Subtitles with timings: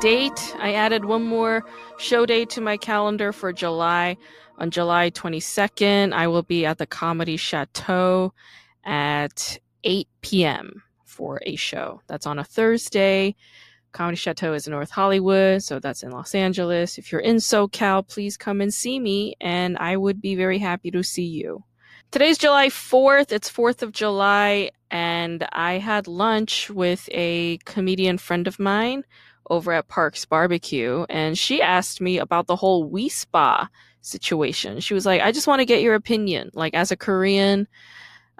[0.00, 0.54] Date.
[0.58, 1.64] I added one more
[1.98, 4.16] show date to my calendar for July.
[4.58, 8.32] On July 22nd, I will be at the Comedy Chateau
[8.84, 10.82] at 8 p.m.
[11.04, 12.00] for a show.
[12.06, 13.34] That's on a Thursday.
[13.92, 16.98] Comedy Chateau is in North Hollywood, so that's in Los Angeles.
[16.98, 20.90] If you're in SoCal, please come and see me, and I would be very happy
[20.92, 21.64] to see you.
[22.10, 23.32] Today's July 4th.
[23.32, 29.04] It's 4th of July, and I had lunch with a comedian friend of mine
[29.50, 33.68] over at Parks Barbecue, and she asked me about the whole Wi Spa
[34.00, 34.80] situation.
[34.80, 36.50] She was like, I just want to get your opinion.
[36.54, 37.68] Like, as a Korean,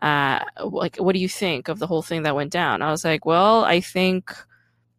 [0.03, 2.83] uh, like, what do you think of the whole thing that went down?
[2.83, 4.33] I was like, well, I think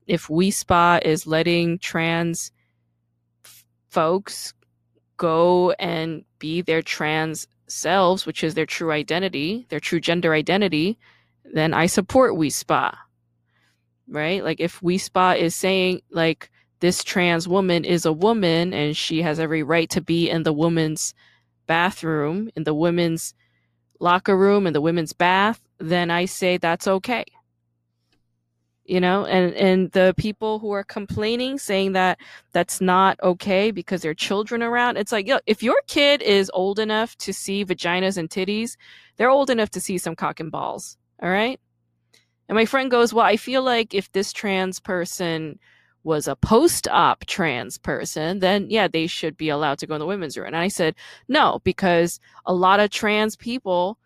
[0.08, 2.52] if Wi Spa is letting trans
[3.45, 4.53] f- folks
[5.17, 10.98] go and be their trans selves, which is their true identity, their true gender identity,
[11.53, 12.98] then I support Wi Spa.
[14.09, 14.43] Right?
[14.43, 19.21] Like if Wi Spa is saying like this trans woman is a woman and she
[19.21, 21.13] has every right to be in the woman's
[21.67, 23.33] bathroom, in the women's
[23.99, 27.25] locker room, in the women's bath, then I say that's okay.
[28.85, 32.17] You know, and and the people who are complaining saying that
[32.53, 36.49] that's not okay because there are children around, it's like, yo, if your kid is
[36.55, 38.77] old enough to see vaginas and titties,
[39.17, 40.97] they're old enough to see some cock and balls.
[41.21, 41.59] All right.
[42.50, 45.59] And my friend goes, Well, I feel like if this trans person
[46.03, 50.00] was a post op trans person, then yeah, they should be allowed to go in
[50.00, 50.47] the women's room.
[50.47, 50.95] And I said,
[51.27, 54.00] No, because a lot of trans people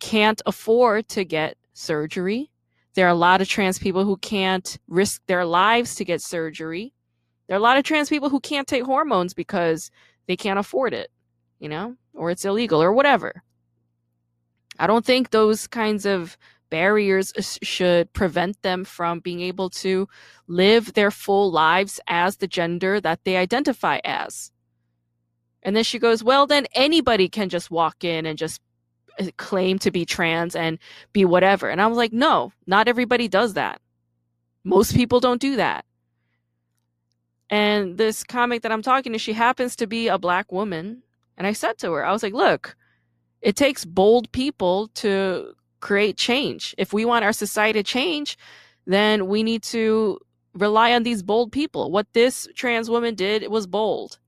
[0.00, 2.50] can't afford to get surgery.
[2.94, 6.94] There are a lot of trans people who can't risk their lives to get surgery.
[7.46, 9.90] There are a lot of trans people who can't take hormones because
[10.26, 11.10] they can't afford it,
[11.58, 13.42] you know, or it's illegal or whatever.
[14.78, 16.38] I don't think those kinds of
[16.70, 17.32] barriers
[17.62, 20.08] should prevent them from being able to
[20.46, 24.50] live their full lives as the gender that they identify as.
[25.62, 28.60] And then she goes, Well, then anybody can just walk in and just
[29.18, 30.78] uh, claim to be trans and
[31.12, 31.70] be whatever.
[31.70, 33.80] And I was like, No, not everybody does that.
[34.62, 35.84] Most people don't do that.
[37.50, 41.02] And this comic that I'm talking to, she happens to be a black woman.
[41.36, 42.76] And I said to her, I was like, Look,
[43.40, 46.74] it takes bold people to create change.
[46.78, 48.38] If we want our society to change,
[48.86, 50.18] then we need to
[50.54, 51.90] rely on these bold people.
[51.90, 54.18] What this trans woman did, was bold,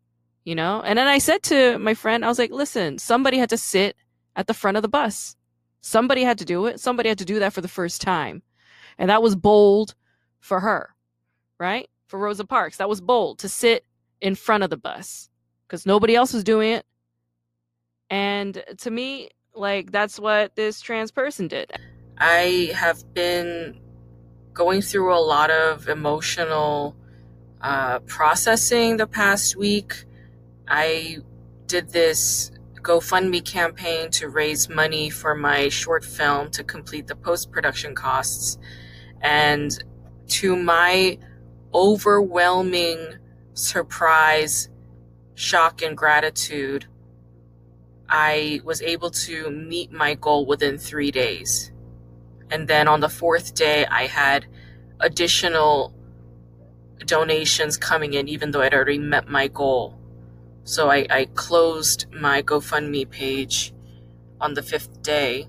[0.45, 0.83] you know?
[0.83, 3.97] And then I said to my friend, I was like, listen, somebody had to sit
[4.37, 5.35] at the front of the bus.
[5.81, 6.79] Somebody had to do it.
[6.79, 8.43] Somebody had to do that for the first time.
[8.99, 9.95] And that was bold
[10.41, 10.95] for her,
[11.59, 11.89] right?
[12.07, 12.77] For Rosa Parks.
[12.77, 13.83] That was bold to sit
[14.21, 15.31] in front of the bus
[15.67, 16.85] because nobody else was doing it.
[18.11, 21.71] And to me, like that's what this trans person did.
[22.19, 23.81] I have been
[24.53, 26.97] going through a lot of emotional
[27.61, 30.05] uh, processing the past week.
[30.69, 31.19] I
[31.67, 32.51] did this
[32.81, 38.59] GoFundMe campaign to raise money for my short film to complete the post production costs.
[39.21, 39.77] And
[40.29, 41.19] to my
[41.75, 43.17] overwhelming
[43.55, 44.69] surprise,
[45.35, 46.87] shock, and gratitude,
[48.09, 51.73] I was able to meet my goal within three days.
[52.51, 54.47] And then on the fourth day, I had
[55.01, 55.93] additional
[57.05, 59.99] donations coming in, even though I'd already met my goal.
[60.65, 63.73] So I, I closed my GoFundMe page
[64.41, 65.49] on the fifth day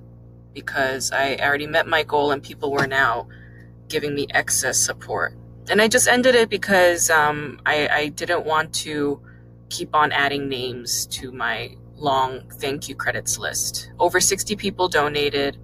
[0.54, 3.28] because I already met my goal and people were now
[3.88, 5.36] giving me excess support.
[5.70, 9.22] And I just ended it because um, I, I didn't want to
[9.70, 13.92] keep on adding names to my long thank you credits list.
[14.00, 15.58] Over 60 people donated.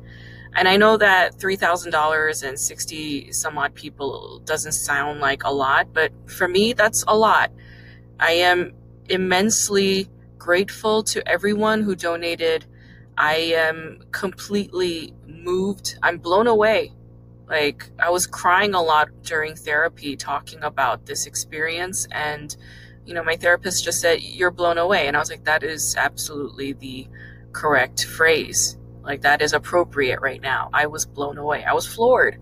[0.55, 5.93] And I know that $3,000 and 60 some odd people doesn't sound like a lot,
[5.93, 7.51] but for me, that's a lot.
[8.19, 8.73] I am
[9.09, 12.65] immensely grateful to everyone who donated.
[13.17, 15.97] I am completely moved.
[16.03, 16.93] I'm blown away.
[17.47, 22.55] Like, I was crying a lot during therapy talking about this experience and
[23.05, 25.07] you know, my therapist just said, You're blown away.
[25.07, 27.07] And I was like, That is absolutely the
[27.51, 28.77] correct phrase.
[29.03, 30.69] Like, that is appropriate right now.
[30.73, 31.63] I was blown away.
[31.63, 32.39] I was floored.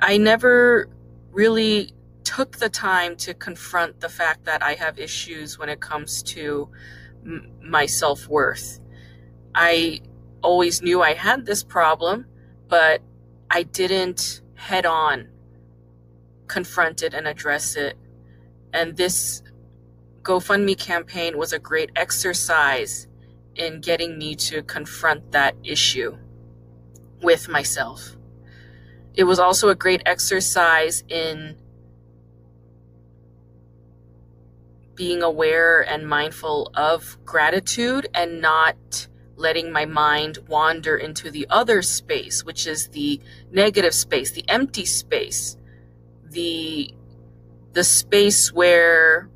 [0.00, 0.88] I never
[1.30, 1.92] really
[2.24, 6.68] took the time to confront the fact that I have issues when it comes to
[7.24, 8.80] m- my self worth.
[9.54, 10.00] I
[10.42, 12.26] always knew I had this problem,
[12.68, 13.02] but
[13.50, 15.28] I didn't head on
[16.46, 17.96] confront it and address it.
[18.72, 19.42] And this
[20.22, 23.08] GoFundMe campaign was a great exercise
[23.56, 26.16] in getting me to confront that issue
[27.22, 28.16] with myself.
[29.14, 31.56] It was also a great exercise in
[34.94, 41.80] being aware and mindful of gratitude and not letting my mind wander into the other
[41.80, 43.20] space, which is the
[43.50, 45.56] negative space, the empty space,
[46.28, 46.94] the
[47.72, 49.30] the space where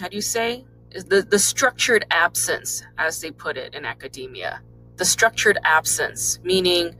[0.00, 0.64] how do you say?
[0.90, 4.60] Is the the structured absence as they put it in academia.
[4.96, 6.94] The structured absence meaning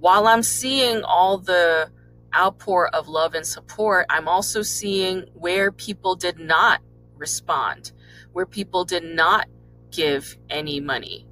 [0.00, 1.90] while i'm seeing all the
[2.34, 6.80] outpour of love and support i'm also seeing where people did not
[7.16, 7.92] respond
[8.34, 9.46] where people did not
[9.90, 11.26] give any money.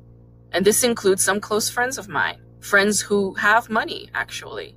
[0.52, 4.76] And this includes some close friends of mine friends who have money actually.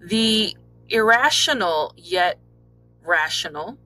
[0.00, 0.54] The
[0.88, 2.38] irrational yet
[3.02, 3.78] rational.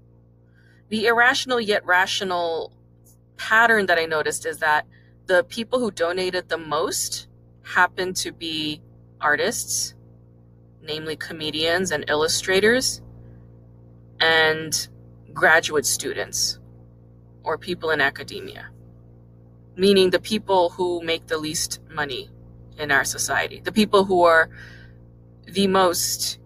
[0.88, 2.72] The irrational yet rational
[3.36, 4.86] pattern that I noticed is that
[5.26, 7.28] the people who donated the most
[7.62, 8.82] happen to be
[9.20, 9.94] artists,
[10.82, 13.00] namely comedians and illustrators,
[14.20, 14.88] and
[15.32, 16.58] graduate students
[17.42, 18.68] or people in academia,
[19.76, 22.30] meaning the people who make the least money
[22.78, 24.50] in our society, the people who are
[25.46, 26.38] the most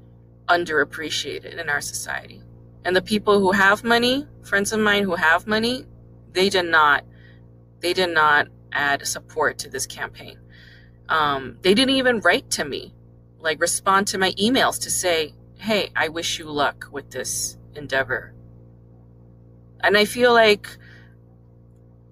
[0.49, 2.43] underappreciated in our society.
[2.85, 5.87] And the people who have money, friends of mine who have money,
[6.33, 7.05] they did not,
[7.81, 10.39] they did not add support to this campaign.
[11.09, 12.95] Um, they didn't even write to me,
[13.41, 18.35] like respond to my emails to say, "Hey, I wish you luck with this endeavor."
[19.81, 20.69] And I feel like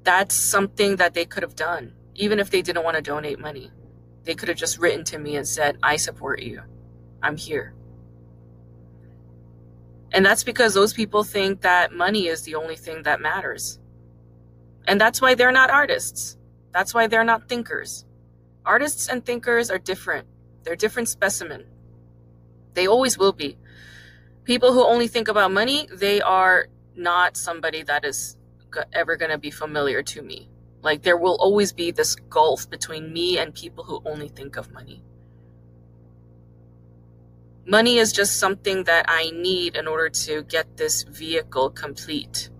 [0.02, 3.70] that's something that they could have done, even if they didn't want to donate money.
[4.24, 6.62] They could have just written to me and said, "I support you.
[7.22, 7.74] I'm here."
[10.14, 13.80] And that's because those people think that money is the only thing that matters.
[14.86, 16.36] And that's why they're not artists.
[16.72, 18.04] That's why they're not thinkers.
[18.64, 20.28] Artists and thinkers are different.
[20.62, 21.64] They're different specimen.
[22.74, 23.58] They always will be.
[24.44, 28.36] People who only think about money, they are not somebody that is
[28.92, 30.48] ever going to be familiar to me.
[30.80, 34.70] Like there will always be this gulf between me and people who only think of
[34.70, 35.02] money.
[37.66, 42.50] Money is just something that I need in order to get this vehicle complete.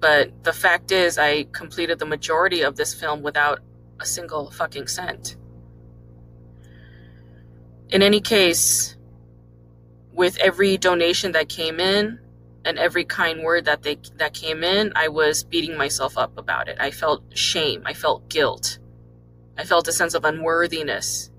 [0.00, 3.60] But the fact is, I completed the majority of this film without
[4.00, 5.36] a single fucking cent.
[7.90, 8.96] In any case,
[10.12, 12.20] with every donation that came in
[12.64, 16.68] and every kind word that they that came in, I was beating myself up about
[16.68, 16.78] it.
[16.80, 18.78] I felt shame, I felt guilt.
[19.58, 21.30] I felt a sense of unworthiness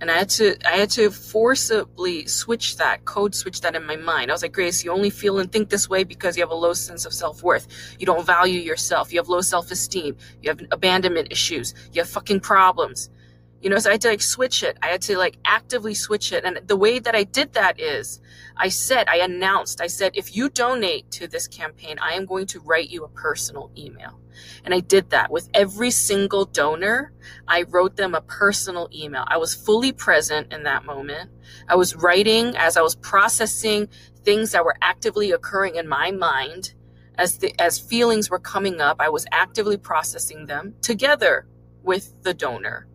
[0.00, 3.96] and I had to I had to forcibly switch that code switch that in my
[3.96, 4.30] mind.
[4.30, 6.54] I was like, Grace, you only feel and think this way because you have a
[6.54, 7.66] low sense of self worth.
[7.98, 9.12] You don't value yourself.
[9.12, 10.16] You have low self esteem.
[10.42, 11.74] You have abandonment issues.
[11.92, 13.10] You have fucking problems.
[13.60, 14.78] You know, so I had to like switch it.
[14.82, 16.44] I had to like actively switch it.
[16.44, 18.20] And the way that I did that is
[18.56, 22.46] I said, I announced, I said, if you donate to this campaign, I am going
[22.48, 24.18] to write you a personal email.
[24.64, 27.12] And I did that with every single donor.
[27.46, 29.24] I wrote them a personal email.
[29.26, 31.30] I was fully present in that moment.
[31.68, 33.88] I was writing as I was processing
[34.24, 36.72] things that were actively occurring in my mind
[37.16, 38.96] as the, as feelings were coming up.
[39.00, 41.46] I was actively processing them together
[41.82, 42.86] with the donor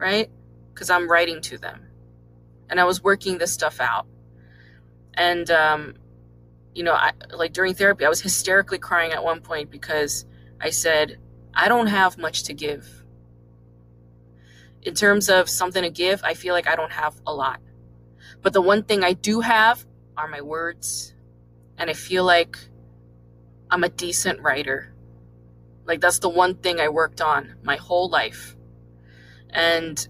[0.00, 0.30] right?
[0.72, 1.86] Because I'm writing to them.
[2.68, 4.06] And I was working this stuff out.
[5.14, 5.94] And, um,
[6.74, 10.24] you know, I, like during therapy, I was hysterically crying at one point because
[10.60, 11.18] I said,
[11.52, 13.04] I don't have much to give.
[14.82, 17.60] In terms of something to give, I feel like I don't have a lot.
[18.40, 19.84] But the one thing I do have
[20.16, 21.14] are my words.
[21.76, 22.56] And I feel like
[23.70, 24.94] I'm a decent writer.
[25.84, 28.56] Like, that's the one thing I worked on my whole life.
[29.52, 30.06] And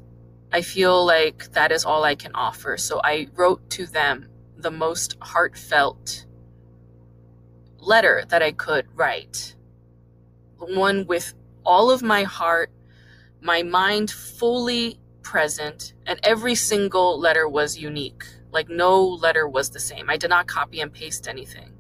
[0.53, 2.77] I feel like that is all I can offer.
[2.77, 6.27] So I wrote to them the most heartfelt
[7.79, 9.55] letter that I could write.
[10.59, 12.71] One with all of my heart,
[13.41, 18.25] my mind fully present, and every single letter was unique.
[18.53, 20.11] Like no letter was the same.
[20.11, 21.73] I did not copy and paste anything.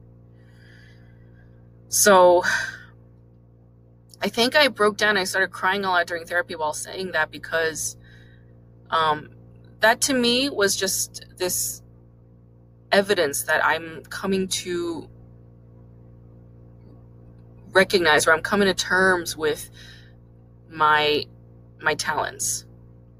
[1.88, 2.44] So
[4.22, 5.16] I think I broke down.
[5.16, 7.96] I started crying a lot during therapy while saying that because
[8.90, 9.30] um,
[9.80, 11.82] that to me was just this
[12.92, 15.08] evidence that I'm coming to
[17.72, 19.70] recognize or I'm coming to terms with
[20.68, 21.24] my
[21.80, 22.66] my talents.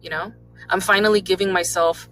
[0.03, 0.33] You know?
[0.69, 2.09] I'm finally giving myself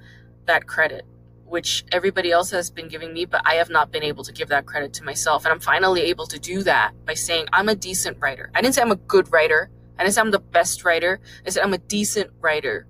[0.47, 1.04] that credit,
[1.49, 4.49] which everybody else has been giving me, but I have not been able to give
[4.49, 5.45] that credit to myself.
[5.45, 8.50] And I'm finally able to do that by saying I'm a decent writer.
[8.55, 9.71] I didn't say I'm a good writer.
[9.99, 11.21] I didn't say I'm the best writer.
[11.47, 12.87] I said I'm a decent writer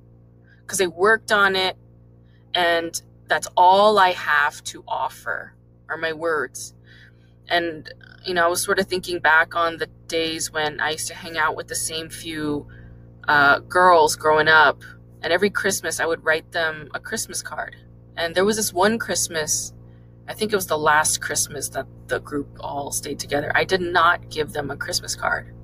[0.62, 1.76] because I worked on it
[2.54, 5.54] and that's all I have to offer
[5.88, 6.74] are my words.
[7.48, 7.92] And,
[8.26, 11.14] you know, I was sort of thinking back on the days when I used to
[11.14, 12.66] hang out with the same few
[13.26, 14.82] uh, girls growing up.
[15.22, 17.76] And every Christmas, I would write them a Christmas card.
[18.18, 19.72] And there was this one Christmas,
[20.26, 23.52] I think it was the last Christmas that the group all stayed together.
[23.54, 25.54] I did not give them a Christmas card.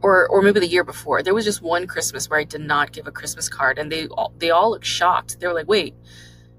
[0.00, 1.24] Or, or maybe the year before.
[1.24, 4.06] There was just one Christmas where I did not give a Christmas card, and they
[4.06, 5.40] all, they all looked shocked.
[5.40, 5.94] They were like, "Wait,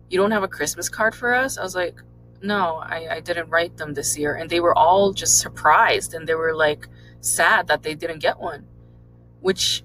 [0.10, 2.02] you don't have a Christmas card for us?" I was like,
[2.42, 6.28] "No, I, I didn't write them this year," and they were all just surprised, and
[6.28, 6.90] they were like
[7.22, 8.68] sad that they didn't get one
[9.42, 9.84] which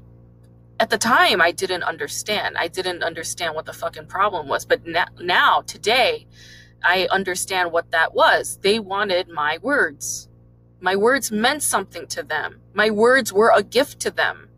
[0.80, 2.56] at the time I didn't understand.
[2.58, 4.64] I didn't understand what the fucking problem was.
[4.64, 6.26] But now, now, today,
[6.82, 8.58] I understand what that was.
[8.62, 10.28] They wanted my words.
[10.80, 12.60] My words meant something to them.
[12.74, 14.48] My words were a gift to them.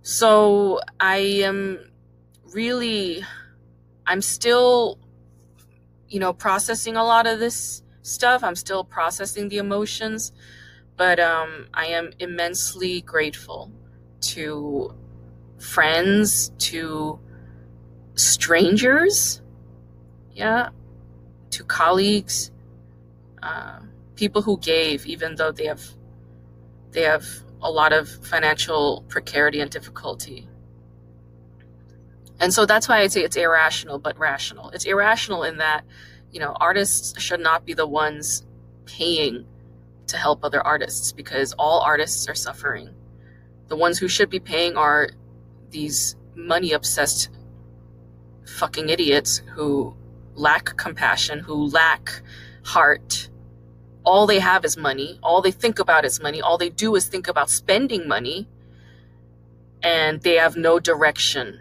[0.00, 1.92] So I am
[2.52, 3.24] really,
[4.06, 4.98] I'm still,
[6.08, 8.42] you know, processing a lot of this stuff.
[8.42, 10.32] I'm still processing the emotions.
[10.96, 13.70] But um, I am immensely grateful
[14.22, 14.94] to
[15.58, 17.18] friends, to
[18.14, 19.40] strangers,
[20.32, 20.70] yeah,
[21.50, 22.50] to colleagues,
[23.42, 23.80] uh,
[24.16, 25.82] people who gave, even though they have
[26.90, 27.26] they have
[27.62, 30.48] a lot of financial precarity and difficulty.
[32.40, 34.70] And so that's why I say it's irrational, but rational.
[34.70, 35.84] It's irrational in that,
[36.32, 38.44] you know, artists should not be the ones
[38.84, 39.46] paying
[40.08, 42.90] to help other artists because all artists are suffering.
[43.72, 45.08] The ones who should be paying are
[45.70, 47.30] these money obsessed
[48.44, 49.96] fucking idiots who
[50.34, 52.20] lack compassion, who lack
[52.64, 53.30] heart.
[54.04, 55.18] All they have is money.
[55.22, 56.42] All they think about is money.
[56.42, 58.46] All they do is think about spending money.
[59.82, 61.58] And they have no direction.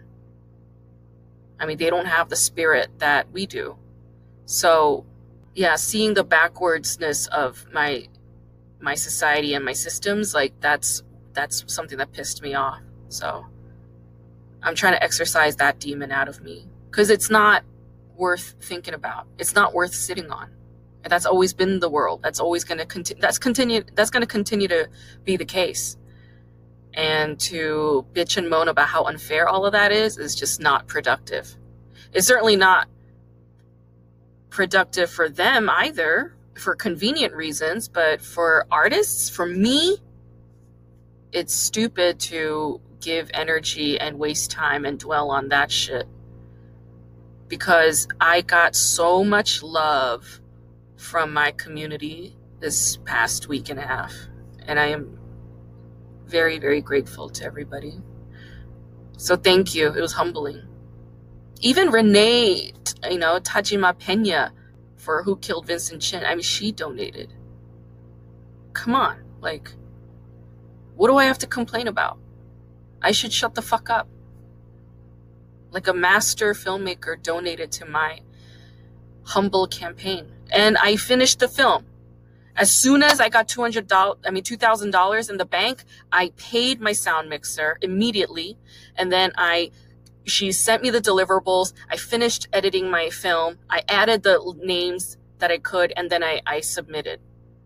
[1.61, 3.77] I mean, they don't have the spirit that we do.
[4.43, 5.05] So,
[5.55, 8.09] yeah, seeing the backwardsness of my
[8.81, 11.03] my society and my systems like that's
[11.33, 12.81] that's something that pissed me off.
[13.09, 13.45] So
[14.63, 16.67] i'm trying to exercise that demon out of me.
[16.89, 17.63] Because it's not
[18.15, 19.25] worth thinking about.
[19.39, 20.49] It's not worth sitting on.
[21.03, 22.21] And that's always been the world.
[22.21, 24.89] That's always going to continue that's continue that's going to continue to
[25.23, 25.97] be the case.
[26.93, 30.87] And to bitch and moan about how unfair all of that is is just not
[30.87, 31.55] productive.
[32.13, 32.87] It's certainly not
[34.49, 39.97] productive for them either for convenient reasons, but for artists, for me,
[41.31, 46.07] it's stupid to give energy and waste time and dwell on that shit.
[47.47, 50.41] Because I got so much love
[50.95, 54.13] from my community this past week and a half.
[54.67, 55.17] And I am
[56.25, 57.99] very, very grateful to everybody.
[59.17, 59.87] So thank you.
[59.87, 60.61] It was humbling.
[61.59, 62.73] Even Renee,
[63.09, 64.53] you know, Tajima Pena,
[64.97, 66.23] for Who Killed Vincent Chin.
[66.25, 67.33] I mean, she donated.
[68.73, 69.23] Come on.
[69.41, 69.73] Like,
[71.01, 72.19] what do I have to complain about?
[73.01, 74.07] I should shut the fuck up.
[75.71, 78.19] Like a master filmmaker donated to my
[79.23, 80.31] humble campaign.
[80.51, 81.87] And I finished the film.
[82.55, 86.91] As soon as I got $200, I mean, $2,000 in the bank, I paid my
[86.91, 88.59] sound mixer immediately.
[88.95, 89.71] And then I
[90.25, 91.73] she sent me the deliverables.
[91.89, 93.57] I finished editing my film.
[93.71, 97.21] I added the names that I could, and then I, I submitted.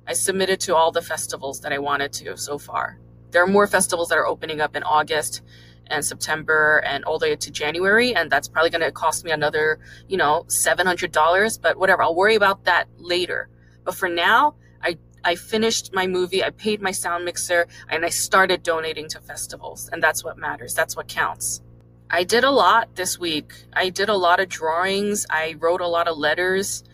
[0.08, 2.98] I submitted to all the festivals that I wanted to so far.
[3.36, 5.42] There are more festivals that are opening up in August
[5.88, 9.32] and September and all the way to January, and that's probably going to cost me
[9.32, 9.78] another,
[10.08, 12.02] you know, $700, but whatever.
[12.02, 13.50] I'll worry about that later.
[13.84, 18.10] But for now, I I finished my movie, I paid my sound mixer, and I
[18.10, 19.90] started donating to festivals.
[19.92, 20.74] And that's what matters.
[20.74, 21.62] That's what counts.
[22.10, 23.52] I did a lot this week.
[23.74, 25.26] I did a lot of drawings.
[25.30, 26.86] I wrote a lot of letters.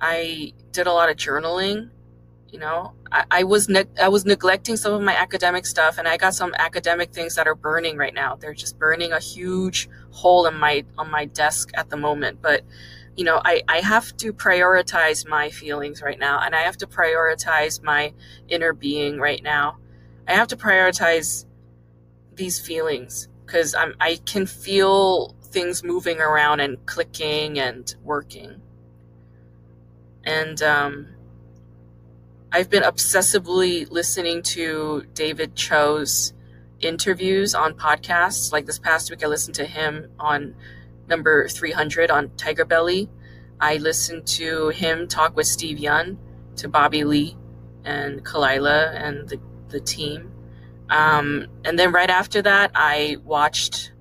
[0.00, 1.90] I did a lot of journaling.
[2.52, 6.06] You know, I, I was ne- I was neglecting some of my academic stuff, and
[6.06, 8.36] I got some academic things that are burning right now.
[8.36, 12.42] They're just burning a huge hole in my on my desk at the moment.
[12.42, 12.62] But
[13.16, 16.86] you know, I, I have to prioritize my feelings right now, and I have to
[16.86, 18.12] prioritize my
[18.48, 19.78] inner being right now.
[20.28, 21.46] I have to prioritize
[22.34, 28.60] these feelings because I'm I can feel things moving around and clicking and working.
[30.24, 31.08] And um,
[32.54, 36.34] I've been obsessively listening to David Choe's
[36.80, 38.52] interviews on podcasts.
[38.52, 40.54] Like this past week, I listened to him on
[41.08, 43.08] number 300 on TigerBelly.
[43.58, 46.18] I listened to him talk with Steve Yeun,
[46.56, 47.38] to Bobby Lee
[47.86, 50.30] and Khalyla and the, the team.
[50.90, 53.92] Um, and then right after that, I watched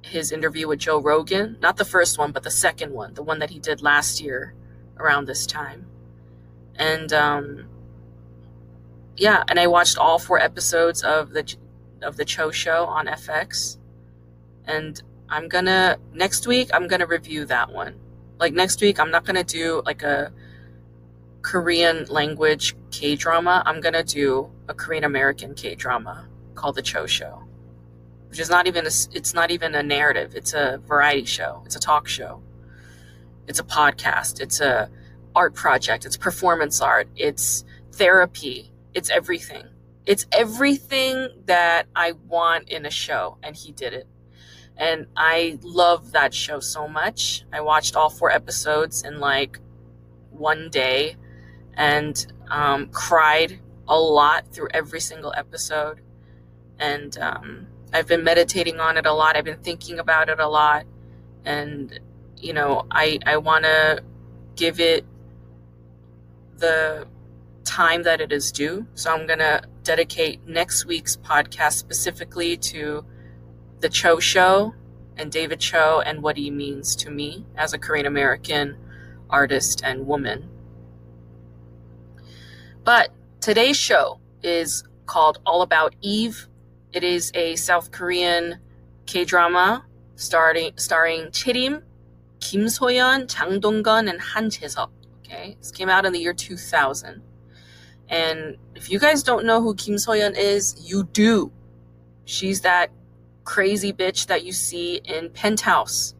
[0.00, 1.58] his interview with Joe Rogan.
[1.60, 4.54] Not the first one, but the second one, the one that he did last year
[4.96, 5.84] around this time.
[6.78, 7.68] And um,
[9.16, 11.56] yeah, and I watched all four episodes of the
[12.02, 13.78] of the Choe Show on FX.
[14.66, 17.98] And I'm gonna next week I'm gonna review that one.
[18.38, 20.32] Like next week I'm not gonna do like a
[21.42, 23.62] Korean language K drama.
[23.64, 27.42] I'm gonna do a Korean American K drama called The Choe Show,
[28.28, 30.34] which is not even a, it's not even a narrative.
[30.34, 31.62] It's a variety show.
[31.64, 32.42] It's a talk show.
[33.46, 34.40] It's a podcast.
[34.40, 34.90] It's a
[35.36, 36.04] art project.
[36.06, 37.08] It's performance art.
[37.14, 38.72] It's therapy.
[38.94, 39.68] It's everything.
[40.06, 44.08] It's everything that I want in a show, and he did it.
[44.76, 47.44] And I love that show so much.
[47.52, 49.58] I watched all four episodes in like
[50.30, 51.16] one day
[51.74, 56.00] and um, cried a lot through every single episode.
[56.78, 59.36] And um, I've been meditating on it a lot.
[59.36, 60.84] I've been thinking about it a lot.
[61.44, 61.98] And,
[62.36, 64.02] you know, I, I want to
[64.56, 65.06] give it
[66.58, 67.06] the
[67.64, 68.86] time that it is due.
[68.94, 73.04] So I'm going to dedicate next week's podcast specifically to
[73.80, 74.74] the Choe Show
[75.16, 78.76] and David Choe and what he means to me as a Korean American
[79.28, 80.48] artist and woman.
[82.84, 83.10] But
[83.40, 86.48] today's show is called All About Eve.
[86.92, 88.58] It is a South Korean
[89.06, 89.84] K drama
[90.14, 91.82] starring starring Chae Rim,
[92.40, 94.90] Kim Soyeon, Jang Dong-gun, and Han Jae-seok.
[95.36, 97.22] Okay, this came out in the year 2000.
[98.08, 101.52] And if you guys don't know who Kim Soyeon is, you do.
[102.24, 102.90] She's that
[103.44, 106.14] crazy bitch that you see in Penthouse.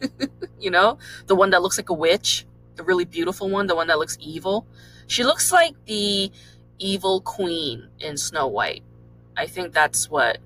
[0.60, 2.44] you know, the one that looks like a witch,
[2.76, 4.66] the really beautiful one, the one that looks evil.
[5.06, 6.30] She looks like the
[6.78, 8.82] evil queen in Snow White.
[9.36, 10.38] I think that's what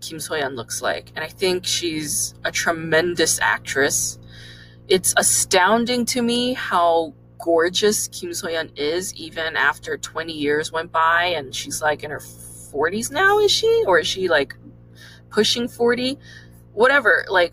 [0.00, 1.12] Kim Soyeon looks like.
[1.14, 4.18] And I think she's a tremendous actress.
[4.88, 11.26] It's astounding to me how gorgeous Kim Soyeon is, even after 20 years went by
[11.26, 13.84] and she's like in her 40s now, is she?
[13.86, 14.54] Or is she like
[15.30, 16.18] pushing 40?
[16.72, 17.24] Whatever.
[17.28, 17.52] Like,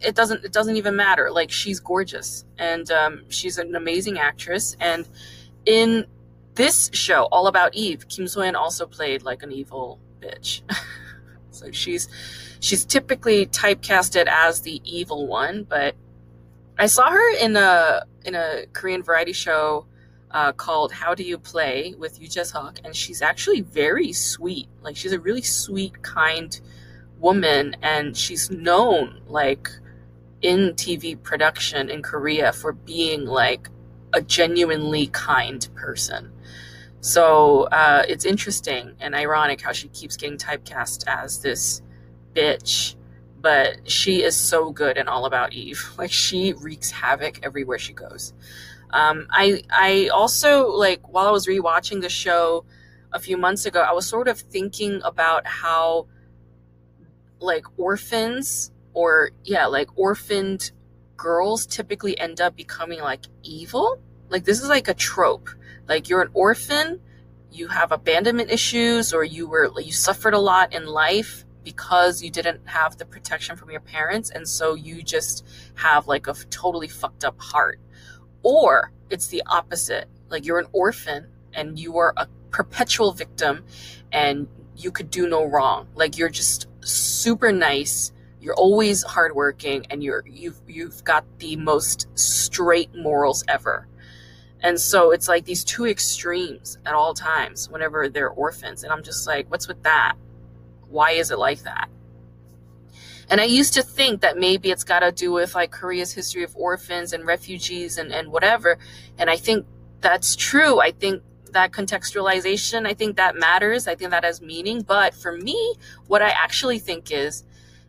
[0.00, 4.76] it doesn't it doesn't even matter like she's gorgeous and um, she's an amazing actress
[4.80, 5.08] and
[5.66, 6.06] in
[6.54, 10.62] this show all about eve kim soyeon also played like an evil bitch
[11.50, 12.08] so she's
[12.60, 15.94] she's typically typecasted as the evil one but
[16.78, 19.86] i saw her in a in a korean variety show
[20.30, 24.96] uh, called how do you play with Yoo Jae-seok and she's actually very sweet like
[24.96, 26.60] she's a really sweet kind
[27.20, 29.70] woman and she's known like
[30.44, 33.70] in TV production in Korea for being like
[34.12, 36.30] a genuinely kind person.
[37.00, 41.80] So uh, it's interesting and ironic how she keeps getting typecast as this
[42.34, 42.94] bitch,
[43.44, 45.80] but she is so good and all about Eve.
[45.98, 48.32] Like she wreaks havoc everywhere she goes.
[48.90, 52.64] Um, I I also like while I was rewatching the show
[53.12, 56.06] a few months ago, I was sort of thinking about how
[57.38, 60.72] like orphans or yeah, like orphaned
[61.16, 64.00] girls typically end up becoming like evil.
[64.30, 65.50] Like this is like a trope.
[65.86, 67.00] Like you're an orphan,
[67.52, 72.30] you have abandonment issues or you were you suffered a lot in life because you
[72.30, 76.88] didn't have the protection from your parents and so you just have like a totally
[76.88, 77.80] fucked up heart.
[78.42, 80.06] Or it's the opposite.
[80.28, 83.64] Like you're an orphan and you are a perpetual victim
[84.12, 84.46] and
[84.76, 85.88] you could do no wrong.
[85.94, 88.12] Like you're just super nice.
[88.40, 93.88] You're always hardworking, and you're you've you've got the most straight morals ever.
[94.60, 98.82] And so it's like these two extremes at all times whenever they're orphans.
[98.82, 100.14] And I'm just like, what's with that?
[100.94, 101.88] Why is it like that?
[103.28, 106.44] And I used to think that maybe it's got to do with like Korea's history
[106.44, 108.78] of orphans and refugees and, and whatever.
[109.18, 109.66] And I think
[110.00, 110.80] that's true.
[110.80, 113.88] I think that contextualization, I think that matters.
[113.88, 114.82] I think that has meaning.
[114.82, 115.74] But for me,
[116.06, 117.42] what I actually think is,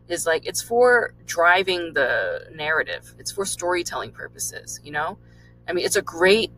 [0.07, 3.13] is like it's for driving the narrative.
[3.19, 5.19] It's for storytelling purposes, you know?
[5.67, 6.51] I mean, it's a great,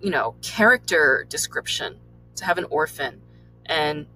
[0.00, 1.98] you know, character description
[2.36, 3.20] to have an orphan
[3.66, 4.06] and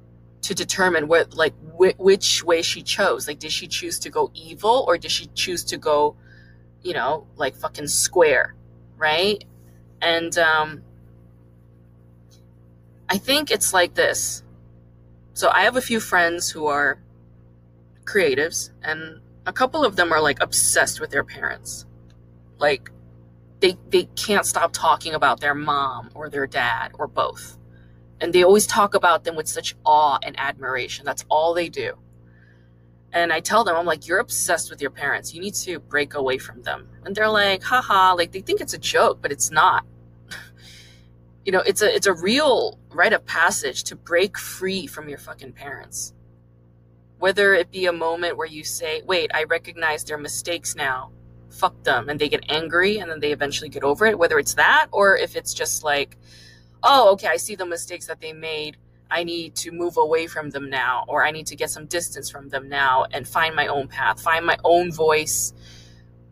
[0.43, 3.27] to determine what like wh- which way she chose.
[3.29, 6.17] Like, did she choose to go evil or did she choose to go,
[6.83, 8.55] you know, like fucking square,
[8.97, 9.45] right?
[10.01, 10.83] And um,
[13.09, 14.43] I think it's like this.
[15.35, 16.99] So I have a few friends who are
[18.05, 21.87] creatives, and a couple of them are like obsessed with their parents.
[22.59, 22.91] Like
[23.61, 27.59] they they can't stop talking about their mom or their dad or both.
[28.23, 31.05] And they always talk about them with such awe and admiration.
[31.05, 31.99] That's all they do.
[33.13, 35.35] And I tell them, I'm like, you're obsessed with your parents.
[35.35, 36.89] You need to break away from them.
[37.05, 39.85] And they're like, haha, like they think it's a joke, but it's not.
[41.45, 45.19] you know, it's a it's a real rite of passage to break free from your
[45.19, 46.15] fucking parents.
[47.19, 51.11] Whether it be a moment where you say, wait, I recognize their mistakes now.
[51.51, 52.09] Fuck them.
[52.09, 54.17] And they get angry and then they eventually get over it.
[54.17, 56.17] Whether it's that or if it's just like,
[56.83, 58.77] oh, okay, I see the mistakes that they made.
[59.11, 62.31] I need to move away from them now, or I need to get some distance
[62.31, 65.53] from them now and find my own path, find my own voice.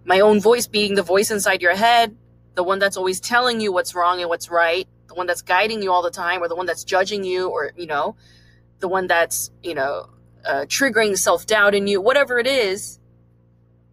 [0.05, 2.17] My own voice being the voice inside your head,
[2.55, 5.83] the one that's always telling you what's wrong and what's right, the one that's guiding
[5.83, 8.17] you all the time, or the one that's judging you, or, you know,
[8.79, 10.09] the one that's, you know,
[10.47, 12.99] uh, triggering self doubt in you, whatever it is,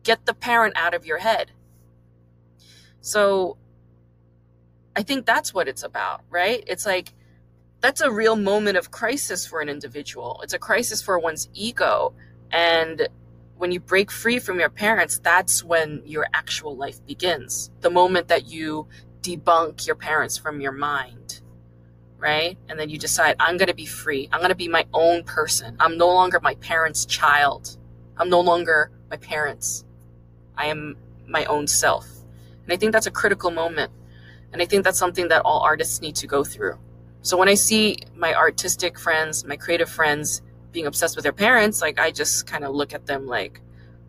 [0.03, 1.51] get the parent out of your head.
[3.01, 3.57] So
[4.97, 6.63] I think that's what it's about, right?
[6.65, 7.13] It's like
[7.81, 10.39] that's a real moment of crisis for an individual.
[10.43, 12.15] It's a crisis for one's ego.
[12.51, 13.07] And
[13.57, 17.69] when you break free from your parents, that's when your actual life begins.
[17.81, 18.87] The moment that you
[19.21, 21.41] debunk your parents from your mind,
[22.17, 22.57] right?
[22.67, 24.27] And then you decide, I'm going to be free.
[24.31, 25.77] I'm going to be my own person.
[25.79, 27.77] I'm no longer my parents' child.
[28.17, 29.85] I'm no longer my parents.
[30.55, 32.07] I am my own self.
[32.63, 33.91] And I think that's a critical moment.
[34.57, 36.79] And I think that's something that all artists need to go through.
[37.21, 40.41] So when I see my artistic friends, my creative friends
[40.71, 43.61] being obsessed with their parents, like I just kind of look at them like,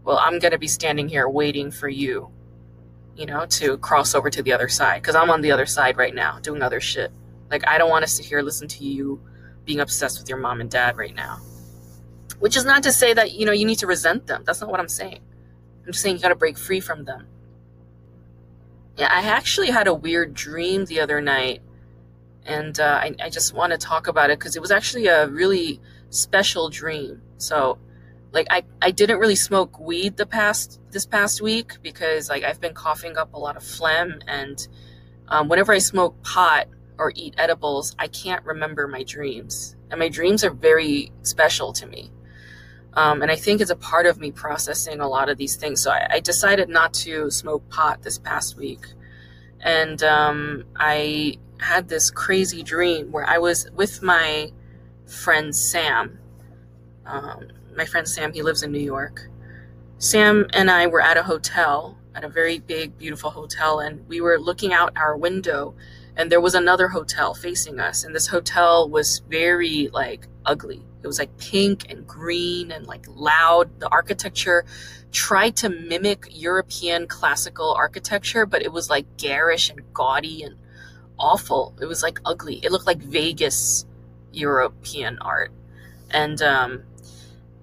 [0.05, 2.31] well, I'm going to be standing here waiting for you,
[3.15, 5.99] you know, to cross over to the other side because I'm on the other side
[5.99, 7.13] right now doing other shit.
[7.51, 9.21] Like I don't want to sit here listen to you
[9.67, 11.41] being obsessed with your mom and dad right now.
[12.39, 14.45] Which is not to say that, you know, you need to resent them.
[14.47, 15.21] That's not what I'm saying.
[15.85, 17.27] I'm just saying you got to break free from them.
[18.99, 21.63] Yeah, I actually had a weird dream the other night,
[22.45, 25.29] and uh, I, I just want to talk about it because it was actually a
[25.29, 25.81] really
[26.11, 27.23] special dream.
[27.37, 27.79] So,
[28.33, 32.61] like, I, I didn't really smoke weed the past this past week because like I've
[32.61, 34.67] been coughing up a lot of phlegm, and
[35.29, 36.67] um, whenever I smoke pot
[36.99, 41.87] or eat edibles, I can't remember my dreams, and my dreams are very special to
[41.87, 42.11] me.
[42.95, 45.83] Um, and I think it's a part of me processing a lot of these things.
[45.83, 48.87] So I, I decided not to smoke pot this past week.
[49.61, 54.53] And um, I had this crazy dream where I was with my
[55.07, 56.19] friend Sam.
[57.07, 59.29] Um, my friend Sam, he lives in New York.
[59.99, 64.21] Sam and I were at a hotel, at a very big, beautiful hotel, and we
[64.21, 65.75] were looking out our window,
[66.17, 68.05] and there was another hotel facing us.
[68.05, 73.07] And this hotel was very like ugly it was like pink and green and like
[73.09, 73.81] loud.
[73.81, 74.65] The architecture
[75.13, 80.57] tried to mimic European classical architecture, but it was like garish and gaudy and
[81.19, 81.75] awful.
[81.81, 82.57] It was like ugly.
[82.63, 83.87] It looked like Vegas
[84.33, 85.53] European art.
[86.11, 86.83] And um,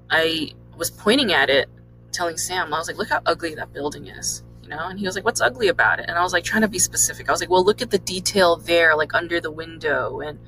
[0.10, 1.69] I was pointing at it,
[2.12, 4.43] telling Sam, I was like, look how ugly that building is.
[4.63, 6.06] You know, and he was like, What's ugly about it?
[6.08, 7.30] And I was like, trying to be specific.
[7.30, 10.21] I was like, Well, look at the detail there, like under the window.
[10.21, 10.39] And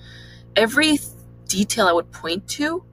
[0.55, 0.97] every
[1.47, 2.83] detail I would point to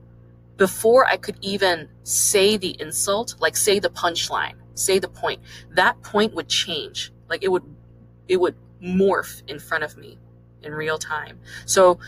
[0.57, 5.41] before I could even say the insult, like say the punchline, say the point,
[5.71, 7.11] that point would change.
[7.29, 7.63] Like it would,
[8.27, 10.17] it would morph in front of me
[10.61, 11.39] in real time.
[11.65, 11.99] So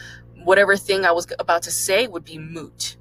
[0.44, 2.98] whatever thing I was about to say would be moot.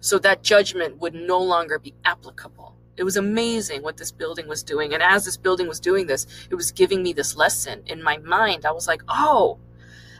[0.00, 2.74] So that judgment would no longer be applicable.
[2.96, 4.92] It was amazing what this building was doing.
[4.92, 8.18] And as this building was doing this, it was giving me this lesson in my
[8.18, 8.66] mind.
[8.66, 9.58] I was like, oh,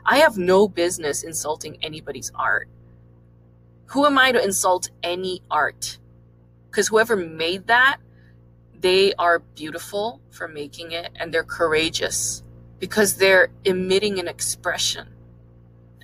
[0.05, 2.69] I have no business insulting anybody's art.
[3.87, 5.99] Who am I to insult any art?
[6.71, 7.99] Because whoever made that,
[8.79, 12.43] they are beautiful for making it and they're courageous
[12.81, 15.09] because they're emitting an expression.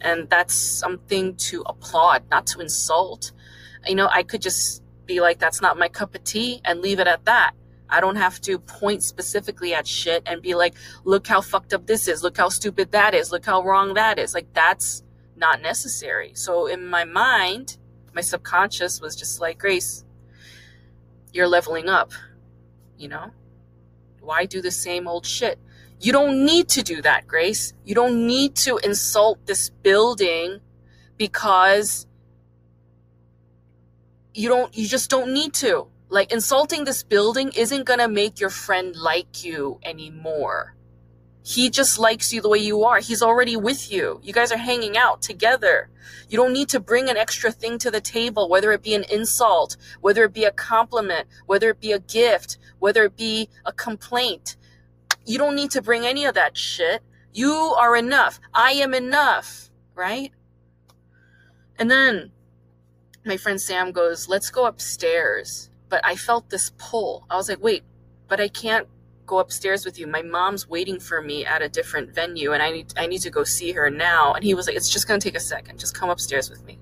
[0.01, 3.33] And that's something to applaud, not to insult.
[3.87, 7.01] You know, I could just be like, that's not my cup of tea and leave
[7.01, 7.53] it at that.
[7.91, 10.75] I don't have to point specifically at shit and be like,
[11.05, 12.23] look how fucked up this is.
[12.23, 13.33] Look how stupid that is.
[13.33, 14.35] Look how wrong that is.
[14.35, 15.03] Like, that's
[15.37, 16.33] not necessary.
[16.35, 17.79] So, in my mind,
[18.15, 20.05] my subconscious was just like, Grace,
[21.33, 22.13] you're leveling up.
[22.97, 23.31] You know?
[24.21, 25.59] Why do the same old shit?
[26.01, 27.73] You don't need to do that, Grace.
[27.85, 30.61] You don't need to insult this building
[31.17, 32.07] because
[34.35, 38.41] you don't you just don't need to like insulting this building isn't going to make
[38.41, 40.75] your friend like you anymore.
[41.43, 42.99] He just likes you the way you are.
[42.99, 44.21] He's already with you.
[44.23, 45.89] You guys are hanging out together.
[46.29, 49.05] You don't need to bring an extra thing to the table whether it be an
[49.11, 53.73] insult whether it be a compliment whether it be a gift whether it be a
[53.73, 54.57] complaint.
[55.25, 57.03] You don't need to bring any of that shit.
[57.33, 58.41] You are enough.
[58.53, 60.33] I am enough right?
[61.79, 62.33] And then
[63.25, 65.71] my friend Sam goes, Let's go upstairs.
[65.89, 67.27] But I felt this pull.
[67.31, 67.83] I was like, Wait,
[68.29, 68.87] but I can't
[69.27, 70.07] go upstairs with you.
[70.07, 73.31] My mom's waiting for me at a different venue and I need I need to
[73.31, 74.35] go see her now.
[74.35, 75.79] And he was like, It's just gonna take a second.
[75.79, 76.79] Just come upstairs with me.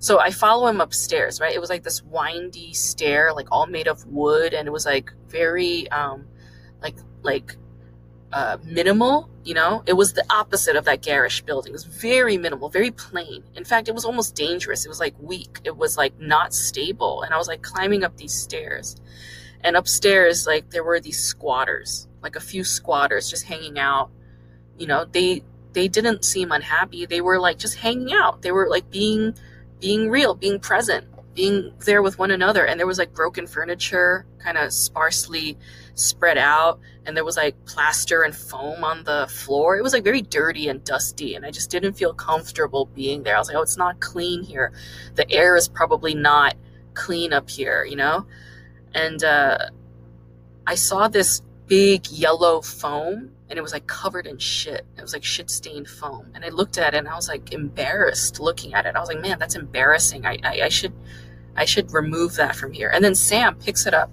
[0.00, 1.54] So I follow him upstairs, right?
[1.54, 5.12] It was like this windy stair, like all made of wood, and it was like
[5.28, 6.26] very um
[6.80, 7.56] like like
[8.32, 9.82] uh, minimal, you know?
[9.86, 11.70] It was the opposite of that garish building.
[11.70, 13.42] It was very minimal, very plain.
[13.54, 14.84] In fact, it was almost dangerous.
[14.84, 15.60] It was like weak.
[15.64, 17.22] It was like not stable.
[17.22, 18.96] And I was like climbing up these stairs.
[19.62, 24.10] And upstairs, like there were these squatters, like a few squatters just hanging out.
[24.76, 27.06] You know, they they didn't seem unhappy.
[27.06, 28.42] They were like just hanging out.
[28.42, 29.34] They were like being
[29.80, 31.06] being real, being present
[31.38, 35.56] being there with one another and there was like broken furniture kind of sparsely
[35.98, 40.04] spread out and there was like plaster and foam on the floor it was like
[40.04, 43.56] very dirty and dusty and i just didn't feel comfortable being there i was like
[43.56, 44.72] oh it's not clean here
[45.14, 46.54] the air is probably not
[46.94, 48.26] clean up here you know
[48.94, 49.58] and uh,
[50.66, 54.86] i saw this big yellow foam and it was like covered in shit.
[54.96, 56.30] It was like shit stained foam.
[56.34, 58.94] And I looked at it and I was like embarrassed looking at it.
[58.94, 60.26] I was like, man, that's embarrassing.
[60.26, 60.92] I, I, I should
[61.56, 62.90] I should remove that from here.
[62.90, 64.10] And then Sam picks it up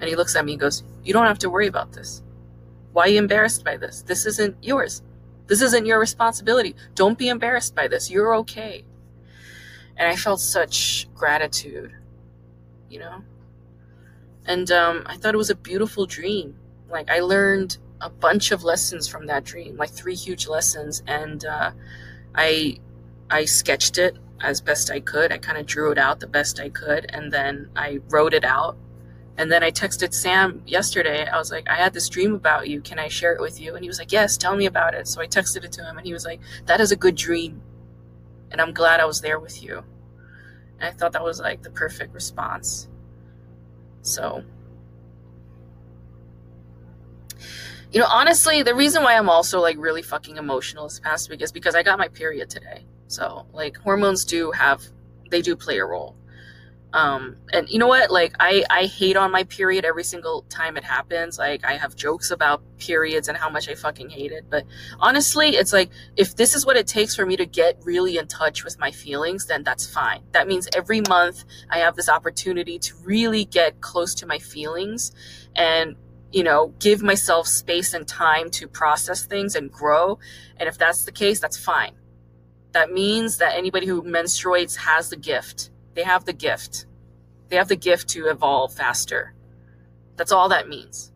[0.00, 2.22] and he looks at me and goes, You don't have to worry about this.
[2.92, 4.02] Why are you embarrassed by this?
[4.02, 5.02] This isn't yours.
[5.46, 6.74] This isn't your responsibility.
[6.94, 8.10] Don't be embarrassed by this.
[8.10, 8.84] You're okay.
[9.96, 11.92] And I felt such gratitude,
[12.88, 13.22] you know?
[14.44, 16.56] And um, I thought it was a beautiful dream.
[16.88, 21.02] Like, I learned a bunch of lessons from that dream, like three huge lessons.
[21.06, 21.72] And uh,
[22.34, 22.78] I,
[23.30, 25.32] I sketched it as best I could.
[25.32, 28.44] I kind of drew it out the best I could, and then I wrote it
[28.44, 28.76] out.
[29.38, 31.24] And then I texted Sam yesterday.
[31.24, 32.80] I was like, I had this dream about you.
[32.80, 33.76] Can I share it with you?
[33.76, 35.06] And he was like, Yes, tell me about it.
[35.06, 37.62] So I texted it to him, and he was like, That is a good dream.
[38.50, 39.84] And I'm glad I was there with you.
[40.80, 42.88] And I thought that was like the perfect response.
[44.02, 44.42] So,
[47.92, 51.42] you know, honestly, the reason why I'm also like really fucking emotional this past week
[51.42, 52.84] is because I got my period today.
[53.06, 54.82] So, like, hormones do have,
[55.30, 56.17] they do play a role.
[56.92, 58.10] Um, and you know what?
[58.10, 61.38] Like, I, I hate on my period every single time it happens.
[61.38, 64.46] Like, I have jokes about periods and how much I fucking hate it.
[64.48, 64.64] But
[64.98, 68.26] honestly, it's like, if this is what it takes for me to get really in
[68.26, 70.22] touch with my feelings, then that's fine.
[70.32, 75.12] That means every month I have this opportunity to really get close to my feelings
[75.54, 75.96] and
[76.30, 80.18] you know, give myself space and time to process things and grow.
[80.58, 81.92] And if that's the case, that's fine.
[82.72, 85.70] That means that anybody who menstruates has the gift.
[85.94, 86.86] They have the gift.
[87.48, 89.34] They have the gift to evolve faster.
[90.16, 91.12] That's all that means.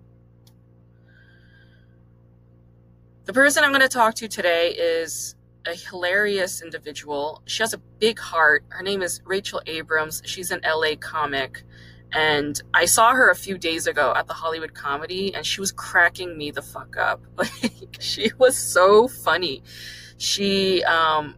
[3.25, 7.43] The person I'm going to talk to today is a hilarious individual.
[7.47, 8.65] She has a big heart.
[8.71, 10.23] Her name is Rachel Abrams.
[10.25, 11.63] She's an LA comic.
[12.13, 15.73] And I saw her a few days ago at the Hollywood Comedy, and she was
[15.73, 17.23] cracking me the fuck up.
[17.37, 19.63] Like, she was so funny.
[20.19, 21.37] She, um,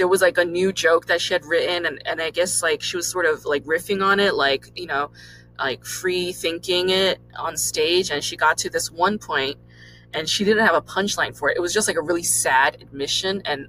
[0.00, 2.80] there was like a new joke that she had written and, and I guess like
[2.80, 5.10] she was sort of like riffing on it, like, you know,
[5.58, 8.10] like free thinking it on stage.
[8.10, 9.58] And she got to this one point
[10.14, 11.58] and she didn't have a punchline for it.
[11.58, 13.42] It was just like a really sad admission.
[13.44, 13.68] And,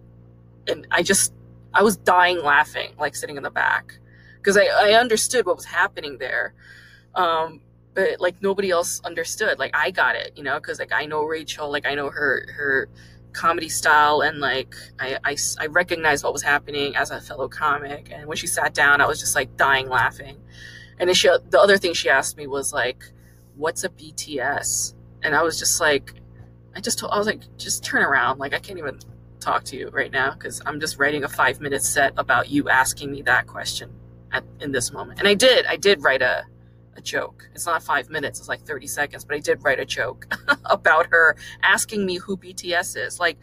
[0.70, 1.34] and I just,
[1.74, 4.00] I was dying laughing, like sitting in the back
[4.38, 6.54] because I, I understood what was happening there.
[7.13, 7.60] Um,
[7.94, 9.60] but like nobody else understood.
[9.60, 12.48] Like I got it, you know, because like I know Rachel, like I know her,
[12.56, 12.89] her,
[13.34, 18.12] comedy style and like I, I, I recognized what was happening as a fellow comic.
[18.12, 20.38] And when she sat down i was just like dying laughing.
[21.00, 23.04] And then she the other thing she asked me was like
[23.56, 26.13] what's a bts and i was just like
[26.76, 28.39] i just told i was like just turn around.
[28.39, 29.00] Like i can't even
[29.39, 32.70] talk to you right now because i'm just writing a five minute set about you
[32.70, 33.91] asking me that question
[34.32, 35.20] at, in this moment.
[35.20, 36.46] And i did i did write a
[36.95, 37.49] a joke.
[37.54, 40.27] It's not five minutes, it's like 30 seconds, but I did write a joke
[40.65, 43.19] about her asking me who BTS is.
[43.19, 43.38] Like,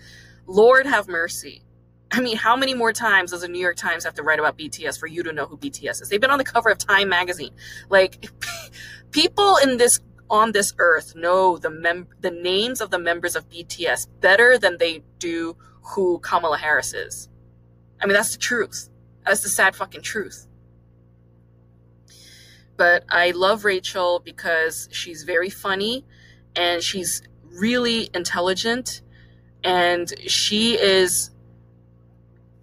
[0.46, 1.62] Lord have mercy.
[2.11, 4.56] I mean, how many more times does the New York Times have to write about
[4.56, 6.08] BTS for you to know who BTS is?
[6.08, 7.54] They've been on the cover of Time magazine.
[7.90, 8.30] Like,
[9.11, 13.48] people in this on this earth know the mem- the names of the members of
[13.48, 17.28] BTS better than they do who Kamala Harris is.
[18.00, 18.88] I mean, that's the truth.
[19.24, 20.47] That's the sad fucking truth.
[22.78, 26.06] But I love Rachel because she's very funny
[26.56, 29.02] and she's really intelligent
[29.64, 31.30] and she is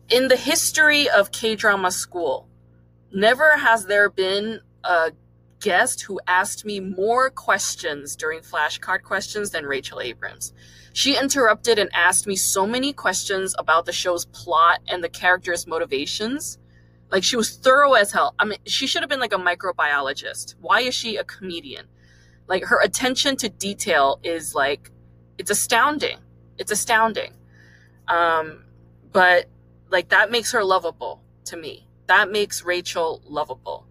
[0.10, 2.48] in the history of K drama school.
[3.12, 5.12] Never has there been a
[5.60, 10.54] guest who asked me more questions during flashcard questions than Rachel Abrams.
[10.94, 15.68] She interrupted and asked me so many questions about the show's plot and the characters'
[15.68, 16.58] motivations.
[17.16, 18.36] Like she was thorough as hell.
[18.38, 20.56] I mean, she should have been like a microbiologist.
[20.60, 21.86] Why is she a comedian?
[22.50, 24.92] Like her attention to detail is like
[25.38, 26.18] it's astounding.
[26.58, 27.32] It's astounding.
[28.10, 28.66] Um,
[29.14, 29.46] but
[29.90, 31.88] like that makes her lovable to me.
[32.08, 33.88] That makes Rachel lovable.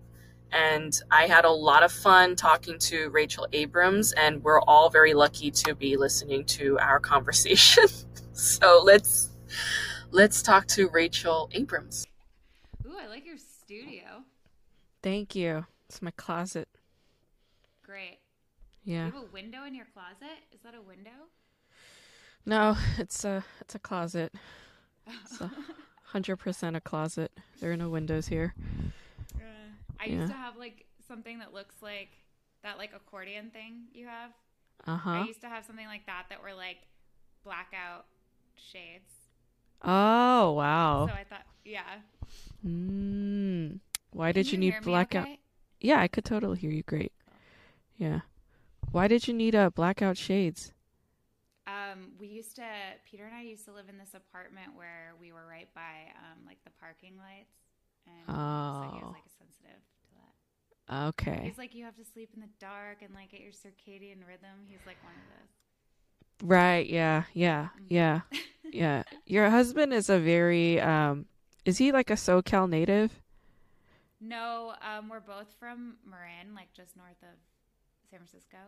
[0.52, 5.14] And I had a lot of fun talking to Rachel Abrams, and we're all very
[5.14, 7.86] lucky to be listening to our conversation.
[8.34, 9.30] so let's
[10.10, 12.04] let's talk to Rachel Abrams.
[12.94, 14.22] Ooh, I like your studio.
[15.02, 15.66] Thank you.
[15.88, 16.68] It's my closet.
[17.84, 18.18] Great.
[18.84, 19.06] Yeah.
[19.06, 20.38] You have a window in your closet?
[20.52, 21.10] Is that a window?
[22.46, 24.34] No, it's a it's a closet.
[25.06, 25.50] It's a
[26.04, 27.32] hundred percent a closet.
[27.60, 28.54] There are no windows here.
[29.98, 30.14] I Yeah.
[30.20, 32.10] used to have like something that looks like
[32.62, 34.30] that like accordion thing you have.
[34.86, 35.10] Uh huh.
[35.10, 36.78] I used to have something like that that were like
[37.44, 38.04] blackout
[38.56, 39.10] shades.
[39.84, 41.06] Oh wow.
[41.06, 41.82] So I thought, yeah.
[42.66, 43.80] Mm.
[44.12, 45.24] Why Can did you, need blackout?
[45.24, 45.38] okay?
[45.80, 47.12] Yeah, I could totally hear you great.
[47.98, 48.20] Yeah.
[48.92, 50.72] Why did you need a uh, blackout shades?
[51.66, 52.66] Um, we used to
[53.10, 56.44] Peter and I used to live in this apartment where we were right by um
[56.46, 57.56] like the parking lights,
[58.06, 59.16] and so he was Oh.
[59.16, 61.08] like sensitive to that.
[61.08, 61.40] Okay.
[61.44, 64.68] He's like, you have to sleep in the dark and like get your circadian rhythm.
[64.68, 65.63] He's like one of those.
[66.44, 66.88] Right.
[66.88, 67.24] Yeah.
[67.32, 67.68] Yeah.
[67.88, 68.20] Yeah.
[68.70, 69.02] Yeah.
[69.26, 71.26] Your husband is a very um.
[71.64, 73.10] Is he like a SoCal native?
[74.20, 77.36] No, um, we're both from Marin, like just north of
[78.10, 78.58] San Francisco.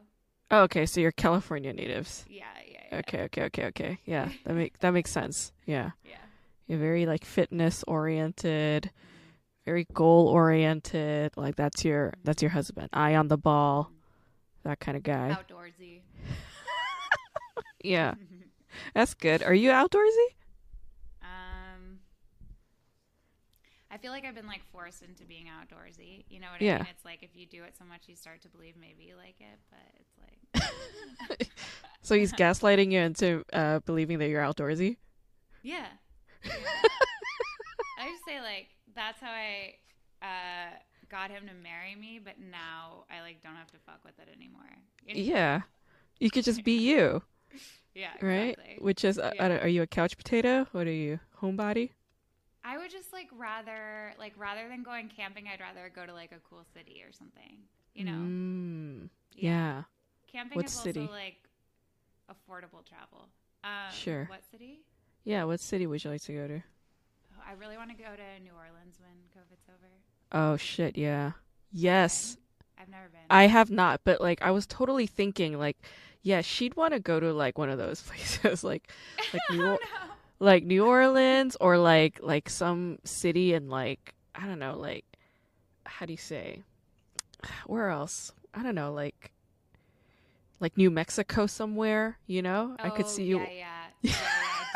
[0.50, 0.86] Oh, okay.
[0.86, 2.24] So you're California natives.
[2.28, 2.98] Yeah, yeah, yeah.
[2.98, 3.22] Okay.
[3.24, 3.42] Okay.
[3.44, 3.64] Okay.
[3.66, 3.98] Okay.
[4.06, 4.30] Yeah.
[4.44, 5.52] That make that makes sense.
[5.66, 5.90] Yeah.
[6.04, 6.16] Yeah.
[6.66, 8.90] You're very like fitness oriented,
[9.66, 11.32] very goal oriented.
[11.36, 12.88] Like that's your that's your husband.
[12.94, 13.90] Eye on the ball,
[14.64, 15.36] that kind of guy.
[15.38, 16.00] Outdoorsy.
[17.86, 18.14] Yeah,
[18.94, 19.42] that's good.
[19.42, 20.28] Are you outdoorsy?
[21.22, 22.00] Um,
[23.90, 26.24] I feel like I've been like forced into being outdoorsy.
[26.28, 26.76] You know what Yeah.
[26.76, 26.86] I mean?
[26.90, 29.40] It's like if you do it so much, you start to believe maybe you like
[29.40, 31.48] it, but it's like,
[32.02, 34.96] So he's gaslighting you into uh, believing that you're outdoorsy.
[35.62, 35.86] yeah.
[36.44, 36.52] yeah.
[37.98, 39.74] I just say like that's how I
[40.22, 40.70] uh,
[41.10, 44.28] got him to marry me, but now I like don't have to fuck with it
[44.34, 44.62] anymore.
[45.04, 45.20] You know?
[45.20, 45.60] Yeah,
[46.20, 47.22] you could just be you,
[47.94, 48.10] Yeah.
[48.20, 48.50] right?
[48.58, 48.76] Exactly.
[48.80, 49.62] Which is, uh, Yeah.
[49.62, 50.66] are you a couch potato?
[50.72, 51.90] What are you, homebody?
[52.62, 56.32] I would just like rather like rather than going camping, I'd rather go to like
[56.32, 57.58] a cool city or something.
[57.94, 59.84] You know, Mm, yeah.
[60.30, 61.00] camping What is city?
[61.00, 61.36] also like
[62.28, 63.28] affordable travel.
[63.64, 64.24] Um, Sure.
[64.26, 64.80] What city?
[65.24, 65.44] Yeah.
[65.44, 66.58] What city would you like to go to?
[66.58, 69.88] Oh, I really want to go to New Orleans when COVID's over.
[70.32, 71.32] Oh shit, yeah.
[71.72, 72.36] Yes.
[72.86, 73.20] I've never been.
[73.28, 75.76] I have not, but like I was totally thinking like
[76.22, 78.90] yeah, she'd want to go to like one of those places like
[79.32, 80.10] like New oh, Or- no.
[80.38, 85.04] like New Orleans or like like some city in like I don't know, like
[85.84, 86.62] how do you say?
[87.66, 88.32] Where else?
[88.54, 89.32] I don't know, like
[90.60, 92.76] like New Mexico somewhere, you know?
[92.78, 94.16] I could Oh, see you Yeah, yeah, yeah, yeah,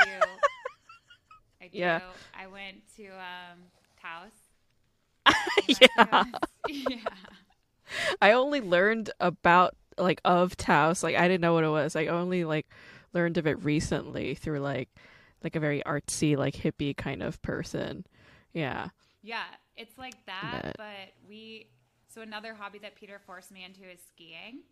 [0.01, 0.27] I do.
[1.63, 1.79] I do.
[1.79, 2.01] Yeah.
[2.39, 3.59] I went to um,
[4.01, 4.31] Taos.
[5.81, 6.25] Yeah.
[6.69, 6.97] yeah.
[8.23, 11.03] I only learned about like of Taos.
[11.03, 11.97] Like I didn't know what it was.
[11.97, 12.67] I only like
[13.13, 14.89] learned of it recently through like
[15.43, 18.05] like a very artsy, like hippie kind of person.
[18.53, 18.89] Yeah.
[19.23, 19.45] Yeah,
[19.77, 21.69] it's like that, But- but we.
[22.13, 24.63] So another hobby that Peter forced me into is skiing.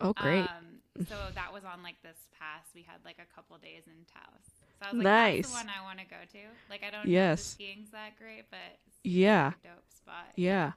[0.00, 0.42] Oh great.
[0.42, 2.68] Um, so that was on like this past.
[2.74, 4.44] We had like a couple days in Taos.
[4.78, 5.36] So I was like, Nice.
[5.36, 6.38] that's the one I want to go to.
[6.70, 7.42] Like I don't know if Yes.
[7.42, 9.48] skiing's that great, but yeah.
[9.64, 10.26] a dope spot.
[10.36, 10.72] Yeah.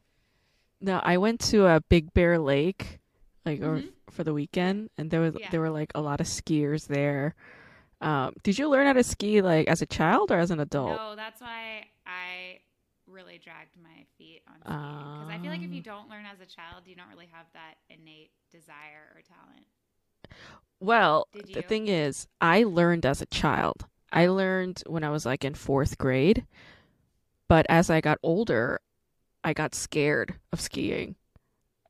[0.80, 3.00] No, I went to a Big Bear Lake
[3.46, 3.92] like or Mhm.
[4.10, 5.50] for the weekend and there was Yeah.
[5.52, 7.34] there were like a lot of skiers there.
[8.02, 10.98] Um did you learn how to ski like as a child or as an adult?
[10.98, 12.60] No, that's why I
[13.08, 15.92] really dragged my feet on skiing because I feel like if you Ah.
[15.96, 19.66] don't learn as a child, you don't really have that innate desire or talent.
[20.80, 23.88] Well, the thing is, I learned as a child.
[24.12, 26.46] I learned when I was like in fourth grade,
[27.48, 28.80] but as I got older,
[29.48, 31.16] I got scared of skiing,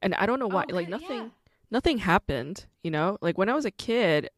[0.02, 0.66] and I don't know why.
[0.70, 1.30] Oh, like nothing, yeah.
[1.72, 2.66] nothing happened.
[2.84, 4.30] You know, like when I was a kid,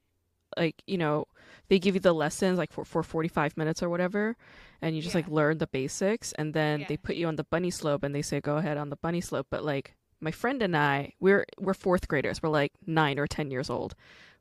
[0.58, 1.26] like you know
[1.68, 4.36] they give you the lessons like for, for 45 minutes or whatever
[4.82, 5.20] and you just Yeah.
[5.22, 6.86] like learn the basics and then Yeah.
[6.90, 9.22] they put you on the bunny slope and they say go ahead on the bunny
[9.22, 13.28] slope but like my friend and i we're we're fourth graders we're like nine or
[13.28, 13.94] ten years old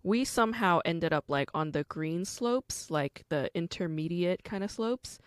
[0.02, 5.18] we somehow ended up like on the green slopes like the intermediate kind of slopes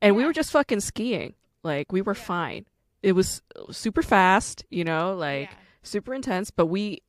[0.00, 1.34] and we were just fucking skiing
[1.64, 2.22] like we were Yeah.
[2.22, 2.64] fine
[3.02, 5.56] it was super fast you know like yeah.
[5.82, 7.00] super intense but we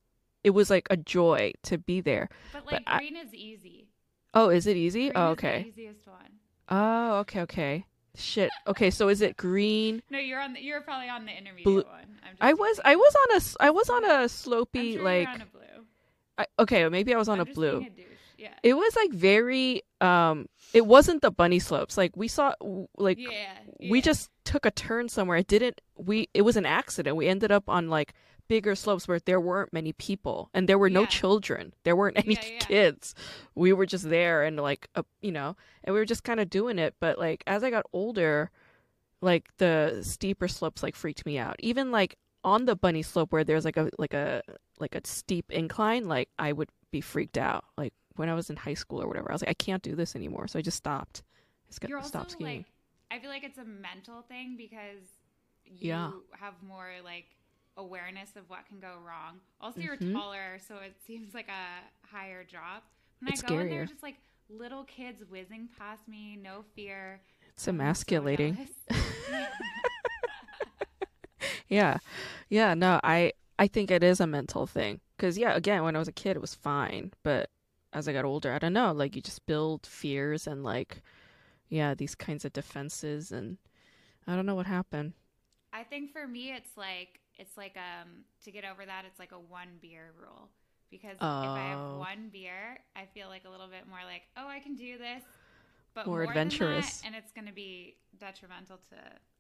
[0.43, 3.87] it was like a joy to be there But like I- green is easy.
[4.33, 6.17] oh is it easy Green oh okay easiest one.
[6.69, 7.85] oh okay okay
[8.15, 10.53] shit okay so is it green No, you're on.
[10.53, 12.19] The, you're probably on the intermediate Blue- one.
[12.41, 13.41] I was i was on a.
[13.67, 15.85] I was on a slopey sure like on a blue.
[16.37, 17.89] I, okay maybe i was on I'm a blue a.
[18.37, 18.53] Yeah.
[18.63, 22.53] it was like very um it wasn't the bunny slopes like we saw
[22.97, 23.57] like yeah.
[23.89, 25.37] we just took a turn somewhere.
[25.43, 25.77] It didn't
[26.09, 27.15] we it was an accident.
[27.21, 28.13] We ended up on like
[28.47, 31.19] bigger slopes where there weren't many people and there were no Yeah.
[31.21, 31.63] children.
[31.83, 32.59] There weren't any Yeah, yeah.
[32.59, 33.13] kids.
[33.53, 36.49] We were just there and like uh, you know and we were just kind of
[36.49, 36.95] doing it.
[36.99, 38.49] But like as i got older
[39.21, 41.55] like the steeper slopes like freaked me out.
[41.59, 44.41] Even like on the bunny slope where there's like a like a
[44.79, 47.63] like a steep incline like i would be freaked out.
[47.77, 49.93] Like when i was in high school or whatever i was like i can't do
[49.95, 50.47] this anymore.
[50.47, 51.21] So i just stopped.
[51.21, 52.65] I just got You're stopped skiing like.
[53.11, 55.07] I feel like it's a mental thing because
[55.65, 56.11] you Yeah.
[56.39, 57.25] have more like
[57.77, 59.39] awareness of what can go wrong.
[59.61, 60.13] Also, you're mm-hmm.
[60.13, 62.83] taller, so it seems like a higher drop.
[63.19, 64.17] When It's I go in there, just like
[64.49, 67.21] little kids whizzing past me, no fear.
[67.49, 68.57] it's so emasculating
[71.67, 71.97] yeah
[72.49, 75.99] yeah no i i think it is a mental thing because yeah again when i
[75.99, 77.49] was a kid it was fine but
[77.93, 81.01] as i got older i don't know like you just build fears and like
[81.69, 83.57] yeah these kinds of defenses and
[84.27, 85.13] i don't know what happened
[85.73, 89.31] I think for me, it's like it's like um to get over that, it's like
[89.31, 90.49] a one beer rule.
[90.89, 91.95] Because if I have Oh.
[91.95, 95.21] one beer, I feel like a little bit more like, oh, I can do this,
[95.93, 97.01] but More more, adventurous.
[97.01, 98.95] that, and it's going to be detrimental to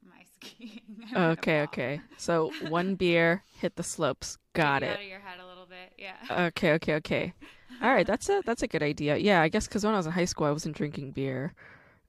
[0.07, 0.81] my skiing.
[1.15, 5.39] Okay okay so one beer hit the slopes got Get it Out of your head
[5.39, 6.15] a little bit, yeah.
[6.29, 7.33] okay okay okay
[7.81, 10.05] all right that's a that's a good idea yeah i guess because when i was
[10.05, 11.53] in high school i wasn't drinking beer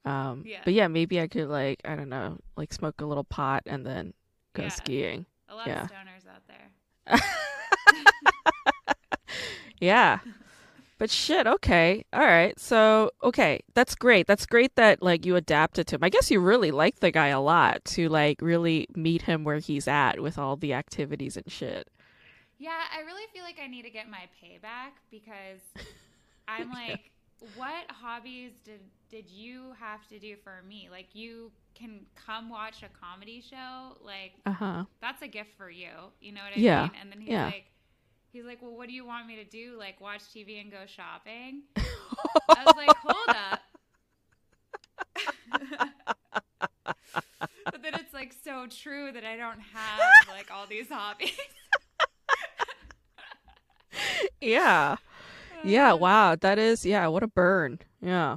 [0.05, 0.61] um Yeah.
[0.65, 3.85] but yeah maybe i could like i don't know like smoke a little pot and
[3.85, 4.15] then
[4.55, 4.69] go Yeah.
[4.69, 5.27] skiing.
[5.49, 5.83] A lot yeah.
[5.83, 7.21] of stoners out there.
[9.81, 10.19] yeah.
[10.99, 12.05] But shit okay.
[12.13, 12.59] All right.
[12.61, 13.61] So okay.
[13.75, 14.27] That's great.
[14.27, 16.05] That's great that like you adapted to him.
[16.05, 19.59] I guess you really like the guy a lot to like really meet him where
[19.59, 21.89] he's at with all the activities and shit.
[22.59, 25.61] Yeah, I really feel like I need to get my payback because
[26.47, 27.11] I'm like,
[27.57, 28.81] what hobbies did
[29.11, 30.89] did you have to do for me?
[30.91, 35.89] Like you can come watch a comedy show, like uh-huh that's a gift for you.
[36.21, 36.93] You know what I Yeah, mean?
[37.01, 37.43] And then he's yeah.
[37.43, 37.67] like
[38.33, 39.77] he's like, Well, what do you want me to do?
[39.79, 41.63] Like watch TV and go shopping?
[42.55, 43.61] I was like, Hold up.
[47.71, 51.33] but then it's like so true that I don't have like all these hobbies.
[54.41, 54.97] yeah
[55.63, 58.37] yeah wow that is yeah what a burn yeah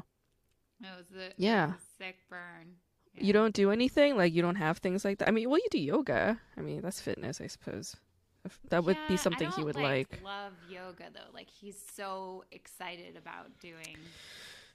[0.84, 1.74] It was Yeah.
[1.98, 2.76] sick burn.
[3.16, 5.68] you don't do anything like you don't have things like that i mean well you
[5.70, 7.96] do yoga i mean that's fitness i suppose
[8.44, 11.30] If- that would be Yeah, something he would like Love yoga though.
[11.32, 13.96] Like he's so excited about doing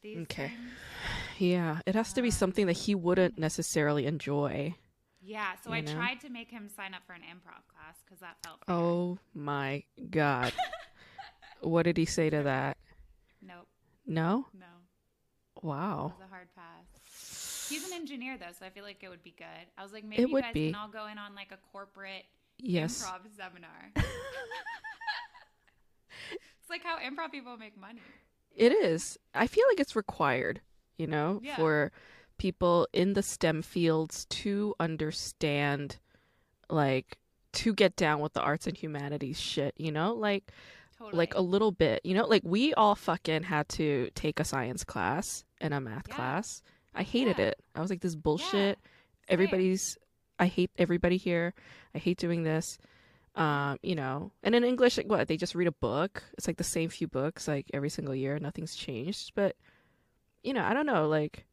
[0.03, 0.49] these Okay.
[0.49, 0.71] things.
[1.39, 4.77] yeah it has to be Um, something that he wouldn't necessarily enjoy
[5.21, 5.93] Yeah, so I know?
[5.93, 8.65] tried to make him sign up for an improv class because that felt.
[8.65, 8.77] Fair.
[8.77, 10.53] Oh my god.
[11.61, 12.77] what did he say to that?
[13.43, 13.67] Nope,
[14.07, 14.47] No?
[14.55, 14.67] no,
[15.63, 16.13] Wow.
[16.15, 17.67] it was a hard pass.
[17.69, 19.47] He's an engineer though, so I feel like it would be good.
[19.77, 20.67] I was like, maybe It you guys be.
[20.73, 22.25] can all go in on like a corporate
[22.59, 23.03] Yes.
[23.05, 23.93] improv seminar.
[23.97, 24.07] it's
[26.71, 28.01] like how improv people make money.
[28.55, 29.19] It is.
[29.35, 30.61] I feel like it's required,
[30.97, 31.57] you know, Yeah.
[31.57, 31.93] for
[32.39, 35.99] people in the STEM fields to understand
[36.71, 37.19] like
[37.53, 40.13] to get down with the arts and humanities shit, you know?
[40.15, 40.53] Like
[40.99, 41.17] Totally.
[41.17, 42.27] like a little bit, you know?
[42.27, 46.15] Like we all fucking had to take a science class and a math Yeah.
[46.17, 46.63] class.
[46.95, 47.47] I hated Yeah.
[47.47, 47.61] it.
[47.75, 48.79] I was like this bullshit.
[48.79, 49.35] Same.
[49.35, 49.97] everybody's
[50.41, 51.53] I hate everybody here.
[51.95, 52.79] I hate doing this.
[53.35, 56.23] Um, you know, and in English, like what they just read a book.
[56.37, 58.39] It's like the same few books like every single year.
[58.39, 59.55] Nothing's changed, but
[60.43, 61.07] you know, I don't know.
[61.09, 61.45] Like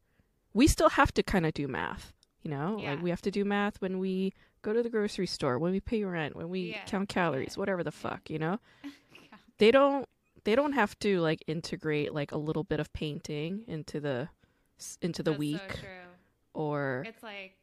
[0.54, 2.12] we still have to kind of do math.
[2.42, 2.90] You know, Yeah.
[2.92, 4.32] like we have to do math when we
[4.62, 7.60] go to the grocery store, when we pay rent, when we Yeah, count calories, yeah,
[7.60, 8.10] whatever the yeah.
[8.10, 8.30] fuck.
[8.30, 8.90] You know, Yeah.
[9.58, 10.08] they don't
[10.44, 14.28] they don't have to like integrate like a little bit of painting into the
[15.02, 16.08] into the That's week So true.
[16.54, 17.54] or It's like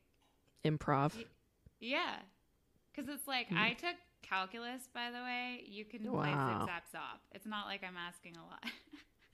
[0.65, 1.15] improv.
[1.15, 1.25] Y-
[1.79, 2.15] Yeah.
[2.91, 3.57] Because it's like, Mhm.
[3.57, 5.63] I took calculus, by the way.
[5.67, 6.65] You can Wow.
[6.65, 7.19] it zaps off.
[7.33, 8.63] It's not like I'm asking a lot.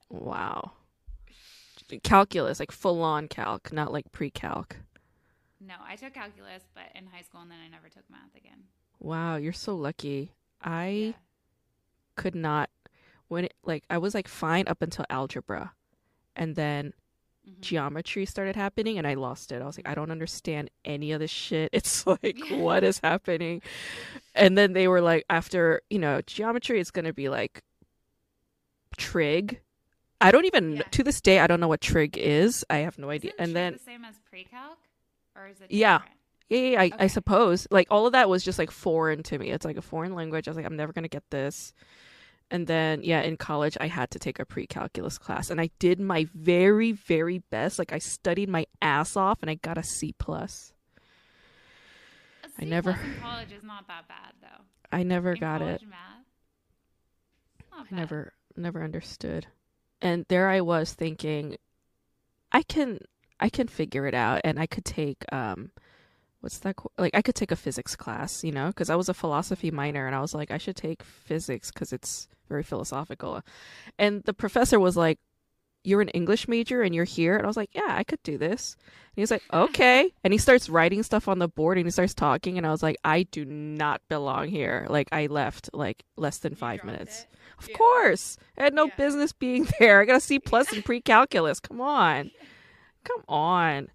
[0.10, 0.72] Wow.
[2.03, 4.78] Calculus, like full on calc, not like pre calc.
[5.60, 8.64] No, I took calculus, but in high school, and then I never took math again.
[8.99, 10.34] Wow, you're so lucky.
[10.62, 11.12] I Yeah.
[12.22, 12.70] Could not
[13.30, 15.74] when it, like I was like fine up until algebra.
[16.36, 16.93] And then
[17.47, 17.61] Mhm.
[17.61, 19.61] geometry started happening and I lost it.
[19.61, 21.70] I was like, I don't understand any of this shit.
[21.80, 23.61] It's like, what is happening?
[24.36, 27.63] And then they were like, after, you know, geometry is going to be like
[28.97, 29.61] trig.
[30.22, 30.82] I don't even, Yeah.
[30.91, 32.65] to this day, I don't know what trig is.
[32.70, 33.32] I have no idea.
[33.32, 34.78] Isn't and then, the same as pre-calc,
[35.36, 35.72] or is it?
[35.72, 35.99] Yeah.
[35.99, 36.17] different?
[36.49, 37.07] yeah, yeah, yeah, I, I Okay.
[37.07, 37.67] suppose.
[37.72, 39.51] Like, all of that was just like foreign to me.
[39.51, 40.47] It's like a foreign language.
[40.47, 41.74] I was like, I'm never going to get this.
[42.52, 45.50] And then, yeah, in college, I had to take a pre calculus class.
[45.52, 47.78] And I did my very, very best.
[47.78, 50.14] Like, I studied my ass off and I got a C.
[50.18, 50.74] plus.
[52.58, 54.64] A I never- plus in college is not that bad though.
[54.91, 55.82] I never In got it.
[57.72, 57.91] I bad.
[57.91, 59.47] never never understood.
[60.02, 61.58] And there I was thinking
[62.52, 63.00] I can
[63.39, 65.72] I can figure it out and I could take um
[66.42, 69.10] what's that co- like I could take a physics class, you know, cuz I was
[69.10, 73.42] a philosophy minor and I was like I should take physics cuz it's very philosophical.
[73.98, 75.20] And the professor was like
[75.86, 78.38] you're an English major and you're here and I was like, "Yeah, I could do
[78.38, 78.76] this."
[79.16, 82.14] And he's like, "Okay." And he starts writing stuff on the board and he starts
[82.14, 86.38] talking and I was like, "I do not belong here." Like I left like less
[86.40, 87.22] than 5 minutes.
[87.22, 87.28] it?
[87.60, 87.78] Of Yeah.
[87.78, 88.36] course.
[88.58, 88.96] I had no Yeah.
[88.98, 90.02] business being there.
[90.02, 91.62] I got a C plus in pre calculus.
[91.62, 92.32] Come on.
[93.06, 93.88] Come on.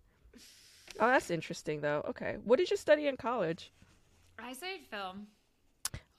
[1.01, 2.05] Oh, that's interesting though.
[2.09, 2.37] Okay.
[2.45, 3.73] What did you study in college?
[4.39, 5.27] I studied film.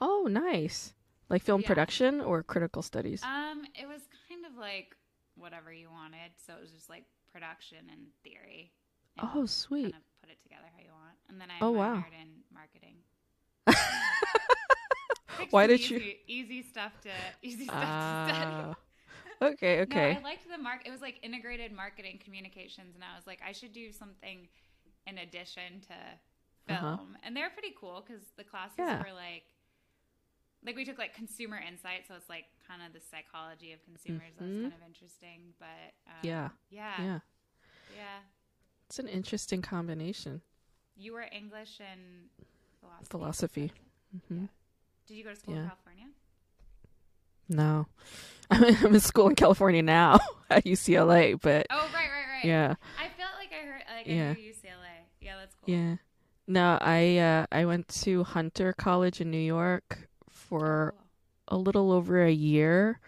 [0.01, 0.93] Oh, nice.
[1.29, 1.67] Like film Yeah.
[1.67, 3.23] production or critical studies?
[3.23, 4.95] Um, it was kind of like
[5.35, 6.31] whatever you wanted.
[6.45, 8.71] So it was just like production and theory.
[9.17, 9.91] and oh, sweet.
[9.91, 11.15] Kind of put it together how you want.
[11.29, 12.03] And then I Oh, wow.
[12.21, 12.95] in marketing.
[15.51, 17.09] Why did you- easy, easy stuff to
[17.41, 18.51] easy stuff to study?
[18.51, 18.75] Ah.
[19.41, 20.13] okay, okay.
[20.13, 20.81] No, I liked the mark.
[20.85, 24.47] It was like integrated marketing communications, and I was like, I should do something
[25.07, 25.95] in addition to
[26.67, 26.83] film.
[26.83, 26.97] Uh-huh.
[27.23, 28.99] And they're pretty cool because the classes Yeah.
[29.03, 29.43] were like,
[30.65, 34.33] like we took like consumer insight, so it's like kind of the psychology of consumers.
[34.39, 34.61] That's Mhm.
[34.63, 36.49] kind of interesting, but um, Yeah.
[36.69, 37.19] yeah, yeah.
[37.95, 38.19] yeah.
[38.87, 40.41] It's an interesting combination.
[40.95, 42.29] You were English and
[42.79, 43.09] philosophy.
[43.09, 43.71] Philosophy.
[44.27, 44.45] hmm
[45.05, 45.61] Did you go to school Yeah.
[45.61, 46.07] in California?
[47.47, 47.87] No.
[48.51, 52.45] I'm in, I'm in school in California now at UCLA, but Oh, right, right, right.
[52.45, 52.75] yeah.
[52.99, 54.31] I felt like I heard like Yeah.
[54.31, 54.54] I knew UCLA.
[55.65, 55.97] Yeah.
[56.47, 60.93] No, I uh, I went to Hunter College in New York for
[61.47, 62.99] a little over a year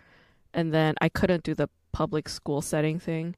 [0.53, 3.36] and then I couldn't do the public school setting thing.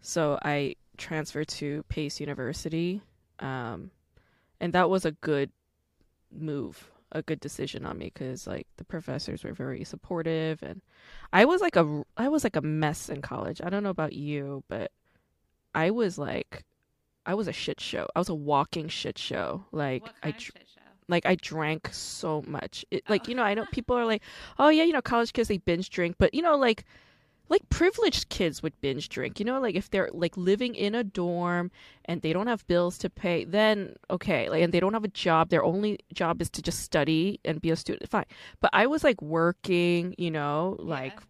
[0.00, 3.02] So I transferred to Pace University.
[3.40, 3.90] Um,
[4.60, 5.50] and that was a good
[6.32, 10.82] move, a good decision on me cuz like the professors were very supportive and
[11.32, 13.60] I was like a I was like a mess in college.
[13.62, 14.92] I don't know about you, but
[15.74, 16.64] I was like
[17.28, 18.08] I was a shit show.
[18.16, 19.64] I was a walking shit show.
[19.70, 20.42] Like I dr-
[20.74, 20.80] show?
[21.08, 22.84] like I drank so much.
[22.90, 23.28] It, like Oh.
[23.30, 24.22] you know, I know people are like,
[24.58, 26.84] "Oh yeah, you know, college kids they binge drink," but you know, like
[27.50, 29.38] like privileged kids would binge drink.
[29.40, 31.70] You know, like if they're like living in a dorm
[32.04, 35.08] and they don't have bills to pay, then okay, like and they don't have a
[35.08, 38.08] job, their only job is to just study and be a student.
[38.10, 38.26] Fine.
[38.60, 41.24] But I was like working, you know, like Yeah.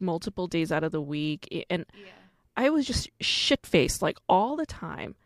[0.00, 2.06] multiple days out of the week and Yeah.
[2.56, 5.16] I was just shit faced like all the time.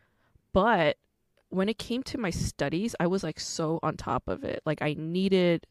[0.53, 0.97] But
[1.49, 4.61] when it came to my studies, I was like so on top of it.
[4.65, 5.65] Like I needed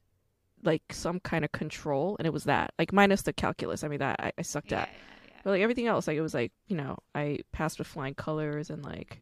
[0.65, 2.73] like some kind of control and it was that.
[2.79, 3.85] Like minus the calculus.
[3.85, 4.89] I mean that I, I sucked Yeah, at.
[4.89, 4.95] yeah,
[5.29, 5.41] yeah.
[5.45, 8.71] But like everything else, like it was like, you know, I passed with flying colors
[8.71, 9.21] and like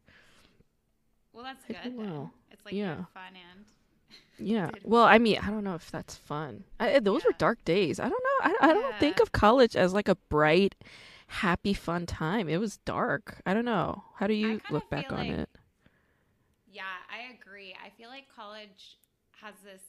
[1.32, 1.76] Well, that's I good.
[1.84, 2.07] don't then.
[2.07, 2.30] know.
[2.50, 3.04] It's like Yeah.
[3.12, 3.64] fun and
[4.38, 4.70] yeah.
[4.84, 6.64] Well, I mean, I don't know if that's fun.
[6.80, 7.98] I, those were dark days.
[8.00, 8.50] I don't know.
[8.50, 10.74] I, I don't think of college as like a bright,
[11.29, 12.49] happy, fun time.
[12.49, 13.41] It was dark.
[13.47, 14.05] I don't know.
[14.16, 15.49] How do you look back on like- it?
[16.70, 17.74] yeah, I agree.
[17.85, 18.99] I feel like college
[19.41, 19.83] has this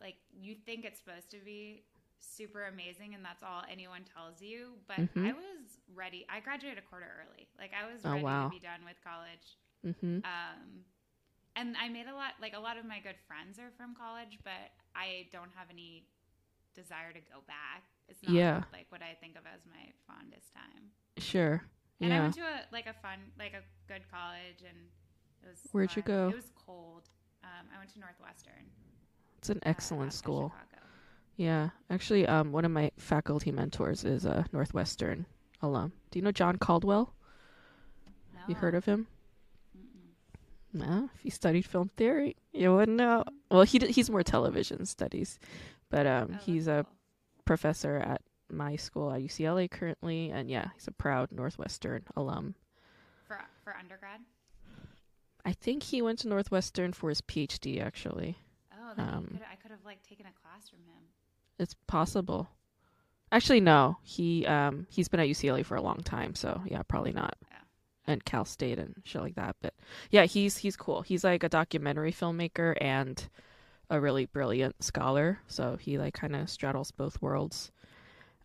[0.00, 1.84] like you think it's supposed to be
[2.20, 5.28] super amazing and that's all anyone tells you, but Mhm.
[5.28, 6.26] I was ready.
[6.28, 7.48] I graduated a quarter early.
[7.58, 8.44] Like I was Oh, ready wow.
[8.48, 9.56] to be done with college.
[9.86, 10.16] Mm-hmm.
[10.24, 10.84] Um
[11.56, 14.38] and I made a lot like a lot of my good friends are from college,
[14.42, 16.08] but I don't have any
[16.74, 17.84] desire to go back.
[18.08, 18.62] It's not Yeah.
[18.72, 20.90] like what I think of as my fondest time.
[21.18, 21.62] Sure.
[22.00, 24.76] And I went to a like a fun, like a good college, and
[25.42, 25.60] it was.
[25.72, 26.28] Where'd you go?
[26.28, 27.08] It was cold.
[27.42, 28.64] Um, I went to Northwestern.
[29.38, 30.48] It's an uh, excellent outside school.
[30.70, 30.86] Chicago.
[31.36, 31.70] Yeah.
[31.90, 35.26] Actually, um, one of my faculty mentors is a Northwestern
[35.62, 35.92] alum.
[36.10, 37.12] Do you know John Caldwell?
[38.46, 39.06] You heard of him?
[39.76, 40.86] Mm-mm.
[40.86, 41.08] No.
[41.14, 43.24] If you studied film theory, you wouldn't know.
[43.50, 45.38] Well, he d- he's more television studies,
[45.88, 46.92] but um, Oh, he's a cool.
[47.44, 52.54] Professor at my school at UCLA currently, and yeah, he's a proud Northwestern alum.
[53.26, 54.20] For for undergrad.
[55.44, 57.82] I think he went to Northwestern for his PhD.
[57.82, 58.38] Actually,
[58.72, 61.02] Oh, then Um, could, I could have like taken a class from him.
[61.58, 62.48] it's possible.
[63.32, 63.96] Actually, no.
[64.02, 67.36] He um he's been at UCLA for a long time, so yeah, probably not.
[67.50, 67.56] Yeah.
[68.06, 69.56] And Cal State and shit like that.
[69.62, 69.74] But
[70.10, 71.02] yeah, he's he's cool.
[71.02, 73.26] He's like a documentary filmmaker and
[73.90, 75.40] a really brilliant scholar.
[75.46, 77.70] So he like kind of straddles both worlds.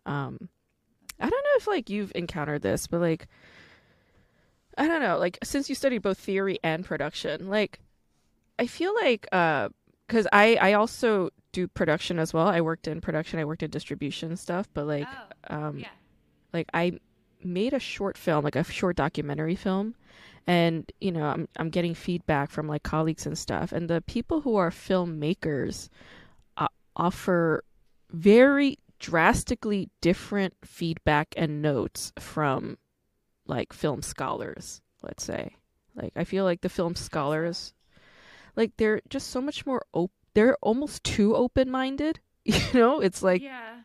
[0.06, 0.48] Um,
[1.18, 3.26] I don't know if like you've encountered this, but like
[4.78, 7.80] I don't know, like since you studied both theory and production, like
[8.58, 9.68] I feel like uh
[10.06, 12.46] because I I also do production as well.
[12.46, 13.38] I worked in production.
[13.38, 15.08] I worked in distribution stuff, but like
[15.50, 15.88] oh, um yeah.
[16.52, 16.98] like I
[17.42, 19.94] made a short film, like a short documentary film,
[20.46, 24.40] and you know I'm I'm getting feedback from like colleagues and stuff, and the people
[24.40, 25.88] who are filmmakers
[26.56, 27.64] uh, offer
[28.10, 32.78] very drastically different feedback and notes from
[33.46, 34.80] like film scholars.
[35.02, 35.56] Let's say,
[35.94, 37.74] like I feel like the film scholars,
[38.56, 42.20] like they're just so much more op- They're almost too open minded.
[42.44, 43.80] You know, it's like yeah.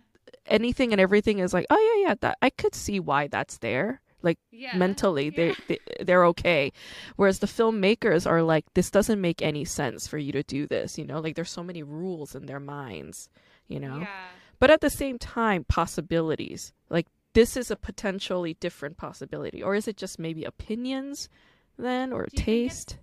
[0.45, 4.01] anything and everything is like, oh yeah, yeah, that I could see why that's there.
[4.21, 4.75] Like Yeah.
[4.77, 5.31] mentally, yeah.
[5.35, 6.71] they, they they're okay.
[7.15, 10.97] Whereas the filmmakers are like, this doesn't make any sense for you to do this.
[10.97, 13.29] You know, like there's so many rules in their minds.
[13.67, 14.27] You know, Yeah.
[14.59, 16.73] but at the same time, possibilities.
[16.89, 21.29] Like this is a potentially different possibility, or is it just maybe opinions,
[21.77, 22.97] then, or Do you think it's- taste?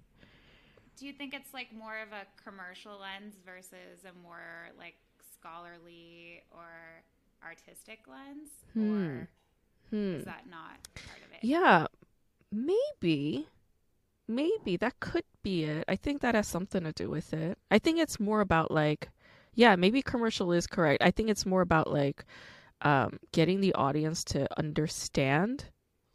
[0.98, 4.94] Do you think it's like more of a commercial lens versus a more like
[5.34, 6.68] scholarly or
[7.44, 8.48] artistic lens?
[8.74, 8.92] Hmm.
[9.08, 9.28] Or
[9.92, 10.14] Hmm.
[10.16, 11.44] is that not part of it?
[11.46, 11.86] Yeah,
[12.50, 13.46] maybe.
[14.28, 15.84] Maybe that could be it.
[15.88, 17.58] I think that has something to do with it.
[17.70, 19.10] I think it's more about like,
[19.54, 21.02] yeah, maybe commercial is correct.
[21.02, 22.24] I think it's more about like,
[22.82, 25.66] um, getting the audience to understand,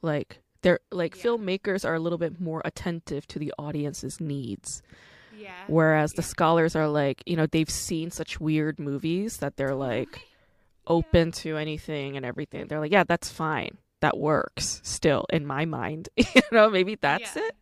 [0.01, 1.23] like they're like Yeah.
[1.23, 4.81] filmmakers are a little bit more attentive to the audience's needs,
[5.37, 5.53] Yeah.
[5.67, 10.25] whereas the scholars are like, you know, they've seen such weird movies that they're like
[10.87, 12.67] open to anything and everything.
[12.67, 13.77] They're like, yeah, that's fine.
[14.01, 16.09] That works still in my mind.
[16.17, 17.43] you know, maybe that's Yeah.
[17.43, 17.55] it.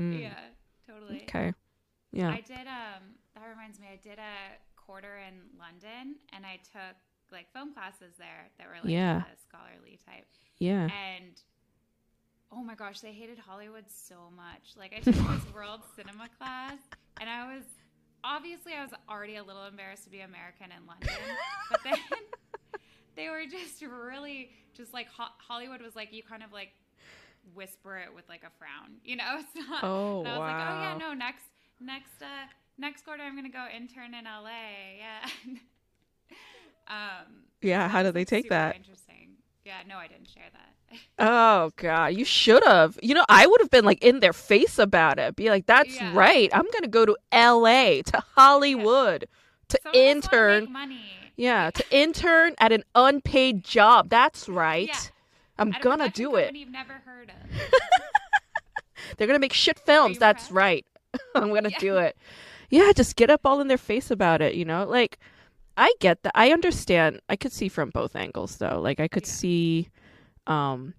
[0.00, 0.38] Mm, Yeah,
[0.86, 1.22] totally.
[1.28, 1.52] Okay.
[2.12, 2.30] Yeah.
[2.30, 3.02] I did um
[3.34, 6.96] that reminds me I did a quarter in London and I took
[7.32, 9.22] like film classes there that were like Yeah.
[9.48, 10.26] scholarly type.
[10.58, 10.84] yeah.
[10.84, 11.34] And
[12.52, 14.76] oh my gosh, they hated Hollywood so much.
[14.76, 16.78] Like I took this world cinema class
[17.20, 17.64] and I was
[18.22, 21.10] obviously I was already a little embarrassed to be American in London,
[21.70, 21.98] but then
[23.16, 26.70] they were just really just like Ho- Hollywood was like you kind of like
[27.54, 29.36] whisper it with like a frown, you know?
[29.40, 31.44] It's not Oh, and I was like, "Oh yeah, no, next
[31.80, 32.46] next uh
[32.78, 35.28] next quarter I'm going to go intern in LA." Yeah.
[36.88, 37.88] um Yeah.
[37.88, 38.76] How did they take that?
[38.76, 39.30] Interesting.
[39.64, 40.70] Yeah, no, I didn't share that.
[41.18, 42.98] Oh God, you should have.
[43.02, 45.34] You know, I would have been like in their face about it.
[45.36, 46.12] Be like, "That's Yeah.
[46.14, 46.50] right.
[46.52, 48.02] I'm gonna go to L.A.
[48.02, 49.26] to Hollywood
[49.68, 50.72] to Some of wanna make intern.
[50.72, 51.23] money.
[51.36, 54.08] Yeah, to intern at an unpaid job.
[54.08, 54.88] That's right.
[54.88, 55.00] Yeah.
[55.58, 56.54] I'm gonna do it.
[56.54, 57.60] You've never heard of.
[59.16, 60.18] They're gonna make shit films.
[60.18, 60.56] That's proud?
[60.56, 60.86] right.
[61.34, 61.78] I'm gonna Yeah.
[61.78, 62.16] do it.
[62.70, 64.54] Yeah, just get up all in their face about it.
[64.54, 65.18] You know, like
[65.76, 66.32] I get that.
[66.34, 67.20] I understand.
[67.28, 68.80] I could see from both angles though.
[68.80, 69.32] Like I could Yeah.
[69.32, 69.88] see,
[70.46, 70.94] um,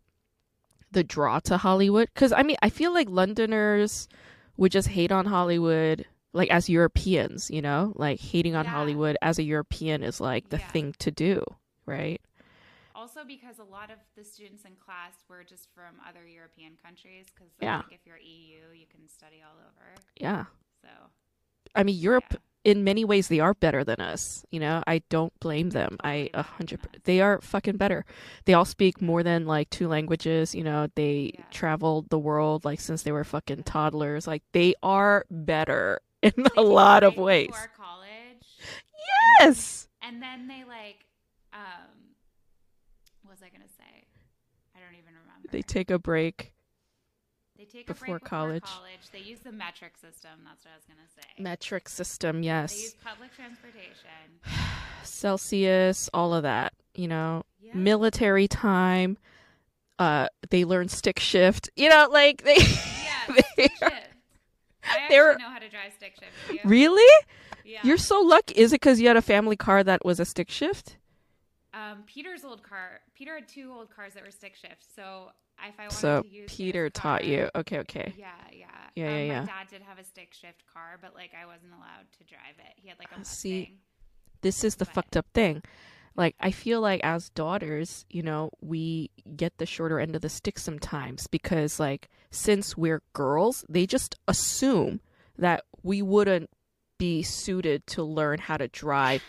[0.91, 4.07] the draw to Hollywood because I mean I feel like Londoners
[4.57, 6.05] would just hate on Hollywood.
[6.35, 8.71] Like as Europeans, you know, like hating on Yeah.
[8.71, 10.67] Hollywood as a European is like the Yeah.
[10.67, 11.41] thing to do,
[11.85, 12.21] right?
[12.93, 17.27] Also, because a lot of the students in class were just from other European countries.
[17.33, 17.79] Because Yeah.
[17.79, 19.95] I think if you're EU, you can study all over.
[20.19, 20.45] Yeah.
[20.81, 20.89] So
[21.73, 22.37] I mean, Europe yeah.
[22.71, 24.45] in many ways they are better than us.
[24.49, 25.97] You know, I don't blame them.
[26.03, 26.81] I Totally a better hundred.
[26.81, 27.01] than per- us.
[27.03, 28.05] They are fucking better.
[28.45, 30.55] They all speak more than like two languages.
[30.55, 34.25] You know, they traveled the world like since they were fucking toddlers.
[34.27, 37.47] Like they are better in They a lot of ways.
[37.47, 38.45] before college.
[39.39, 39.87] Yes.
[40.01, 41.05] And then they like,
[41.53, 42.13] um,
[43.23, 44.03] what was I gonna say?
[44.75, 45.47] I don't even remember.
[45.51, 46.53] They take a break.
[47.57, 48.61] They take before a break college.
[48.63, 49.09] before college.
[49.13, 50.31] They use the metric system.
[50.45, 51.41] That's what I was gonna say.
[51.41, 52.41] Metric system.
[52.41, 52.79] They Yes.
[52.81, 54.39] use public transportation.
[55.03, 56.09] Celsius.
[56.13, 56.73] All of that.
[56.95, 57.73] You know, Yeah.
[57.75, 59.17] military time.
[59.97, 61.69] Uh, they learn stick shift.
[61.75, 62.55] You know, like they.
[62.57, 64.07] Yeah, they stick are- shift.
[64.87, 66.31] I actually they're- know how to drive stick shift.
[66.53, 66.59] you?
[66.69, 67.25] Really?
[67.63, 67.79] Yeah.
[67.83, 68.53] You're so lucky.
[68.55, 70.97] Is it because you had a family car that was a stick shift?
[71.73, 73.01] um, Peter's old car.
[73.15, 74.85] Peter had two old cars that were stick shift.
[74.95, 75.31] So
[75.67, 77.49] if I wanted So to use Peter taught you.
[77.53, 78.13] Okay, okay.
[78.17, 78.67] Yeah, yeah.
[78.95, 81.73] Yeah, um, yeah, My dad did have a stick shift car, but like I wasn't
[81.73, 82.73] allowed to drive it.
[82.77, 83.77] He had like a Uh, see,
[84.41, 85.63] This is the But- fucked up thing.
[86.15, 90.29] Like I feel like as daughters, you know, we get the shorter end of the
[90.29, 95.01] stick sometimes because like since we're girls, they just assume
[95.37, 96.49] that we wouldn't
[96.97, 99.21] be suited to learn how to drive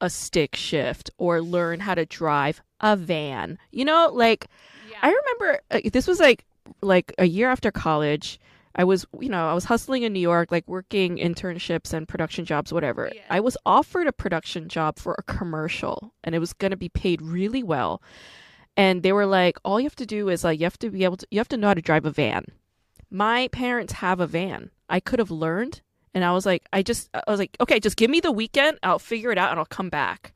[0.00, 3.58] a stick shift or learn how to drive a van.
[3.70, 4.46] You know, like
[4.90, 4.98] Yeah.
[5.02, 6.44] I remember uh, this was like
[6.82, 8.40] like a year after college.
[8.78, 12.44] I was, you know, I was hustling in New York, like working internships and production
[12.44, 13.10] jobs, whatever.
[13.12, 13.22] Yeah.
[13.28, 16.88] I was offered a production job for a commercial, and it was going to be
[16.88, 18.00] paid really well.
[18.76, 21.02] And they were like, all you have to do is like you have to be
[21.02, 22.44] able to, you have to know how to drive a van.
[23.10, 24.70] My parents have a van.
[24.88, 25.82] I could have learned,
[26.14, 28.78] and I was like, I just, I was like, okay, just give me the weekend,
[28.84, 30.32] I'll figure it out, and I'll come back.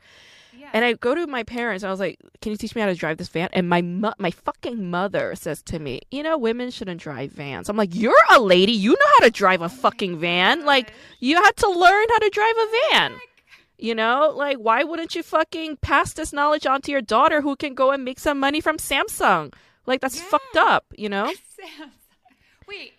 [0.72, 1.82] And I go to my parents.
[1.84, 3.82] And I was like, "Can you teach me how to drive this van?" And my
[3.82, 7.94] mo- my fucking mother says to me, "You know, women shouldn't drive vans." I'm like,
[7.94, 8.72] "You're a lady.
[8.72, 10.64] You know how to drive a fucking van.
[10.64, 13.20] Like, you had to learn how to drive a van.
[13.78, 17.56] You know, like, why wouldn't you fucking pass this knowledge on to your daughter who
[17.56, 19.52] can go and make some money from Samsung?
[19.86, 20.24] Like, that's Yeah.
[20.24, 20.84] fucked up.
[20.96, 21.32] You know?
[22.68, 22.92] Wait,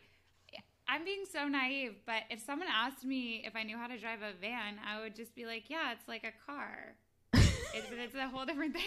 [0.87, 4.21] I'm being so naive, but if someone asked me if I knew how to drive
[4.21, 6.95] a van, I would just be like, "Yeah, it's like a car."
[7.73, 8.83] It, it's a whole different thing.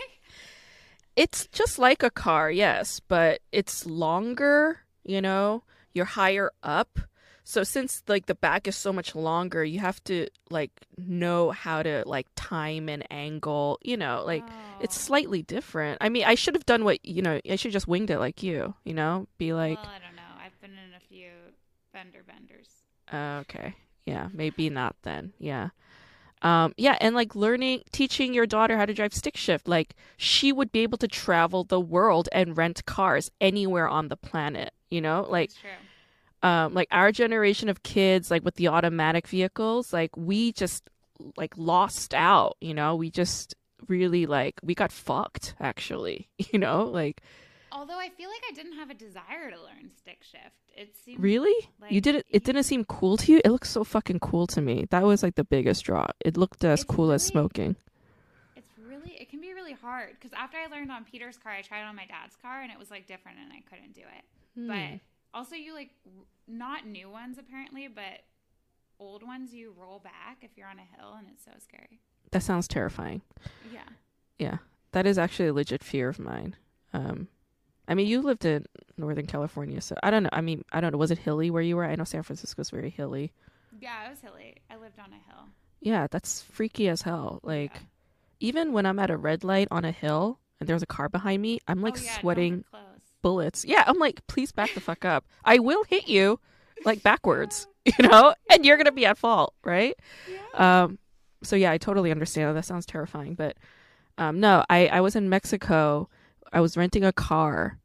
[1.14, 5.62] It's just like a car, yes, but it's longer, you know,
[5.95, 6.99] you're higher up.
[7.43, 11.83] So since like the back is so much longer, you have to like know how
[11.83, 14.43] to like time and angle, you know, like
[14.79, 15.07] it's Oh.
[15.07, 15.99] slightly different.
[16.03, 18.43] I mean, I should have done what, you know, I should just winged it like
[18.43, 20.22] you, you know, be like, well, I don't know.
[20.45, 21.31] I've been in a few
[21.93, 22.68] fender benders.
[23.11, 23.74] uh, okay.
[24.05, 25.33] Yeah, maybe not then.
[25.39, 25.70] Yeah.
[26.43, 30.53] Um, yeah, and like learning, teaching your daughter how to drive stick shift, like she
[30.53, 35.01] would be able to travel the world and rent cars anywhere on the planet, you
[35.01, 35.26] know?
[35.28, 35.51] Like,
[36.43, 40.89] um, like our generation of kids, like with the automatic vehicles, like we just
[41.37, 42.95] like lost out, you know?
[42.97, 43.55] We just
[43.89, 46.84] really like, we got fucked actually, you know?
[46.84, 47.22] Like,
[47.72, 50.72] Although I feel like I didn't have a desire to learn stick shift.
[50.76, 51.68] It seemed really?
[51.88, 53.40] you did it, it didn't seem cool to you?
[53.44, 54.86] It looks so fucking cool to me.
[54.90, 56.06] That was like the biggest draw.
[56.20, 57.76] It looked as It's cool as smoking.
[58.54, 61.62] It's really it can be really hard because after I learned on Peter's car, I
[61.62, 64.02] tried it on my dad's car and it was like different and I couldn't do
[64.02, 64.24] it.
[64.60, 64.68] Hmm.
[64.68, 65.00] But
[65.34, 65.90] also, you like
[66.46, 68.22] not new ones apparently, but
[68.98, 72.00] old ones you roll back if you're on a hill and it's so scary.
[72.30, 73.22] That sounds terrifying.
[73.72, 73.80] Yeah.
[74.38, 74.58] Yeah,
[74.92, 76.56] that is actually a legit fear of mine.
[76.92, 77.28] Um,
[77.89, 78.66] I mean, you lived in
[78.97, 80.30] Northern California, so I don't know.
[80.32, 80.99] I mean, I don't know.
[80.99, 81.84] Was it hilly where you were?
[81.84, 83.32] I know San Francisco's very hilly.
[83.80, 84.57] Yeah, it was hilly.
[84.70, 85.49] I lived on a hill.
[85.80, 87.41] Yeah, that's freaky as hell.
[87.43, 87.80] Like, Yeah.
[88.41, 91.43] even when I'm at a red light on a hill and there's a car behind
[91.43, 92.64] me, I'm like Oh, yeah, sweating
[93.22, 93.64] bullets.
[93.64, 95.24] Yeah, I'm like, please back the fuck up.
[95.45, 96.41] I will hit you,
[96.84, 99.95] like backwards, you know, and you're gonna be at fault, right?
[100.30, 100.82] Yeah.
[100.84, 100.99] Um,
[101.43, 102.57] so yeah, I totally understand.
[102.57, 103.57] That sounds terrifying, but
[104.18, 106.09] um, no, I I was in Mexico.
[106.53, 107.78] I was renting a car,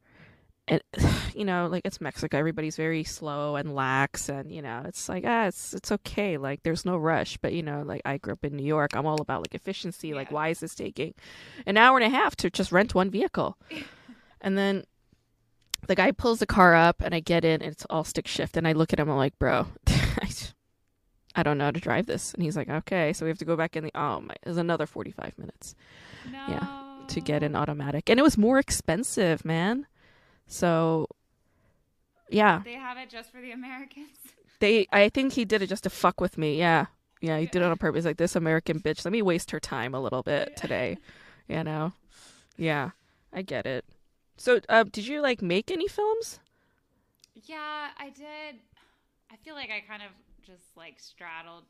[0.68, 0.82] and
[1.34, 2.38] you know, like it's Mexico.
[2.38, 6.36] Everybody's very slow and lax, and you know, it's like ah, it's it's okay.
[6.36, 7.36] Like there's no rush.
[7.38, 8.94] But you know, like I grew up in New York.
[8.94, 10.14] I'm all about like efficiency.
[10.14, 11.14] Like why is this taking
[11.66, 13.56] an hour and a half to just rent one vehicle?
[14.40, 14.84] and then
[15.88, 18.56] the guy pulls the car up, and I get in, and it's all stick shift.
[18.56, 19.66] And I look at him, I'm like, bro.
[19.86, 20.28] I
[21.34, 22.34] I don't know how to drive this.
[22.34, 23.12] And he's like, okay.
[23.12, 25.74] So we have to go back in the, oh my, it another 45 minutes
[26.30, 26.46] no.
[27.08, 28.08] To get an automatic.
[28.08, 29.86] And it was more expensive, man.
[30.46, 31.08] So,
[32.30, 34.18] yeah, They have it just for the Americans.
[34.60, 36.58] they, I think he did it just to fuck with me.
[36.58, 36.86] Yeah.
[37.20, 37.38] Yeah.
[37.38, 38.04] He did it on purpose.
[38.04, 40.98] Like, this American bitch, let me waste her time a little bit today.
[41.48, 41.92] You know?
[42.56, 42.90] Yeah.
[43.32, 43.84] I get it.
[44.36, 46.40] So, uh, did you like make any films?
[47.34, 48.60] Yeah, I did.
[49.30, 50.10] I feel like I kind of
[50.44, 51.64] just like straddled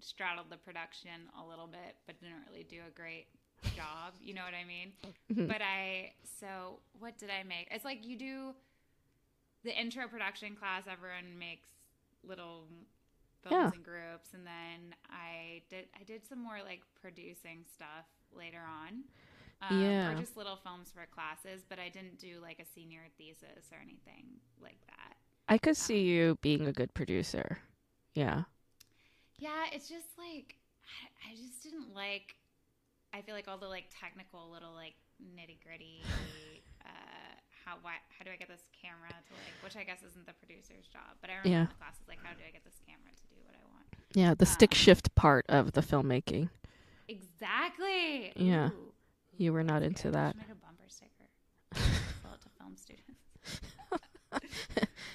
[0.00, 3.26] straddled the production a little bit, but didn't really do a great
[3.74, 4.14] job.
[4.22, 4.92] You know what I mean?
[5.32, 5.48] Mhm.
[5.48, 7.68] But I so what did I make?
[7.70, 8.54] It's like you do
[9.64, 10.84] the intro production class.
[10.90, 11.68] Everyone makes
[12.22, 12.66] little
[13.42, 13.70] films Yeah.
[13.74, 19.04] and groups, and then I did I did some more like producing stuff later on.
[19.62, 20.10] Um, Yeah.
[20.10, 23.78] Or just little films for classes, but I didn't do like a senior thesis or
[23.80, 25.16] anything like that.
[25.48, 27.58] I could see you being a good producer.
[28.14, 28.44] Yeah.
[29.38, 32.36] Yeah, it's just like I, I just didn't like.
[33.16, 36.02] I feel like all the like technical little like nitty gritty.
[36.84, 36.88] uh,
[37.64, 39.56] how why how do I get this camera to like?
[39.64, 41.60] Which I guess isn't the producer's job, but I remember Yeah.
[41.62, 43.86] in the classes like how do I get this camera to do what I want?
[44.14, 44.34] Yeah.
[44.34, 46.50] The stick Um, shift part of the filmmaking.
[47.08, 48.32] Exactly.
[48.36, 48.68] Yeah.
[48.70, 48.92] Ooh.
[49.38, 50.14] You were not That's into good.
[50.14, 50.36] That.
[50.36, 51.28] make a bumper sticker.
[51.74, 53.60] Sell it to film students.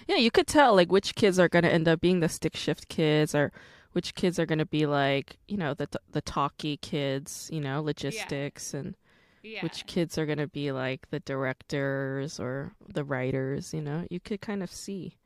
[0.07, 2.55] Yeah, you could tell like which kids are going to end up being the stick
[2.55, 3.51] shift kids or
[3.93, 7.81] which kids are going to be like, you know, the the talky kids, you know,
[7.81, 8.95] logistics and
[9.43, 9.61] Yeah.
[9.61, 14.05] which kids are going to be like the directors or the writers, you know.
[14.09, 15.17] You could kind of see,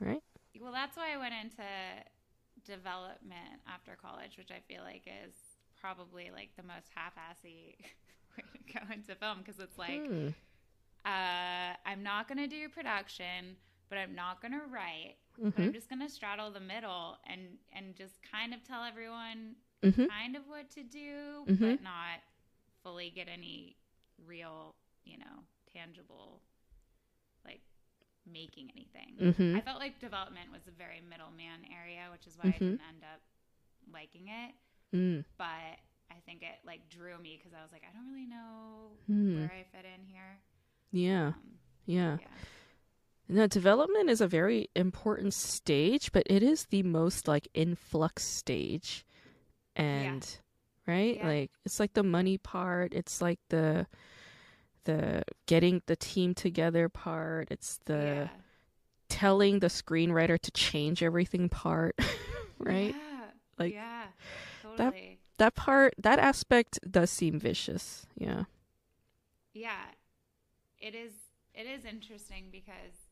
[0.00, 0.22] right?
[0.60, 1.62] Well, that's why I went into
[2.64, 5.34] development after college, which I feel like is
[5.80, 7.76] probably like the most half-assy
[8.38, 10.28] way to go into film because it's like Hmm.
[11.04, 13.56] uh, I'm not going to do production,
[13.88, 15.16] but I'm not going to write.
[15.36, 15.66] But Mhm.
[15.66, 20.08] I'm just going to straddle the middle and and just kind of tell everyone Mhm.
[20.08, 21.58] kind of what to do, Mhm.
[21.58, 22.20] but not
[22.82, 23.76] fully get any
[24.18, 24.74] real,
[25.04, 26.40] you know, tangible
[27.44, 27.60] like
[28.26, 29.16] making anything.
[29.18, 29.56] Mhm.
[29.56, 32.58] I felt like development was a very middleman area, which is why I Mhm.
[32.58, 33.20] didn't end up
[33.88, 34.54] liking it.
[34.92, 35.24] Mm.
[35.36, 35.78] But
[36.10, 39.40] I think it like drew me because I was like, I don't really know Hmm.
[39.40, 40.40] where I fit in here.
[40.92, 41.28] Yeah.
[41.28, 42.18] Um, Yeah.
[42.20, 42.28] yeah.
[43.28, 49.06] No, development is a very important stage, but it is the most like influx stage.
[49.76, 50.26] And
[50.86, 51.16] right?
[51.16, 51.26] Yeah.
[51.26, 53.86] Like it's like the money part, it's like the
[54.84, 58.28] the getting the team together part, it's the yeah.
[59.08, 61.98] telling the screenwriter to change everything part,
[62.58, 62.94] right?
[62.94, 63.24] Yeah.
[63.58, 64.04] Like, yeah,
[64.62, 65.18] totally.
[65.38, 68.06] That part, that aspect does seem vicious.
[68.16, 68.44] Yeah.
[69.52, 69.86] yeah,
[70.78, 71.12] it is.
[71.54, 73.03] It is interesting because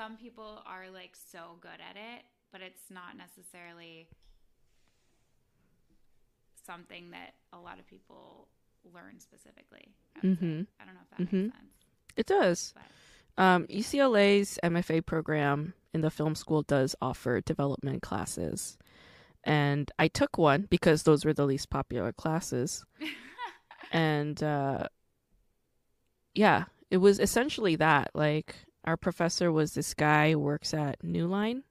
[0.00, 2.22] some people are like so good at it,
[2.52, 4.08] but it's not necessarily
[6.64, 8.48] something that a lot of people
[8.94, 9.92] learn specifically.
[10.16, 10.26] I.
[10.26, 10.66] Mhm.
[10.80, 11.42] I don't know if that Mhm.
[11.44, 11.72] makes sense.
[12.16, 12.72] It does.
[12.74, 12.84] But
[13.38, 18.76] Um, UCLA's MFA program in the film school does offer development classes.
[19.44, 22.84] And I took one because those were the least popular classes.
[23.92, 24.88] and uh,
[26.34, 28.10] yeah, it was essentially that.
[28.14, 31.64] Like, our professor was this guy who works at New Line,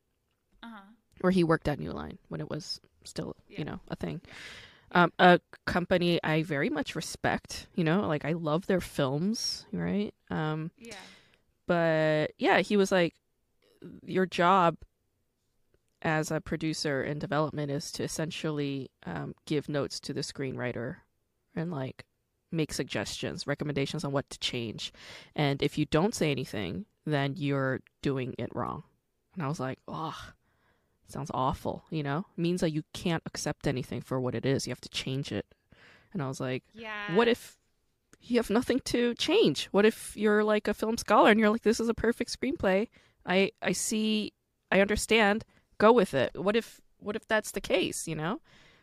[0.63, 0.81] uh-huh.
[1.21, 3.59] or he worked at New Line when it was still, Yeah.
[3.59, 4.21] you know, a thing.
[4.91, 10.13] Um, a company I very much respect, you know, like I love their films, right?
[10.31, 10.95] Um, Yeah.
[11.67, 13.13] but yeah, he was like,
[14.03, 14.77] your job
[16.01, 20.97] as a producer in development is to essentially um, give notes to the screenwriter
[21.55, 22.05] and like
[22.51, 24.91] make suggestions, recommendations on what to change.
[25.35, 28.83] And if you don't say anything, then you're doing it wrong.
[29.35, 30.15] And I was like, oh,
[31.07, 32.25] sounds awful, you know?
[32.37, 34.67] It means that you can't accept anything for what it is.
[34.67, 35.45] You have to change it.
[36.13, 37.15] And I was like, Yeah.
[37.15, 37.57] what if
[38.21, 39.67] you have nothing to change?
[39.71, 42.87] What if you're like a film scholar and you're like, this is a perfect screenplay?
[43.25, 44.33] I I see,
[44.71, 45.45] I understand.
[45.77, 46.31] Go with it.
[46.35, 48.07] What if what if that's the case?
[48.07, 48.41] You know?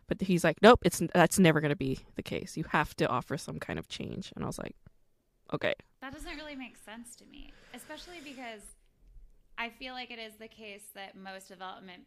[0.09, 0.81] But he's like, nope.
[0.85, 2.57] It's that's never going to be the case.
[2.57, 4.33] You have to offer some kind of change.
[4.35, 4.77] And I was like,
[5.53, 5.75] okay.
[6.01, 8.61] That doesn't really make sense to me, especially because
[9.59, 12.03] I feel like it is the case that most development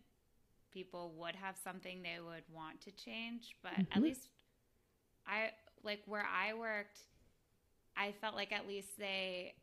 [0.71, 4.03] people would have something they would want to change, but at Mhm.
[4.03, 4.29] least
[5.25, 5.51] I
[5.83, 6.99] like where I worked,
[7.97, 9.55] I felt like at least they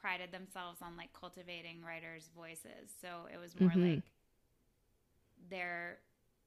[0.00, 2.90] prided themselves on like cultivating writers' voices.
[3.00, 3.96] So it was more Mhm.
[3.96, 4.02] like
[5.50, 5.98] they're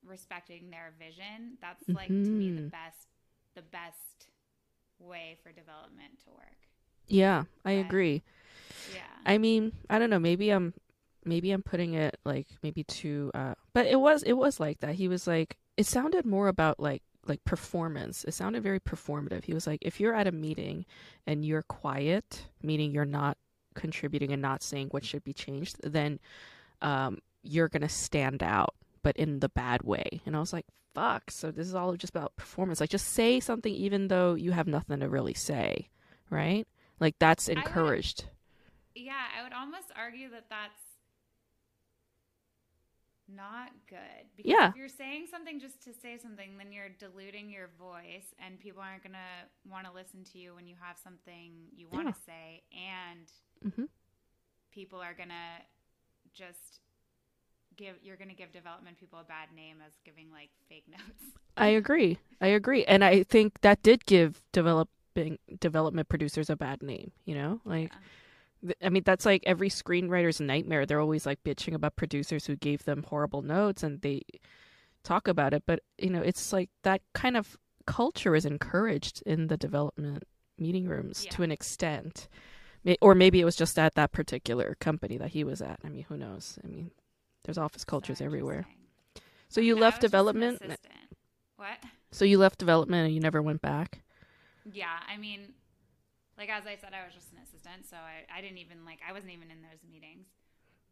[0.05, 1.57] respecting their vision.
[1.61, 2.71] That's like to me the Mhm.
[2.71, 3.07] best
[3.55, 4.27] the best
[4.99, 6.57] way for development to work.
[7.07, 8.23] Yeah, I But- agree.
[8.93, 9.01] Yeah.
[9.25, 10.19] I mean, I don't know.
[10.19, 10.73] Maybe I'm
[11.25, 13.29] maybe I'm putting it like maybe too.
[13.33, 14.95] Uh, but it was it was like that.
[14.95, 18.23] He was like it sounded more about like like performance.
[18.23, 19.43] It sounded very performative.
[19.43, 20.85] He was like, if you're at a meeting
[21.27, 23.37] and you're quiet, meaning you're not
[23.75, 26.19] contributing and not saying what should be changed, then
[26.81, 28.73] um, you're gonna stand out,
[29.03, 30.21] but in the bad way.
[30.25, 31.31] And I was like, fuck.
[31.31, 32.79] So this is all just about performance.
[32.79, 35.89] Like, just say something, even though you have nothing to really say,
[36.29, 36.67] right?
[36.99, 38.25] Like that's would- encouraged.
[38.93, 40.81] Yeah, I would almost argue that that's
[43.27, 44.27] not good.
[44.35, 44.69] Because Yeah.
[44.69, 48.81] if you're saying something just to say something, then you're diluting your voice, and people
[48.81, 52.11] aren't going to want to listen to you when you have something you want Yeah.
[52.11, 53.31] to say, and
[53.75, 53.85] hmm
[54.71, 55.61] people are going to
[56.33, 56.79] just
[57.81, 61.23] give you're going to give development people a bad name as giving like fake notes.
[61.57, 62.17] I agree.
[62.39, 62.85] I agree.
[62.85, 67.59] And I think that did give developing development producers a bad name, you know?
[67.65, 68.67] Like Yeah.
[68.67, 70.85] th- I mean that's like every screenwriter's nightmare.
[70.85, 74.21] They're always like bitching about producers who gave them horrible notes and they
[75.03, 77.57] talk about it, but you know, it's like that kind of
[77.87, 80.23] culture is encouraged in the development
[80.59, 82.27] meeting rooms to an extent.
[83.01, 85.79] Or maybe it was just at that particular company that he was at.
[85.83, 86.57] I mean, who knows?
[86.63, 86.89] I mean,
[87.43, 88.65] there's office cultures So everywhere.
[89.49, 90.61] So you No, left was just an development.
[91.57, 91.77] What?
[92.11, 94.01] So you left development and you never went back.
[94.71, 95.53] Yeah, I mean,
[96.37, 98.99] like as I said, I was just an assistant, so I, I didn't even like
[99.07, 100.27] I wasn't even in those meetings.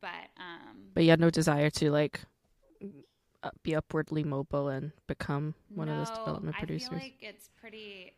[0.02, 2.22] But um, but you had no desire to like
[3.64, 6.88] be upwardly mobile and become one no, of those development producers?
[6.88, 8.14] I feel like it's pretty.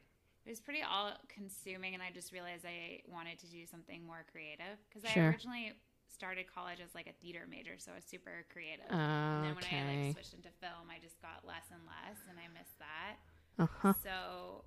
[0.45, 4.25] It was pretty all consuming, and I just realized I wanted to do something more
[4.31, 5.23] creative because Sure.
[5.23, 5.73] I originally
[6.13, 8.85] started college as like a theater major, so I was super creative.
[8.91, 12.19] Uh, and then when I like switched into film, I just got less and less,
[12.29, 13.15] and I missed that.
[13.57, 13.93] Uh huh.
[14.03, 14.63] So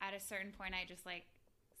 [0.00, 1.24] at a certain point, I just like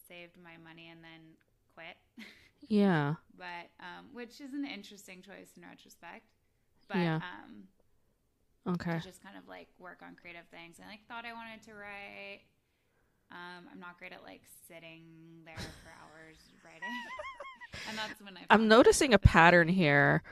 [0.08, 1.36] saved my money and then
[1.74, 1.96] quit.
[2.68, 3.14] Yeah.
[3.38, 6.26] but um, which is an interesting choice in retrospect.
[6.88, 7.22] But Yeah.
[7.22, 7.68] um,
[8.66, 8.98] Okay.
[8.98, 10.76] to just kind of like work on creative things.
[10.82, 12.42] I like thought I wanted to write.
[13.30, 15.04] Um, I'm not great at like sitting
[15.46, 16.82] there for hours writing,
[17.88, 18.40] and that's when I.
[18.50, 20.22] I'm noticing a pattern here.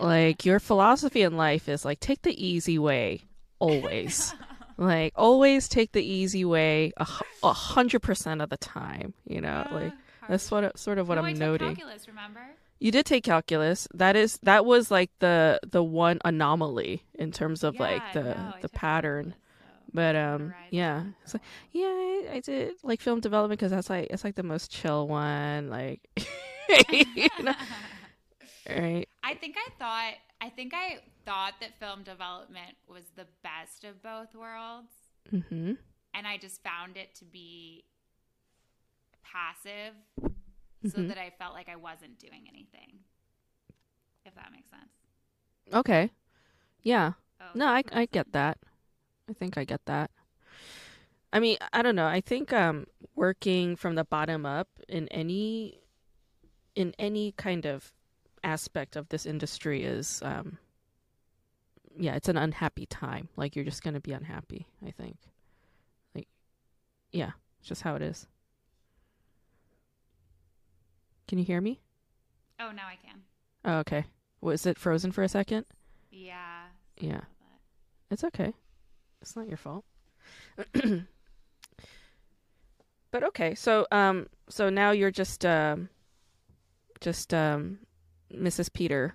[0.00, 3.22] Like your philosophy in life is like take the easy way
[3.58, 4.34] always.
[4.78, 7.06] like always take the easy way a
[7.42, 9.12] a hundred percent of the time.
[9.26, 9.92] You know, Uh, like hard.
[10.30, 11.74] that's what sort of what No, I'm noting.
[11.76, 12.40] Calculus, remember?
[12.80, 13.86] You did take calculus.
[13.94, 18.54] That is that was like the the one anomaly in terms of like the no,
[18.62, 19.34] the pattern.
[19.34, 23.70] calculus, But um, yeah, it's like, so yeah, I, I did like film development because
[23.72, 25.68] that's like it's like the most chill one.
[25.68, 26.00] Like,
[27.14, 27.54] you know,
[28.68, 29.08] right?
[29.22, 34.02] I think I thought I think I thought that film development was the best of
[34.02, 34.92] both worlds,
[35.32, 35.72] Mm-hmm.
[36.14, 37.84] and I just found it to be
[39.22, 39.94] passive,
[40.84, 41.08] so Mhm.
[41.08, 43.00] that I felt like I wasn't doing anything.
[44.24, 44.92] If that makes sense.
[45.72, 46.10] Okay.
[46.82, 47.14] Yeah.
[47.40, 48.58] Oh, No, I I get that.
[49.28, 50.10] I think I get that.
[51.32, 52.06] I mean, I don't know.
[52.06, 55.81] I think um working from the bottom up in any
[56.74, 57.92] in any kind of
[58.44, 60.58] aspect of this industry is um
[61.96, 63.28] yeah, it's an unhappy time.
[63.36, 65.16] Like you're just going to be unhappy, I think.
[66.14, 66.28] Like
[67.12, 68.26] yeah, it's just how it is.
[71.28, 71.80] Can you hear me?
[72.58, 73.22] Oh, now I can.
[73.64, 74.04] Oh, okay.
[74.40, 75.66] Was it frozen for a second?
[76.10, 76.64] Yeah.
[76.98, 77.20] Yeah.
[78.10, 78.54] It's okay.
[79.20, 79.84] It's not your fault.
[83.10, 85.88] but okay, so um so now you're just um
[87.02, 87.78] just um
[88.32, 88.72] Mrs.
[88.72, 89.14] Peter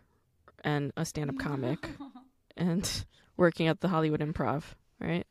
[0.63, 1.89] and a stand-up comic
[2.57, 3.05] and
[3.37, 4.63] working at the Hollywood Improv,
[4.99, 5.25] right?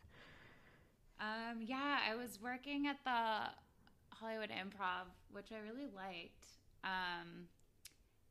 [1.21, 3.51] Um, yeah, I was working at the
[4.17, 6.47] Hollywood Improv, which I really liked.
[6.85, 7.49] Um,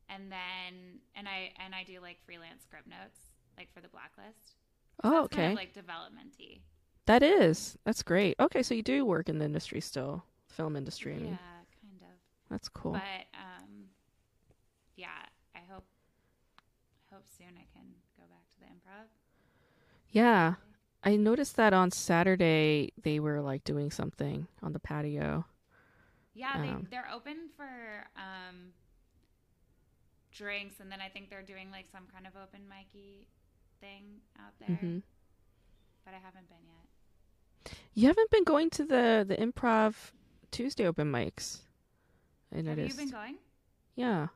[0.08, 3.18] and then and I and I do like freelance script notes,
[3.58, 4.54] like for the Blacklist.
[5.04, 5.36] Oh, okay.
[5.36, 6.62] Kind of like developmenty.
[7.06, 7.76] that is.
[7.84, 8.36] That's great.
[8.40, 11.14] Okay, so you do work in the industry still, film industry.
[11.14, 11.38] I Yeah, mean,
[11.82, 12.18] kind of.
[12.50, 12.92] that's cool.
[12.92, 13.75] But um,
[14.96, 15.86] yeah, I hope
[17.10, 17.86] I hope soon I can
[18.16, 19.08] go back to the improv.
[20.10, 20.54] yeah,
[21.04, 25.46] I noticed that on Saturday they were like doing something on the patio.
[26.34, 28.72] Yeah, they Um, they're open for um
[30.32, 33.26] drinks, and then I think they're doing like some kind of open micy
[33.80, 34.68] thing out there.
[34.80, 34.98] hmm
[36.04, 36.86] But I haven't been yet.
[37.94, 40.12] You haven't been going to the the improv
[40.50, 41.60] Tuesday open mics.
[42.54, 42.90] I Have noticed.
[42.90, 43.38] you been going?
[43.96, 44.28] yeah.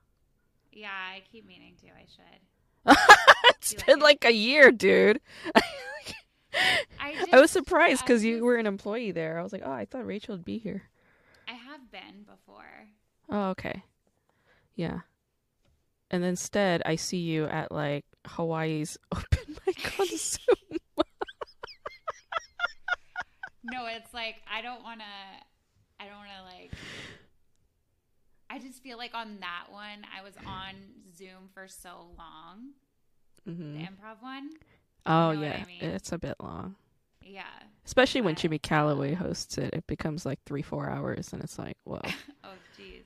[0.73, 1.87] Yeah, I keep meaning to.
[1.89, 2.97] I should.
[3.57, 4.03] it's like been it?
[4.03, 5.21] like a year, dude.
[5.55, 9.39] I, I was surprised because you were an employee there.
[9.39, 10.83] I was like, oh, I thought Rachel would be here.
[11.49, 12.89] I have been before.
[13.29, 13.83] Oh, okay.
[14.75, 15.01] Yeah.
[16.11, 20.79] And instead, I see you at like Hawaii's open mic on Zoom.
[23.63, 26.05] No, it's like I don't want to.
[26.05, 26.73] I don't want to like.
[28.51, 30.75] I just feel like on that one, I was on
[31.17, 32.71] Zoom for so long.
[33.47, 34.51] hmm The improv one.
[35.07, 35.65] Oh, know what I yeah.
[35.65, 35.85] mean?
[35.85, 36.75] It's a bit long.
[37.25, 37.45] Yeah.
[37.87, 39.73] Especially when But, Jimmy Calloway hosts it.
[39.75, 41.33] It becomes like three, four hours.
[41.33, 42.01] And it's like, whoa.
[42.45, 43.05] oh, jeez.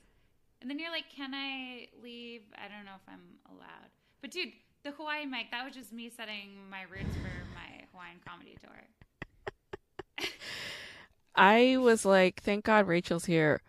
[0.61, 2.43] And then you're like, can I leave?
[2.57, 3.21] I don't know if I'm
[3.55, 3.91] allowed.
[4.23, 8.21] But dude, the Hawaiian mic, that was just me setting my roots for my Hawaiian
[8.27, 10.27] comedy tour.
[11.35, 13.61] I was like, thank God Rachel's here,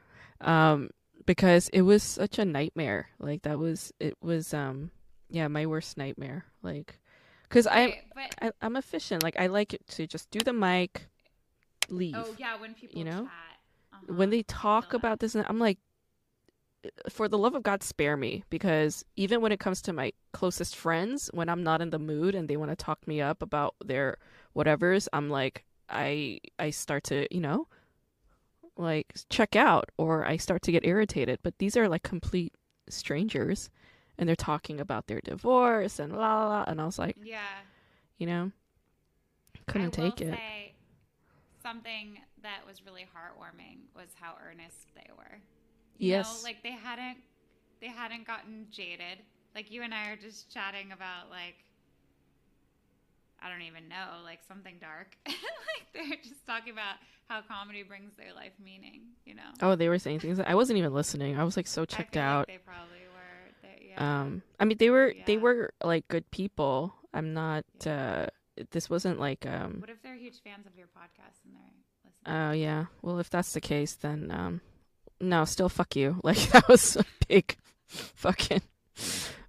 [0.42, 0.90] um,
[1.26, 3.10] because it was such a nightmare.
[3.20, 4.92] Like that was it was um,
[5.30, 6.46] yeah, my worst nightmare.
[6.62, 7.00] Like,
[7.44, 9.24] because I, Okay, but I I'm efficient.
[9.24, 11.08] Like I like it to just do the mic,
[11.90, 12.16] leave.
[12.16, 13.24] oh yeah, when people you know?
[13.24, 13.32] chat,
[13.94, 14.14] uh-huh.
[14.14, 15.80] When they talk about this, and I'm like,
[17.10, 18.44] for the love of God, spare me.
[18.50, 22.36] Because even when it comes to my closest friends, when I'm not in the mood
[22.36, 24.18] and they want to talk me up about their
[24.56, 27.68] whatevers, I'm like, I I start to you know,
[28.78, 31.40] like check out, or I start to get irritated.
[31.44, 32.54] But these are like complete
[32.90, 33.70] strangers,
[34.18, 37.60] and they're talking about their divorce and la la la, and I was like, yeah,
[38.18, 38.52] you know,
[39.68, 40.40] couldn't take it.
[41.62, 45.40] Something that was really heartwarming was how earnest they were.
[45.98, 46.28] You Yes.
[46.28, 47.18] know, like they hadn't
[47.82, 49.20] they hadn't gotten jaded.
[49.56, 51.56] Like you and I are just chatting about like
[53.46, 55.16] I don't even know, like something dark.
[55.28, 55.36] like
[55.94, 56.96] they're just talking about
[57.30, 59.50] how comedy brings their life meaning, you know.
[59.62, 60.40] Oh, they were saying things.
[60.40, 61.38] I wasn't even listening.
[61.40, 62.48] I was like so checked out.
[62.50, 63.52] Like they probably were.
[63.62, 64.22] They, yeah.
[64.22, 65.24] Um, I mean, they were Yeah.
[65.28, 66.94] they were like good people.
[67.14, 67.66] I'm not.
[67.86, 68.28] Yeah.
[68.58, 69.78] uh This wasn't like um.
[69.80, 71.74] what if they're huge fans of your podcast and they're
[72.04, 72.50] listening?
[72.50, 72.86] Oh yeah.
[73.04, 74.62] Well, if that's the case, then um,
[75.22, 76.20] no, still fuck you.
[76.24, 78.62] Like that was a big, fucking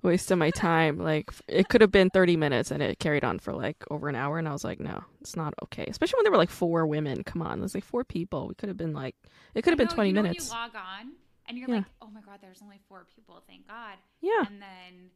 [0.03, 0.99] waste of my time.
[0.99, 4.15] Like it could have been 30 minutes, and it carried on for like over an
[4.17, 5.85] hour, and I was like, no, it's not okay.
[5.89, 7.25] Especially when there were like four women.
[7.25, 8.49] Come on, there's like four people.
[8.49, 9.15] We could have been like,
[9.55, 10.47] it could have been 20 you know minutes.
[10.47, 11.13] You log on
[11.49, 11.77] and you're Yeah.
[11.77, 13.43] like, oh my god, there's only four people.
[13.47, 13.95] Thank God.
[14.21, 14.45] Yeah.
[14.47, 15.11] And then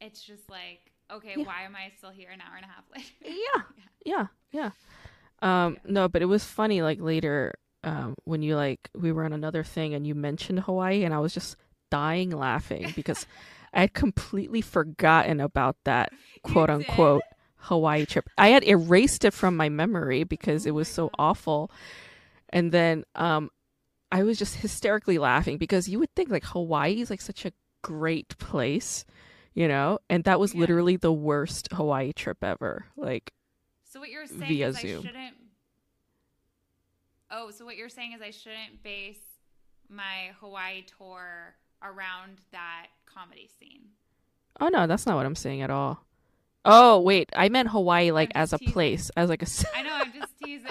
[0.00, 1.44] it's just like, okay, Yeah.
[1.44, 3.08] why am I still here an hour and a half later?
[3.24, 3.62] Yeah.
[4.04, 4.26] Yeah.
[4.52, 4.70] Yeah.
[5.42, 7.54] Um, no, but it was funny like later,
[7.84, 11.18] um, when you like we were on another thing and you mentioned Hawaii and I
[11.18, 11.56] was just
[11.90, 13.26] dying laughing because
[13.72, 16.12] I had completely forgotten about that
[16.42, 17.22] quote unquote
[17.56, 18.28] Hawaii trip.
[18.38, 21.14] I had erased it from my memory because Oh it was so God.
[21.18, 21.70] awful.
[22.50, 23.50] And then um
[24.12, 27.52] I was just hysterically laughing because you would think like Hawaii is like such a
[27.82, 29.04] great place,
[29.54, 29.98] you know?
[30.08, 30.60] And that was Yeah.
[30.60, 32.86] literally the worst Hawaii trip ever.
[32.96, 33.32] Like
[33.84, 34.98] So what you're saying Via is Zoom.
[35.04, 35.36] I shouldn't.
[37.30, 39.18] Oh, so what you're saying is I shouldn't base
[39.88, 43.82] my Hawaii tour around that comedy scene.
[44.60, 46.04] Oh no, that's not what I'm saying at all.
[46.64, 48.72] Oh wait, I meant Hawaii like as a teasing.
[48.72, 49.46] place, as like a.
[49.74, 50.70] I know I'm just teasing.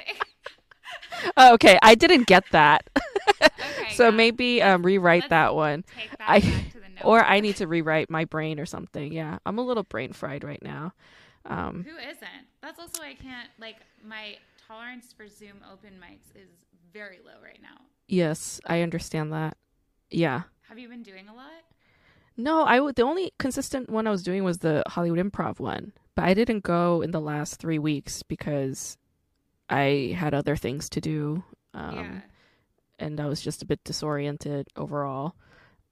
[1.37, 2.89] oh, okay, I didn't get that.
[3.77, 4.09] Okay, so yeah.
[4.11, 7.03] maybe um rewrite let's that one, Take that I- back to the note.
[7.05, 9.11] or I need to rewrite my brain or something.
[9.11, 10.93] Yeah, I'm a little brain fried right now.
[11.45, 12.47] Um, Who isn't?
[12.61, 14.37] That's also why I can't like my
[14.67, 16.49] tolerance for Zoom open mics is
[16.93, 17.81] very low right now.
[18.07, 19.57] yes, I understand that.
[20.09, 20.43] Yeah.
[20.69, 21.63] Have you been doing a lot?
[22.37, 22.95] No, I would.
[22.95, 26.63] The only consistent one I was doing was the Hollywood Improv one, but I didn't
[26.63, 28.97] go in the last three weeks because
[29.69, 31.43] I had other things to do.
[31.73, 32.19] Um, yeah.
[32.99, 35.35] and I was just a bit disoriented overall.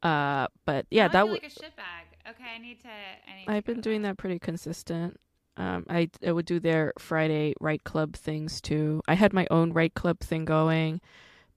[0.02, 2.32] Uh, but yeah, that feel w- like a shitbag.
[2.32, 2.88] Okay, I need to.
[2.90, 5.20] I need I've go been doing that pretty consistent.
[5.56, 9.02] Um, I I would do their Friday Write Club things too.
[9.08, 11.00] I had my own Write Club thing going,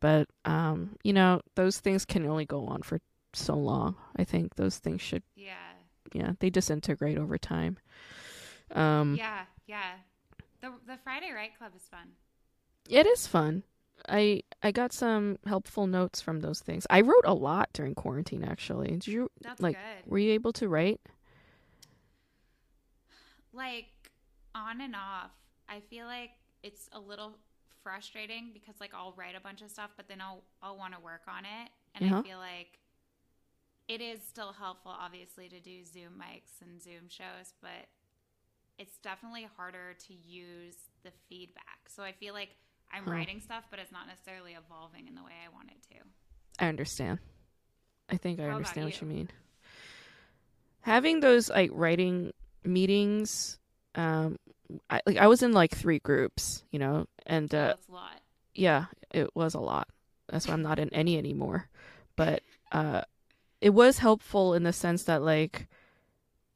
[0.06, 3.00] but um, you know, those things can only go on for
[3.32, 3.96] so long.
[4.16, 5.72] I think those things should, Yeah.
[6.12, 7.78] yeah, they disintegrate over time.
[8.70, 9.46] Um, Yeah.
[9.66, 9.94] Yeah.
[10.60, 12.12] The the Friday Write Club is fun.
[12.88, 13.64] it is fun.
[14.08, 16.86] I I got some helpful notes from those things.
[16.88, 18.44] I wrote a lot during quarantine.
[18.44, 20.10] Actually, did you That's Like, good.
[20.10, 21.00] were you able to write?
[23.52, 23.86] like
[24.54, 25.30] on and off
[25.68, 26.30] i feel like
[26.62, 27.32] it's a little
[27.86, 30.98] frustrating because like i'll write a bunch of stuff but then i'll i'll want to
[30.98, 32.18] work on it and Uh-huh.
[32.18, 32.80] i feel like
[33.86, 37.86] it is still helpful obviously to do zoom mics and zoom shows but
[38.78, 40.74] it's definitely harder to use
[41.04, 42.50] the feedback so i feel like
[42.92, 43.12] i'm Huh.
[43.12, 46.02] writing stuff but it's not necessarily evolving in the way i want it to
[46.58, 47.18] I understand.
[48.10, 49.08] I think I How understand what you?
[49.08, 49.28] you mean.
[50.82, 52.32] Having those like writing
[52.64, 53.58] meetings,
[53.94, 54.36] um,
[54.90, 58.20] I like I was in like three groups, you know, and uh, it's a lot
[58.56, 59.88] yeah, it was a lot.
[60.28, 61.68] That's why I'm not in any anymore.
[62.16, 62.42] But
[62.72, 63.02] uh,
[63.60, 65.68] it was helpful in the sense that like,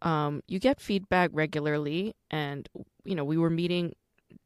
[0.03, 2.69] um, you get feedback regularly, and
[3.05, 3.95] you know we were meeting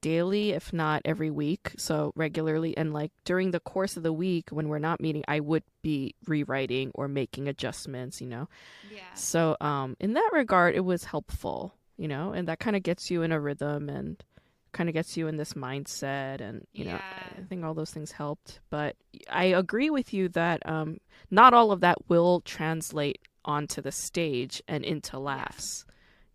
[0.01, 2.77] daily, if not every week, so regularly.
[2.77, 6.15] And like during the course of the week when we're not meeting, I would be
[6.27, 8.49] rewriting or making adjustments, you know.
[8.82, 12.83] yeah So um, in that regard, it was helpful, you know, and that kind of
[12.83, 14.23] gets you in a rhythm and
[14.73, 17.23] kind of gets you in this mindset, and you know, Yeah.
[17.39, 18.61] I think all those things helped.
[18.71, 18.97] But
[19.31, 20.99] I agree with you that um,
[21.31, 25.85] not all of that will translate onto the stage and into laughs.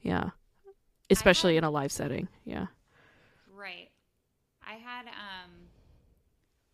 [0.01, 0.29] Yeah,
[1.09, 2.29] especially had- in a live setting.
[2.45, 2.67] Yeah.
[3.53, 3.89] Right.
[4.65, 5.51] I had um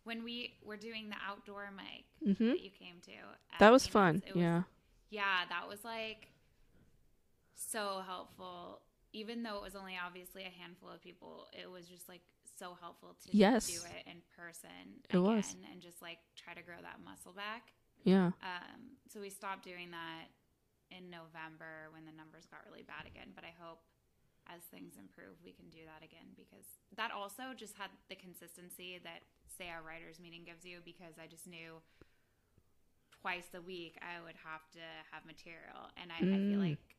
[0.04, 2.48] when we were doing the outdoor mic Mm-hmm.
[2.50, 3.12] that you came to.
[3.58, 4.22] That was Phoenix, fun.
[4.34, 4.62] was- yeah.
[5.10, 6.28] Yeah, that was like
[7.56, 8.80] so helpful.
[9.12, 12.20] Even though it was only obviously a handful of people, it was just like
[12.58, 13.66] so helpful to Yes.
[13.66, 15.52] do it in person It was.
[15.52, 17.72] again and just like try to grow that muscle back.
[18.04, 18.32] Yeah.
[18.44, 20.28] Um, so we stopped doing that
[20.92, 23.32] in November when the numbers got really bad again.
[23.34, 23.80] But I hope
[24.46, 26.64] as things improve, we can do that again because
[26.94, 29.24] that also just had the consistency that,
[29.58, 30.78] say, our writers' meeting gives you.
[30.84, 31.82] Because I just knew
[33.20, 36.70] twice a week I would have to have material, and I, I feel Mm.
[36.78, 36.95] like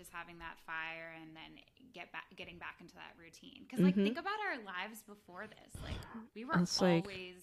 [0.00, 1.52] just having that fire and then
[1.92, 4.04] get back getting back into that routine because like Mhm.
[4.04, 6.00] think about our lives before this like
[6.34, 7.42] we were It's like- always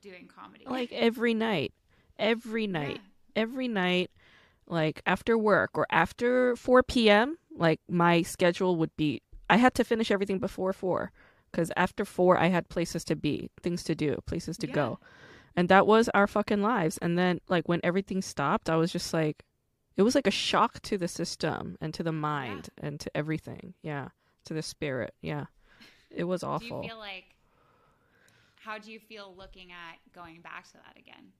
[0.00, 1.72] doing comedy Like every night,
[2.18, 3.42] every night, Yeah.
[3.42, 4.10] every night.
[4.70, 9.84] like after work or after 4 p.m., like my schedule would be I had to
[9.84, 11.10] finish everything before 4
[11.52, 14.74] cuz after 4 I had places to be, things to do, places to Yeah.
[14.74, 15.00] go.
[15.56, 16.98] And that was our fucking lives.
[16.98, 19.42] And then like when everything stopped, I was just like
[19.98, 23.74] it was like a shock to the system and to the mind and to everything.
[23.82, 24.08] Yeah,
[24.44, 25.12] to the spirit.
[25.20, 25.46] Yeah.
[26.10, 26.80] It was awful.
[26.80, 27.34] Do you feel like
[28.60, 31.32] how do you feel looking at going back to that again?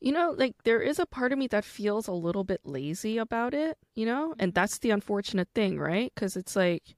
[0.00, 3.18] You know, like there is a part of me that feels a little bit lazy
[3.18, 4.34] about it, you know?
[4.38, 4.54] And Mhm.
[4.54, 6.14] that's the unfortunate thing, right?
[6.14, 6.96] Cuz it's like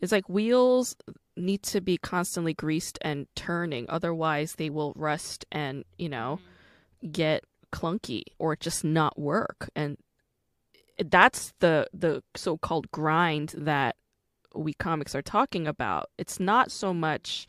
[0.00, 0.96] it's like wheels
[1.36, 6.40] need to be constantly greased and turning otherwise they will rust and, you know,
[7.02, 7.12] Mhm.
[7.12, 9.68] get clunky or just not work.
[9.74, 9.96] And
[11.04, 13.96] that's the the so-called grind that
[14.54, 16.10] we comics are talking about.
[16.18, 17.46] It's not so much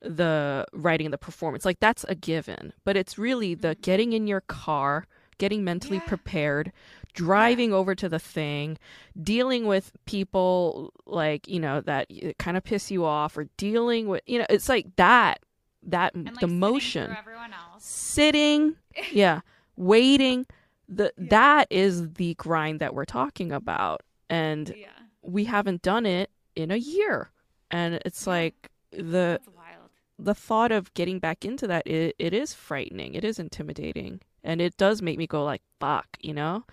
[0.00, 1.64] the writing and the performance.
[1.64, 3.82] Like that's a given, but it's really the Mhm.
[3.82, 5.06] getting in your car,
[5.38, 6.08] getting mentally Yeah.
[6.08, 6.72] prepared,
[7.14, 8.78] driving over to the thing,
[9.22, 12.08] dealing with people like, you know, that
[12.38, 15.38] kind of piss you off or dealing with, you know, it's like that
[15.84, 17.84] that And like the motion everyone else.
[17.84, 18.76] sitting
[19.12, 19.40] yeah
[19.76, 20.46] waiting
[20.88, 21.26] the Yeah.
[21.30, 24.88] that is the grind that we're talking about and Yeah.
[25.22, 27.30] we haven't done it in a year
[27.70, 29.90] and it's like the wild.
[30.18, 34.60] the thought of getting back into that it, it is frightening it is intimidating and
[34.60, 36.64] it does make me go like fuck you know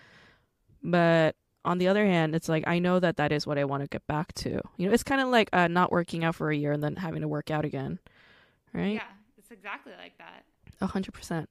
[0.84, 3.82] but on the other hand it's like i know that that is what i want
[3.84, 6.50] to get back to you know it's kind of like uh, not working out for
[6.52, 8.00] a year and then having to work out again
[8.74, 9.04] right Yeah,
[9.38, 10.44] it's exactly like that.
[10.82, 11.50] a hundred percent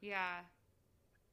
[0.00, 0.40] Yeah.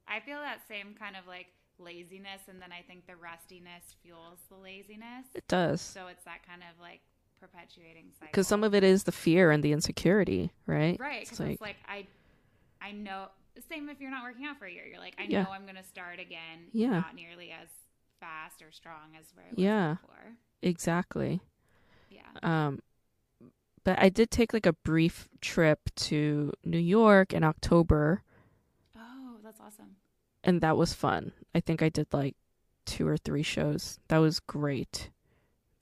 [0.08, 1.48] I feel that same kind of like
[1.80, 5.26] laziness and then I think the rustiness fuels the laziness.
[5.36, 7.02] it does So it's that kind of like
[7.40, 8.30] perpetuating cycle.
[8.32, 11.62] because some of it is the fear and the insecurity right Right, It's because it's
[11.62, 12.08] like I
[12.82, 13.28] I know
[13.70, 14.86] same if you're not working out for a year.
[14.88, 15.44] You're like I Yeah.
[15.44, 16.90] know I'm going to start again Yeah.
[16.92, 17.68] not nearly as
[18.20, 19.96] fast or strong as where I was Yeah.
[20.02, 20.34] before.
[20.64, 21.42] exactly
[22.10, 22.22] Yeah.
[22.42, 22.82] um
[23.84, 28.24] but i did take like a brief trip to new york in october
[29.48, 29.96] that's awesome.
[30.44, 31.32] and that was fun.
[31.56, 32.36] I think i did like
[32.86, 34.00] two or three shows.
[34.10, 35.10] That was great.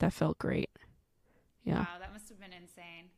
[0.00, 0.70] That felt great.
[1.64, 1.80] Yeah.
[1.80, 3.10] Wow, that must have been insane.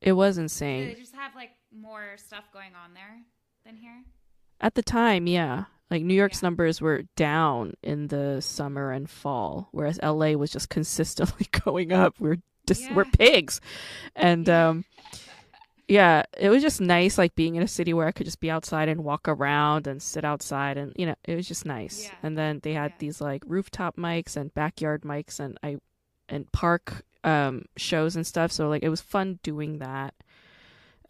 [0.00, 3.22] it was Do they insane just have like more stuff going on there
[3.64, 4.02] than here?
[4.60, 5.64] at the time yeah.
[5.90, 6.46] Like new york's Yeah.
[6.46, 12.14] numbers were down in the summer and fall whereas la was just consistently going up.
[12.20, 13.60] We're just we're pigs.
[14.16, 14.84] And um
[15.92, 18.50] yeah it was just nice like being in a city where i could just be
[18.56, 21.96] outside and walk around and sit outside and you know it was just nice.
[22.08, 22.18] Yeah.
[22.26, 23.00] and then they had Yeah.
[23.02, 25.70] these like rooftop mics and backyard mics and i
[26.28, 26.86] and park
[27.24, 28.50] um shows and stuff.
[28.50, 30.14] So like it was fun doing that.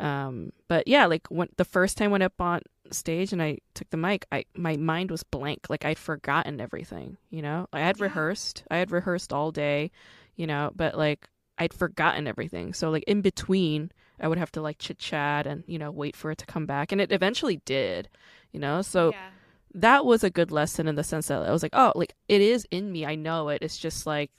[0.01, 2.61] Um but yeah like when the first time I went up on
[2.91, 5.61] stage and i took the mic i my mind was blank.
[5.71, 7.69] Like i'd forgotten everything you know?
[7.73, 8.05] I had Yeah.
[8.07, 8.65] rehearsed.
[8.71, 9.91] I had rehearsed all day
[10.37, 10.71] you know?
[10.75, 11.29] But like
[11.59, 12.75] i'd forgotten everything.
[12.75, 16.17] So like in between i would have to like chit chat and you know wait
[16.17, 18.09] for it to come back and it eventually did
[18.53, 19.29] you know so yeah.
[19.75, 22.43] that was a good lesson in the sense that I was like, oh, like it
[22.43, 23.07] is in me.
[23.07, 23.63] I know it.
[23.63, 24.31] It's just like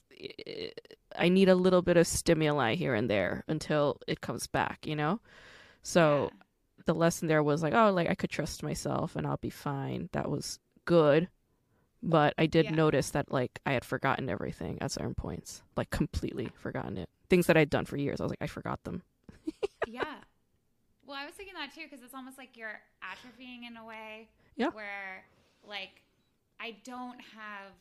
[0.48, 0.72] i
[1.16, 4.96] I need a little bit of stimuli here and there until it comes back, you
[4.96, 5.20] know?
[5.84, 6.44] So Yeah.
[6.86, 10.10] the lesson there was like, oh, like I could trust myself and I'll be fine.
[10.14, 11.30] That was good.
[12.04, 12.72] But I did Yeah.
[12.72, 17.10] notice that like I had forgotten everything at certain points, like completely forgotten it.
[17.30, 18.20] Things that I'd done for years.
[18.22, 19.04] I was like, I forgot them.
[19.88, 20.16] yeah.
[21.06, 24.30] Well, I was thinking that too because it's almost like you're atrophying in a way.
[24.56, 24.70] Yeah.
[24.70, 25.26] Where,
[25.68, 26.02] like,
[26.60, 27.72] I don't have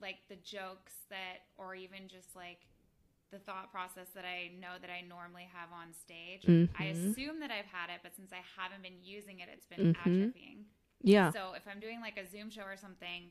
[0.00, 2.60] like the jokes that, or even just like
[3.32, 6.44] the thought process that I know that I normally have on stage.
[6.78, 7.10] I Mhm.
[7.10, 9.96] assume that I've had it, but since I haven't been using it, it's been Mhm.
[10.32, 10.64] atrophying.
[11.02, 11.30] Yeah.
[11.32, 13.30] So if I'm doing like a Zoom show or something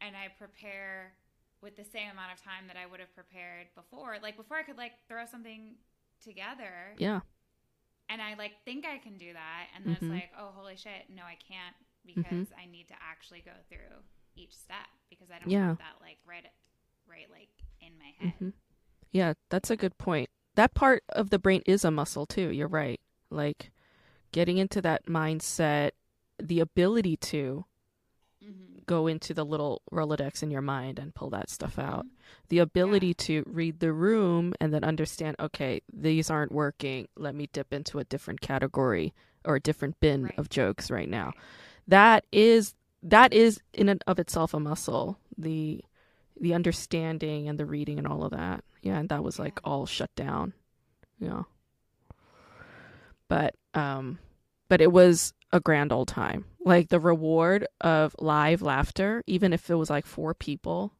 [0.00, 1.16] and I prepare
[1.60, 4.62] with the same amount of time that I would have prepared before, like before I
[4.62, 5.76] could like throw something
[6.24, 7.20] together Yeah.
[8.08, 9.96] and I like think I can do that and then Mhm.
[9.96, 11.76] it's like, oh holy shit, no I can't
[12.06, 14.02] because I need to actually go through
[14.36, 15.68] each step because I don't Yeah.
[15.68, 16.44] have that like right
[17.08, 18.34] right like in my head.
[18.38, 18.48] hmm
[19.12, 20.28] Yeah, that's a good point.
[20.56, 22.50] That part of the brain is a muscle too.
[22.50, 23.00] You're right.
[23.30, 23.70] Like
[24.32, 25.92] getting into that mindset,
[26.38, 27.64] the ability to
[28.44, 28.82] Mm-hmm.
[28.86, 32.04] go into the little Rolodex in your mind and pull that stuff out.
[32.04, 32.48] Mm-hmm.
[32.50, 37.08] The ability to read the room and then understand, okay, these aren't working.
[37.16, 39.14] Let me dip into a different category
[39.44, 40.38] or a different bin Right.
[40.38, 41.32] of jokes right now.
[41.88, 45.18] That is that is in and of itself a muscle.
[45.38, 45.82] The
[46.40, 48.64] the understanding and the reading and all of that.
[48.82, 49.70] Yeah, and that was like Yeah.
[49.70, 50.52] all shut down.
[51.18, 51.42] Yeah.
[53.28, 54.18] But um
[54.68, 56.44] but it was a grand old time.
[56.64, 60.92] Like the reward of live laughter, even if it was like four people,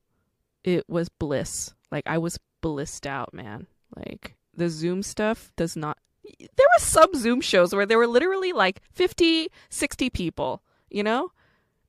[0.62, 1.74] it was bliss.
[1.90, 3.66] Like I was blissed out, man.
[3.96, 5.98] Like the Zoom stuff does not.
[6.38, 11.30] There were some Zoom shows where there were literally like 50, 60 people, you know?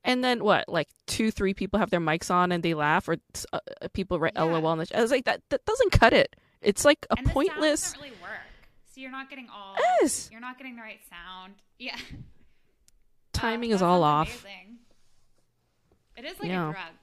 [0.04, 0.70] And then what?
[0.70, 3.16] Like two, three people have their mics on and they laugh, or
[3.52, 4.44] uh, uh, people write Yeah.
[4.44, 4.74] LOL.
[4.74, 6.36] In the I was like, that that doesn't cut it.
[6.62, 7.82] It's like a and pointless.
[7.94, 8.42] doesn't really work.
[8.94, 9.76] So you're not getting all.
[10.02, 10.30] Yes.
[10.32, 11.56] You're not getting the right sound.
[11.80, 11.98] Yeah.
[13.36, 14.30] Timing Uh, is all off.
[14.44, 14.78] amazing.
[16.18, 16.70] It is like Yeah.
[16.70, 16.94] a drug.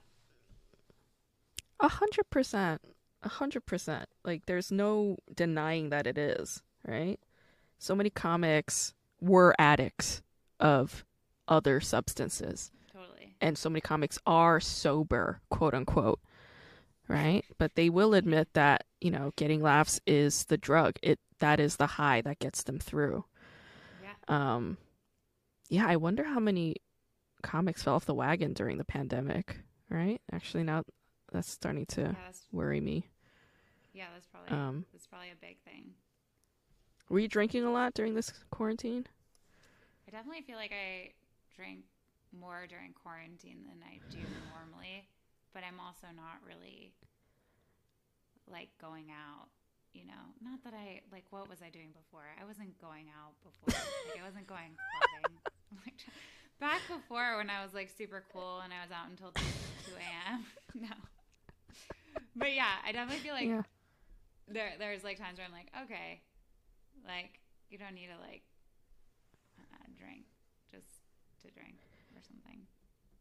[1.79, 2.81] A hundred percent.
[3.21, 4.09] A hundred percent.
[4.23, 7.19] Like there's no denying that it is, right?
[7.77, 10.21] So many comics were addicts
[10.59, 11.05] of
[11.47, 12.71] other substances.
[12.91, 13.35] Totally.
[13.41, 16.19] And so many comics are sober, quote unquote.
[17.09, 17.43] Right?
[17.57, 20.95] But they will admit that, you know, getting laughs is the drug.
[21.03, 23.25] It that is the high that gets them through.
[24.01, 24.13] Yeah.
[24.29, 24.77] Um
[25.69, 26.77] yeah, I wonder how many
[27.43, 29.59] comics fell off the wagon during the pandemic,
[29.89, 30.21] right?
[30.31, 30.83] Actually now
[31.31, 33.07] that's starting to Yeah, that's worry me.
[33.93, 35.93] yeah, that's probably Um, that's probably a big thing.
[37.07, 39.07] were you drinking a lot during this quarantine?
[40.07, 41.11] I definitely feel like I
[41.55, 41.85] drink
[42.31, 45.07] more during quarantine than I do normally,
[45.53, 46.93] but I'm also not really
[48.49, 49.47] like going out.
[49.93, 51.25] You know, not that I like.
[51.29, 52.25] What was I doing before?
[52.41, 53.79] I wasn't going out before.
[54.09, 55.37] like I wasn't going clubbing.
[55.85, 56.01] Like,
[56.59, 59.41] Back before when I was like super cool and I was out until 2,
[59.87, 60.45] 2 a.m.
[60.81, 60.95] no.
[62.35, 63.63] But yeah, I definitely feel like yeah.
[64.47, 66.21] there there's like times where I'm like, okay,
[67.05, 67.39] like
[67.69, 68.43] you don't need to like
[69.59, 70.23] uh, drink
[70.71, 70.87] just
[71.41, 71.75] to drink
[72.15, 72.61] or something.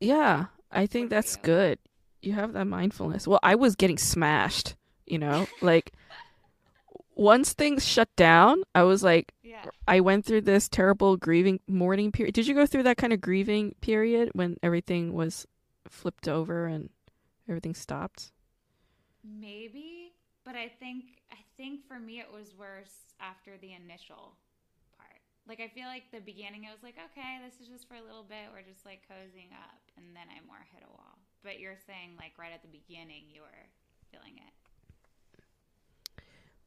[0.01, 1.43] Yeah, I think What that's you?
[1.43, 1.79] good.
[2.23, 3.27] You have that mindfulness.
[3.27, 4.75] Well, I was getting smashed,
[5.07, 5.47] you know?
[5.61, 5.93] like
[7.23, 9.65] once things shut down, I was like Yeah.
[9.87, 12.35] I went through this terrible grieving mourning period.
[12.35, 15.47] Did you go through that kind of grieving period when everything was
[15.89, 16.91] flipped over and
[17.49, 18.33] everything stopped?
[19.23, 20.13] Maybe,
[20.45, 24.35] but I think I think for me it was worse after the initial
[24.99, 25.23] part.
[25.47, 28.03] Like I feel like the beginning it was like, okay, this is just for a
[28.03, 31.23] little bit, we're just like cozying up, and then I more hit a wall.
[31.47, 33.63] But you're saying like right at the beginning you were
[34.11, 34.55] feeling it.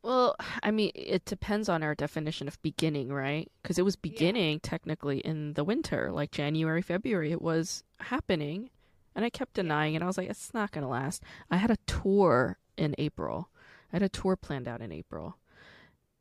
[0.06, 3.52] Well, I mean, it depends on our definition of beginning, right?
[3.62, 7.32] Because it was beginning technically in the winter, like January, February.
[7.32, 8.70] It was happening,
[9.16, 10.02] and I kept denying it.
[10.02, 11.24] I was like, it's not going to last.
[11.50, 13.50] I had a tour in April.
[13.92, 15.38] I had a tour planned out in April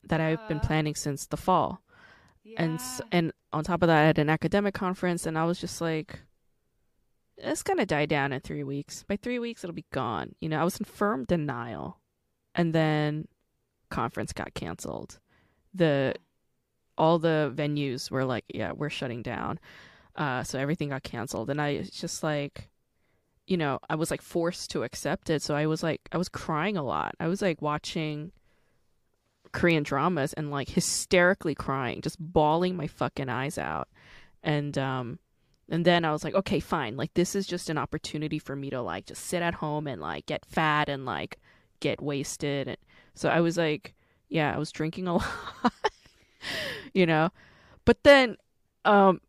[0.02, 1.82] that I've been Uh, planning since the fall.
[2.42, 2.62] Yeah.
[2.64, 2.80] And
[3.12, 6.20] and on top of that, I had an academic conference, and I was just like,
[7.36, 9.02] it's gonna die down in three weeks.
[9.04, 10.34] By three weeks, it'll be gone.
[10.40, 12.00] You know, I was in firm denial,
[12.54, 13.28] and then
[13.90, 15.18] conference got canceled.
[15.74, 16.14] The
[16.96, 19.58] all the venues were like, yeah, we're shutting down.
[20.16, 22.68] Uh, so everything got canceled, and I just like,
[23.46, 25.42] you know, I was like forced to accept it.
[25.42, 27.14] So I was like, I was crying a lot.
[27.20, 28.32] I was like watching
[29.52, 33.88] Korean dramas and like hysterically crying, just bawling my fucking eyes out.
[34.42, 35.18] And um
[35.70, 36.96] and then I was like, okay, fine.
[36.96, 40.00] Like this is just an opportunity for me to like just sit at home and
[40.00, 41.38] like get fat and like
[41.80, 42.68] get wasted.
[42.68, 42.76] And
[43.14, 43.94] so I was like,
[44.28, 45.72] yeah, I was drinking a lot.
[46.92, 47.30] you know.
[47.84, 48.36] But then
[48.84, 49.20] um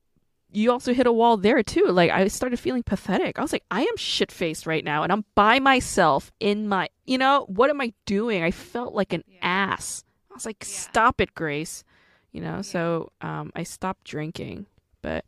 [0.52, 1.88] you also hit a wall there too.
[1.88, 3.38] Like I started feeling pathetic.
[3.38, 6.90] I was like, I am shit faced right now and I'm by myself in my
[7.06, 8.44] you know, what am I doing?
[8.44, 9.40] I felt like an Yeah.
[9.42, 10.04] ass.
[10.32, 10.68] I was like, Yeah.
[10.68, 11.84] stop it, Grace.
[12.32, 14.66] You know, so um I stopped drinking,
[15.02, 15.26] but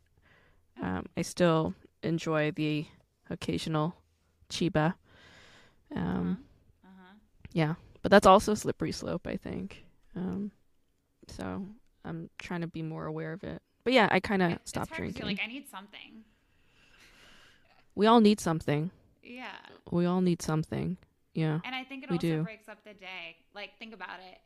[0.82, 2.86] um I still enjoy the
[3.30, 3.94] occasional
[4.50, 4.94] chiba.
[5.94, 6.38] Um
[6.84, 6.88] uh-huh.
[6.88, 7.14] Uh-huh.
[7.52, 9.84] yeah, but that's also a slippery slope, I think.
[10.16, 10.50] Um
[11.28, 11.66] so
[12.04, 13.60] I'm trying to be more aware of it.
[13.84, 15.26] But yeah, I kind of stopped drinking.
[15.26, 16.24] Like I need something.
[17.94, 18.90] we all need something.
[19.22, 19.56] Yeah.
[19.90, 20.96] We all need something.
[21.34, 21.60] Yeah.
[21.64, 22.42] And I think it We also do.
[22.42, 23.36] breaks up the day.
[23.54, 24.38] Like, think about it.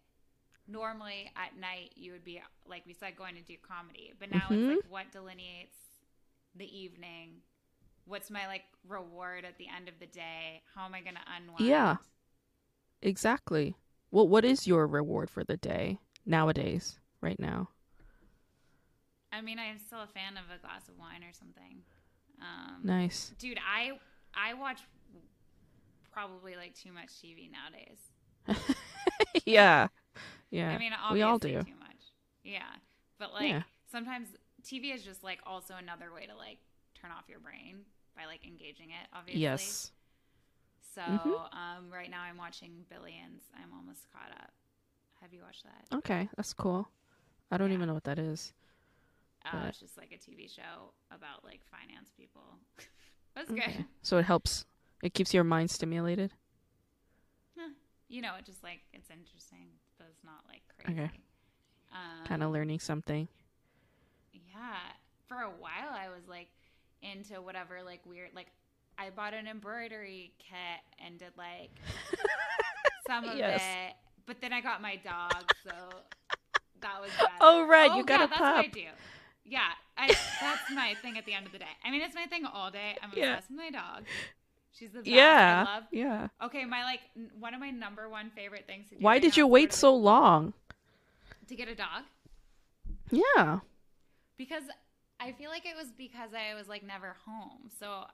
[0.68, 4.12] Normally at night, you would be, like we said, going to do comedy.
[4.18, 4.76] But now Mhm.
[4.76, 5.76] it's like what delineates
[6.54, 7.42] the evening?
[8.04, 10.62] What's my, like, reward at the end of the day?
[10.74, 11.66] How am I going to unwind?
[11.66, 11.96] Yeah.
[13.02, 13.76] Exactly.
[14.10, 17.70] Well, what is your reward for the day nowadays, right now?
[19.32, 21.82] I mean, I'm still a fan of a glass of wine or something.
[22.40, 23.32] Um, Nice.
[23.38, 23.92] Dude, I
[24.34, 24.80] I watch
[26.12, 28.66] probably like too much TV nowadays.
[29.46, 29.88] yeah.
[30.50, 30.70] Yeah.
[30.70, 31.48] I mean, we all do.
[31.62, 31.96] too much.
[32.44, 32.60] Yeah,
[33.18, 33.62] but like Yeah.
[33.90, 34.28] sometimes
[34.62, 36.58] TV is just like also another way to like
[37.00, 37.80] turn off your brain
[38.14, 39.08] by like engaging it.
[39.14, 39.40] Obviously.
[39.42, 39.92] Yes.
[40.94, 41.54] So Mhm.
[41.54, 43.44] um, right now I'm watching Billions.
[43.54, 44.52] I'm almost caught up.
[45.20, 45.86] Have you watched that?
[45.98, 46.90] Okay, that's cool.
[47.50, 47.76] I don't Yeah.
[47.76, 48.52] even know what that is.
[49.46, 52.58] Oh, But- it's just like a TV show about like finance people.
[53.34, 53.86] That's good.
[54.02, 54.66] So it helps.
[55.02, 56.32] It keeps your mind stimulated.
[58.08, 61.00] You know, it just like it's interesting, but it's not like crazy.
[61.00, 61.10] Okay.
[61.92, 63.26] Um, Kind of learning something.
[64.34, 64.92] Yeah.
[65.28, 66.50] For a while, I was like
[67.00, 68.52] into whatever like weird like
[68.98, 71.70] I bought an embroidery kit and did like
[73.06, 73.60] some of Yes.
[73.62, 73.94] it,
[74.26, 75.72] but then I got my dog, so
[76.80, 77.30] that was better.
[77.40, 78.72] Oh, right, you oh, got yeah, a that's what I pup.
[78.72, 78.84] do.
[79.44, 79.60] Yeah,
[79.98, 80.06] I,
[80.40, 81.64] that's my thing at the end of the day.
[81.84, 82.96] I mean, it's my thing all day.
[83.02, 83.34] I'm Yeah.
[83.34, 84.04] obsessed with my dog.
[84.72, 85.08] She's the best.
[85.08, 85.64] Yeah.
[85.68, 85.84] I love.
[85.90, 86.28] Yeah.
[86.44, 89.00] Okay, my like n- one of my number one favorite things to do.
[89.02, 90.52] Why right did you wait so long?
[91.48, 92.04] to get a dog?
[93.10, 93.58] Yeah.
[94.38, 94.62] Because
[95.20, 98.04] I feel like it was because I was like never home, so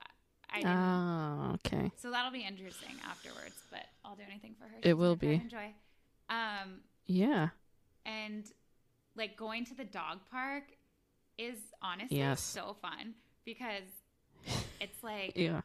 [0.52, 0.76] I didn't.
[0.76, 1.92] Oh, okay.
[1.96, 3.56] so that'll be interesting afterwards.
[3.70, 4.78] But I'll do anything for her.
[4.82, 5.34] It will be.
[5.34, 5.72] and Joy.
[6.30, 7.48] Um, Yeah.
[8.06, 8.44] and
[9.16, 10.64] like going to the dog park
[11.38, 12.40] is honestly Yes.
[12.40, 13.14] so fun
[13.44, 13.84] because
[14.80, 15.60] it's like Yeah.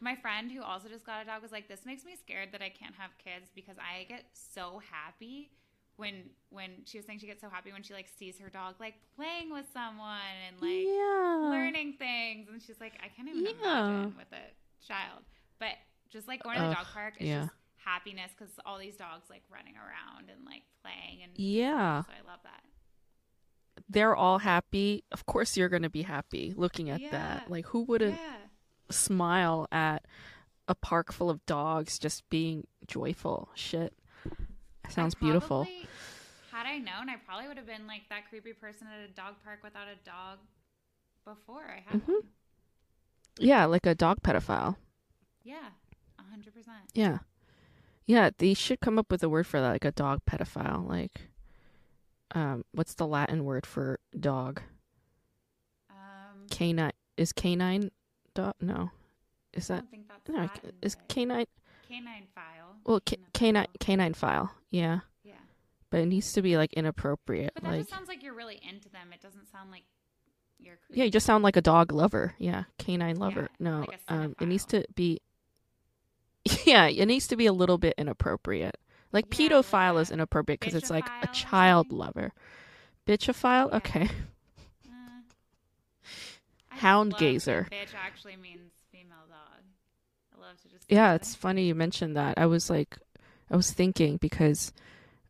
[0.00, 2.62] my friend who also just got a dog was like, "This makes me scared that
[2.62, 5.50] I can't have kids because I get so happy."
[6.00, 8.74] When when she was saying she gets so happy when she like sees her dog
[8.80, 11.48] like playing with someone and like yeah.
[11.50, 13.52] learning things and she's like i can't even Yeah.
[13.88, 15.22] imagine with a child
[15.60, 15.74] but
[16.10, 17.42] just like going to the Ugh, dog park is yeah.
[17.42, 22.02] just happiness because all these dogs like running around and like playing and Yeah.
[22.02, 22.62] so i love that
[23.88, 25.04] They're all happy.
[25.12, 27.10] Of course you're going to be happy looking at Yeah.
[27.12, 27.50] that.
[27.50, 28.18] Like who wouldn't
[28.90, 30.04] smile at
[30.68, 33.48] a park full of dogs just being joyful?
[33.54, 33.92] Shit.
[34.90, 35.66] Sounds I beautiful.
[36.50, 39.34] had i known i probably would have been like that creepy person at a dog
[39.44, 40.38] park without a dog
[41.24, 42.06] before i had Mhm.
[42.06, 42.22] one
[43.38, 44.76] Yeah, like a dog pedophile.
[45.44, 45.70] yeah
[46.18, 47.18] 100% Yeah.
[48.06, 50.86] Yeah, they should come up with a word for that, like a dog pedophile.
[50.88, 51.28] Like,
[52.34, 54.62] um, what's the Latin word for dog?
[55.90, 57.90] um Canine is canine
[58.34, 58.54] dog?
[58.60, 58.90] No,
[59.52, 60.38] is i that don't think that's no?
[60.40, 61.46] Latin, Is canine?
[61.90, 64.52] Canine file Well, ca- Canine canine file.
[64.70, 65.34] Yeah, yeah
[65.90, 67.52] but it needs to be like inappropriate.
[67.54, 69.12] But that like, just sounds like you're really into them.
[69.12, 69.82] It doesn't sound like
[70.58, 70.78] you're.
[70.90, 72.34] yeah, you just sound like a dog lover.
[72.38, 73.48] Yeah, canine lover.
[73.50, 75.20] Yeah, no, like um, it needs to be.
[76.64, 78.78] Yeah, it needs to be a little bit inappropriate.
[79.12, 82.32] Like Yeah, pedophile is inappropriate because it's like a child lover.
[83.06, 83.76] Bitchophile, Yeah.
[83.76, 84.08] okay.
[84.88, 85.20] Uh,
[86.68, 87.68] Hound gazer.
[87.70, 88.76] Bitch actually means female dog.
[88.76, 88.79] I
[90.50, 90.84] love to just.
[90.88, 92.34] Yeah, it's funny you mentioned that.
[92.36, 92.98] I was like,
[93.50, 94.72] I was thinking because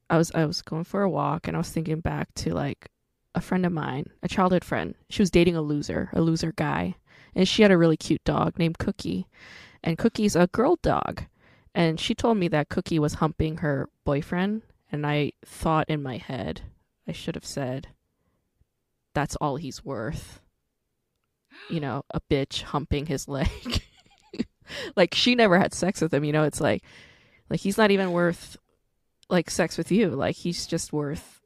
[0.08, 2.88] I was I was going for a walk and I was thinking back to like
[3.34, 4.94] a friend of mine, a childhood friend.
[5.08, 6.96] She was dating a loser, a loser guy,
[7.34, 9.26] and she had a really cute dog named Cookie,
[9.84, 11.24] and Cookie's a girl dog,
[11.74, 16.16] and she told me that Cookie was humping her boyfriend, and I thought in my
[16.16, 16.62] head,
[17.06, 17.88] I should have said,
[19.14, 20.40] "That's all he's worth."
[21.68, 23.82] You know, a bitch humping his leg.
[24.96, 26.82] like she never had sex with him, you know, it's like
[27.48, 28.56] like he's not even worth
[29.28, 30.08] like sex with you.
[30.10, 31.40] Like he's just worth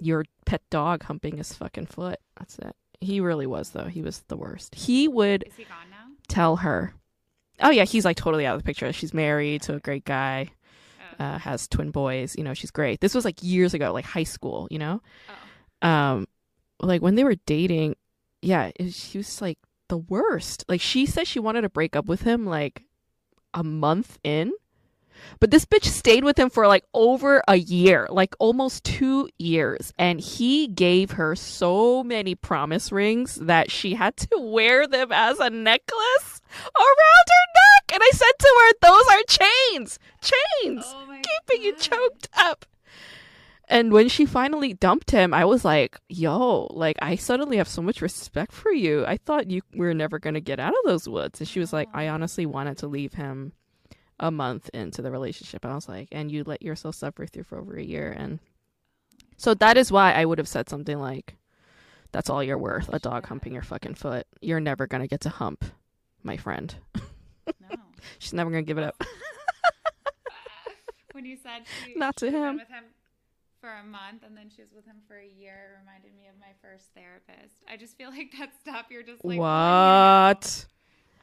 [0.00, 2.18] your pet dog humping his fucking foot.
[2.38, 2.74] That's it.
[3.00, 3.84] He really was though.
[3.86, 4.74] He was the worst.
[4.74, 6.06] He would Is he gone now?
[6.28, 6.92] tell her
[7.62, 8.90] Oh yeah, he's like totally out of the picture.
[8.92, 10.50] She's married to a great guy,
[11.18, 11.24] Oh.
[11.24, 13.00] uh, has twin boys, you know, she's great.
[13.00, 15.02] This was like years ago, like high school, you know?
[15.82, 15.88] oh.
[15.88, 16.26] um
[16.82, 17.94] like when they were dating
[18.42, 19.58] yeah she was like
[19.90, 22.84] the worst like she said she wanted to break up with him like
[23.52, 24.52] a month in
[25.40, 29.92] but this bitch stayed with him for like over a year like almost two years
[29.98, 35.40] and he gave her so many promise rings that she had to wear them as
[35.40, 36.40] a necklace
[36.76, 41.74] around her neck and i said to her those are chains chains Oh keeping you
[41.76, 42.64] choked up.
[43.70, 47.80] And when she finally dumped him, I was like, yo, like, I suddenly have so
[47.80, 49.06] much respect for you.
[49.06, 51.38] I thought you were never going to get out of those woods.
[51.38, 53.52] And she was like, I honestly wanted to leave him
[54.18, 55.64] a month into the relationship.
[55.64, 58.10] And I was like, and you let yourself suffer through for over a year.
[58.10, 58.40] And
[59.36, 61.36] so that is why I would have said something like,
[62.10, 64.26] that's all you're worth, a dog humping your fucking foot.
[64.40, 65.64] You're never going to get to hump,
[66.24, 66.74] my friend.
[66.96, 67.02] No.
[68.18, 69.00] She's never going to give it up.
[71.12, 72.84] when you said she Not to she was been him.
[73.60, 76.28] For a month and then she was with him for a year, it reminded me
[76.28, 77.56] of my first therapist.
[77.68, 80.66] I just feel like that stuff you're just like what?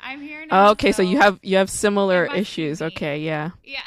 [0.02, 0.68] I'm here now.
[0.68, 2.82] Oh, okay, so you have you have similar It must be issues.
[2.82, 3.52] Okay, yeah.
[3.64, 3.82] Yeah.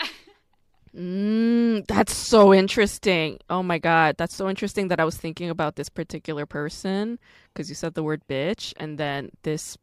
[0.97, 3.39] Mm, that's so interesting.
[3.49, 7.19] Oh my god, that's so interesting that I was thinking about this particular person
[7.53, 9.79] because you said the word bitch, and then this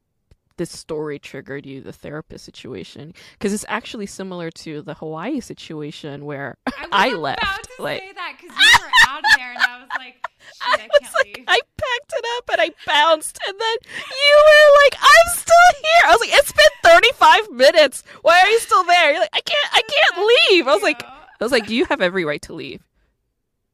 [0.58, 6.26] this story triggered you the therapist situation because it's actually similar to the Hawaii situation
[6.26, 9.90] where I, I left, like- say that because you were out there, and I was
[9.98, 11.46] like, shit, I, I was like, leave.
[11.48, 13.78] I packed it up and I bounced, and then
[14.10, 18.04] you were like, "I'm still here." I was like, "It's been 35 minutes.
[18.22, 21.04] Why are you still there?" You're like, "I can't, I can't leave." I was like,
[21.04, 22.84] "I was like, you have every right to leave.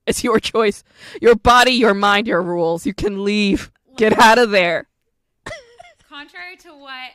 [0.06, 0.84] It's your choice,
[1.22, 2.86] your body, your mind, your rules.
[2.86, 3.72] You can leave.
[3.96, 4.88] Get out of there."
[6.14, 7.10] Contrary to what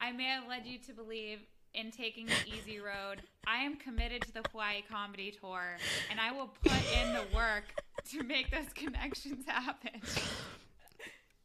[0.00, 1.38] I may have led you to believe
[1.74, 5.76] in taking the easy road, I am committed to the Hawaii Comedy Tour,
[6.10, 7.62] and I will put in the work
[8.10, 10.00] to make those connections happen.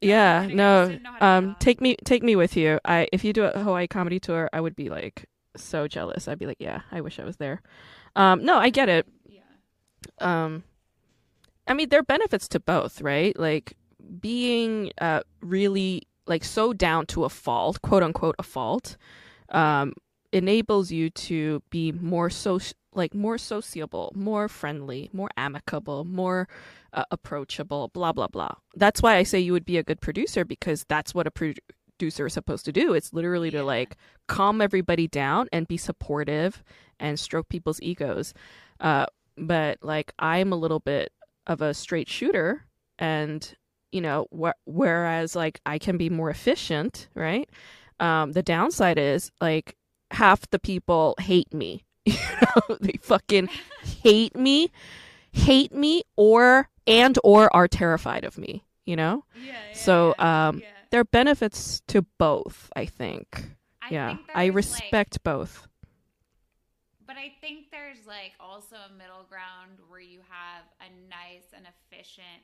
[0.03, 0.55] Yeah, no.
[0.79, 2.79] just didn't know how to Um, take me, take me with you.
[2.83, 5.25] I if you do a Hawaii comedy tour, I would be like
[5.55, 6.27] so jealous.
[6.27, 7.61] I'd be like, yeah, I wish I was there.
[8.15, 9.07] Um, no, I get it.
[9.27, 9.41] Yeah.
[10.17, 10.63] Um,
[11.67, 13.37] I mean, there are benefits to both, right?
[13.37, 13.73] Like
[14.19, 18.97] being uh really like so down to a fault, quote unquote, a fault,
[19.49, 19.93] um,
[20.31, 22.59] enables you to be more so
[22.93, 26.47] like more sociable, more friendly, more amicable, more
[26.93, 28.55] uh, approachable, blah blah blah.
[28.75, 32.25] That's why I say you would be a good producer because that's what a producer
[32.25, 32.93] is supposed to do.
[32.97, 33.59] It's literally Yeah.
[33.59, 33.91] to like
[34.27, 36.63] calm everybody down and be supportive
[36.99, 38.33] and stroke people's egos.
[38.79, 39.05] Uh,
[39.37, 41.11] but like I'm a little bit
[41.47, 42.65] of a straight shooter,
[42.99, 43.41] and
[43.91, 47.49] you know, wh- whereas like I can be more efficient, right?
[47.99, 49.75] Um, the downside is like
[50.11, 51.83] half the people hate me.
[52.05, 53.49] You know, they fucking
[53.83, 54.71] hate me,
[55.31, 58.65] hate me, or and or are terrified of me.
[58.85, 59.51] You know, Yeah.
[59.51, 60.67] yeah so um, yeah.
[60.89, 62.71] there are benefits to both.
[62.75, 63.55] I think.
[63.83, 65.67] I yeah, think I respect both.
[67.05, 71.65] But I think there's like also a middle ground where you have a nice and
[71.67, 72.43] efficient.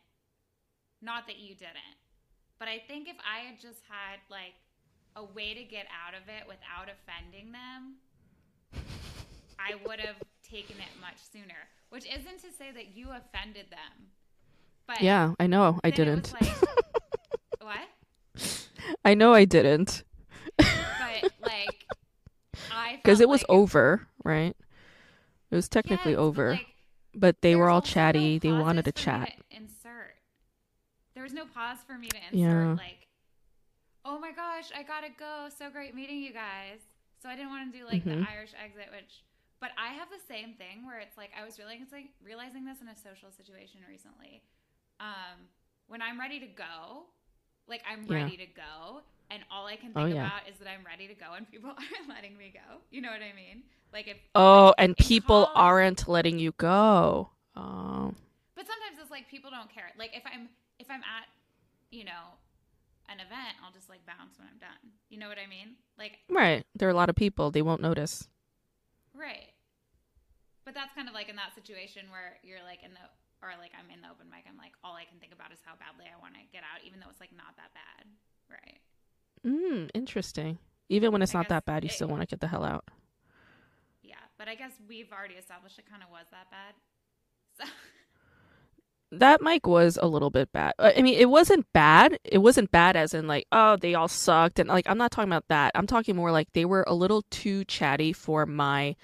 [1.02, 1.98] Not that you didn't,
[2.60, 4.54] but I think if I had just had like
[5.16, 7.96] a way to get out of it without offending them,
[9.60, 10.16] I would have
[10.48, 11.70] taken it much sooner.
[11.90, 14.08] Which isn't to say that you offended them,
[14.88, 16.34] but Yeah, I know I didn't.
[16.34, 16.44] like,
[17.62, 17.88] what?
[19.06, 20.04] I know I didn't
[20.58, 20.66] But
[21.44, 21.86] like,
[22.72, 24.56] I because it was like over, right?
[25.50, 26.66] It was technically Yes, over, like,
[27.16, 28.38] but they were all no chatty.
[28.40, 29.34] they wanted to pauses for me chat.
[29.52, 29.58] to insert.
[29.58, 29.67] There
[31.28, 32.40] was no pause for me to insert.
[32.40, 32.74] Yeah.
[32.80, 33.08] Like,
[34.06, 35.50] oh my gosh, I gotta go.
[35.52, 36.80] So great meeting you guys.
[37.22, 38.24] So I didn't want to do like Mhm.
[38.24, 39.24] the Irish exit, which,
[39.60, 42.64] but I have the same thing where it's like I was realizing it's like realizing
[42.64, 44.42] this in a social situation recently.
[45.02, 45.50] Um,
[45.88, 47.08] when I'm ready to go,
[47.68, 48.24] like I'm Yeah.
[48.24, 50.28] ready to go, and all I can Oh, think yeah.
[50.28, 52.80] about is that I'm ready to go, and people aren't letting me go.
[52.90, 53.64] You know what I mean?
[53.92, 57.32] Like if Oh, and people college- aren't letting you go.
[57.56, 58.14] Oh,
[58.56, 59.92] But sometimes it's like people don't care.
[59.98, 60.48] Like if I'm
[60.88, 61.28] if I'm at,
[61.92, 62.40] you know,
[63.12, 64.96] an event, I'll just like bounce when I'm done.
[65.12, 65.76] You know what I mean?
[66.00, 66.64] Like right.
[66.76, 67.52] There are a lot of people.
[67.52, 68.28] They won't notice.
[69.14, 69.52] right.
[70.64, 73.04] But that's kind of like in that situation where you're like in the
[73.40, 75.60] or like I'm in the open mic, I'm like all I can think about is
[75.64, 78.04] how badly I want to get out, even though it's like not that bad.
[78.52, 78.80] Right.
[79.48, 80.60] Mm, interesting.
[80.90, 82.64] Even when it's I not that bad, you it- still want to get the hell
[82.64, 82.84] out.
[84.04, 84.20] Yeah.
[84.38, 86.76] But I guess we've already established it kind of was that bad.
[87.56, 87.64] So
[89.12, 90.74] That mic was a little bit bad.
[90.78, 92.20] Uh, I mean, it wasn't bad.
[92.26, 95.30] It wasn't bad as in like, oh, they all sucked and like I'm not talking
[95.30, 95.72] about that.
[95.76, 98.96] I'm talking more like they were a little too chatty for my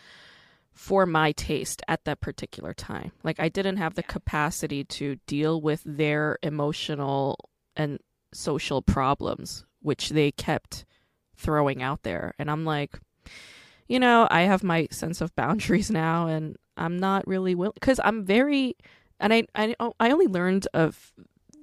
[0.74, 3.12] for my taste at that particular time.
[3.24, 8.00] Like I didn't have the capacity to deal with their emotional and
[8.34, 10.86] social problems which they kept
[11.36, 12.34] throwing out there.
[12.40, 12.98] And I'm like,
[13.88, 18.00] you know, I have my sense of boundaries now and I'm not really willing cuz
[18.04, 18.76] I'm very
[19.24, 21.12] and I, I I only learned of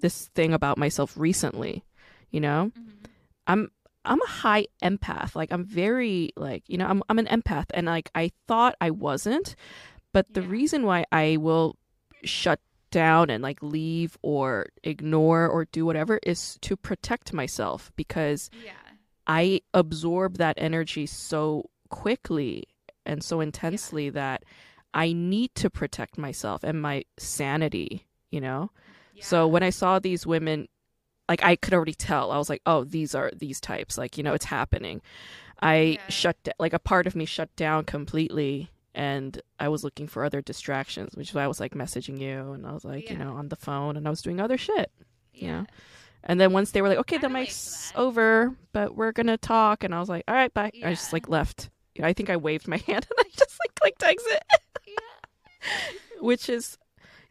[0.00, 1.84] this thing about myself recently,
[2.30, 2.72] you know.
[2.76, 3.06] mhm.
[3.46, 3.70] I'm
[4.04, 5.36] I'm a high empath.
[5.36, 8.90] Like I'm very like, you know, I'm I'm an empath and like I thought I
[8.90, 9.54] wasn't,
[10.12, 11.76] but the reason why I will
[12.24, 12.60] shut
[12.90, 18.72] down and like leave or ignore or do whatever is to protect myself because yeah.
[19.26, 22.64] I absorb that energy so quickly
[23.06, 24.44] and so intensely that
[24.94, 28.70] I need to protect myself and my sanity, you know?
[29.22, 30.66] So when I saw these women,
[31.28, 33.98] like I could already tell, I was like, oh, these are these types.
[33.98, 35.02] Like, you know, it's happening.
[35.62, 36.08] I Yeah.
[36.08, 40.24] shut da- like a part of me shut down completely and I was looking for
[40.24, 43.16] other distractions, which is why I was like messaging you and I was like, you
[43.18, 44.90] know, on the phone and I was doing other shit.
[45.34, 45.60] yeah.
[45.60, 45.66] know,
[46.24, 49.94] And then once they were like, okay, the mic's over, but we're gonna talk, and
[49.94, 50.70] I was like, all right, bye.
[50.84, 51.70] I just like left.
[51.94, 54.58] You know, I think I waved my hand and I just like clicked exit, yeah.
[56.20, 56.78] which is,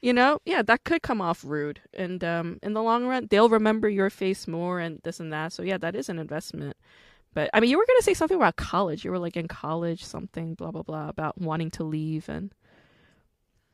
[0.01, 3.49] you know, yeah, that could come off rude, and um, in the long run, they'll
[3.49, 5.53] remember your face more and this and that.
[5.53, 6.77] So yeah, that is an investment.
[7.33, 9.05] But I mean, you were gonna say something about college.
[9.05, 12.53] You were like in college, something, blah blah blah, about wanting to leave and.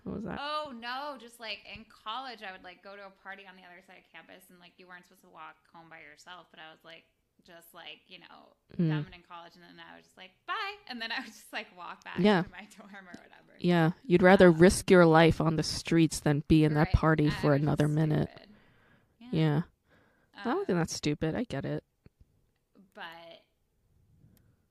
[0.04, 0.38] What was that?
[0.40, 3.66] Oh no, just like in college, I would like go to a party on the
[3.66, 6.62] other side of campus, and like you weren't supposed to walk home by yourself, but
[6.62, 7.10] I was like
[7.46, 8.90] just like you know Mm.
[8.90, 11.28] dumb and in college, and then I was just like bye, and then I would
[11.34, 12.42] just like walk back Yeah.
[12.44, 13.54] to my dorm or whatever.
[13.60, 17.30] Yeah, you'd rather Um, risk your life on the streets than be in that party
[17.30, 18.30] for just another minute.
[18.34, 18.50] stupid.
[19.32, 19.62] Yeah.
[20.44, 21.36] I don't Um, think that's stupid.
[21.36, 21.84] I get it.
[22.94, 23.42] but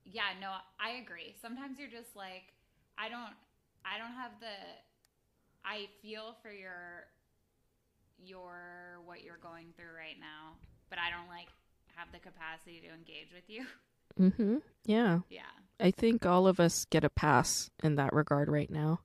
[0.04, 2.52] yeah no i agree sometimes you're just like
[2.98, 3.32] i don't
[3.84, 4.54] i don't have the
[5.64, 7.08] i feel for your
[8.18, 10.54] your what you're going through right now
[10.90, 11.48] but i don't like
[11.96, 13.64] have the capacity to engage with you
[14.20, 14.58] Mm-hmm.
[14.84, 15.20] Yeah.
[15.28, 15.42] yeah
[15.80, 19.00] I think all of us get a pass in that regard right now.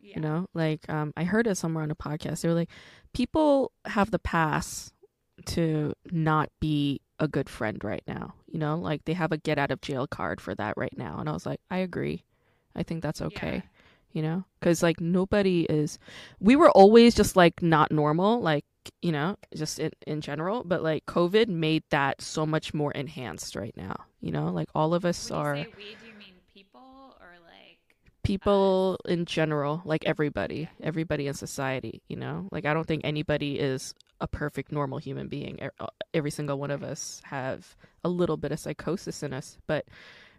[0.00, 2.40] yeah You know, like um, I heard it somewhere on a podcast.
[2.40, 2.70] They were like,
[3.12, 4.90] people have the pass
[5.46, 8.34] to not be a good friend right now.
[8.46, 11.18] You know, like they have a get out of jail card for that right now.
[11.18, 12.24] And I was like, I agree.
[12.74, 13.56] I think that's okay.
[13.56, 13.70] Yeah.
[14.12, 15.98] You know, because like nobody is.
[16.40, 18.64] We were always just like not normal, like
[19.02, 20.64] you know, just in in general.
[20.64, 23.96] But like COVID made that so much more enhanced right now.
[24.20, 27.16] You know, like all of us when are you say we do you mean people
[27.20, 27.78] or like
[28.22, 30.86] people in general, like everybody, Yeah.
[30.86, 32.48] everybody in society, you know?
[32.50, 35.58] Like I don't think anybody is a perfect normal human being.
[35.78, 39.86] Uh, Every single one of us have a little bit of psychosis in us, but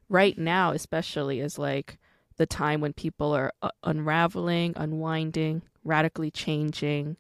[0.10, 1.98] right now especially is like
[2.38, 7.18] the time when people are uh, unraveling, unwinding, radically changing,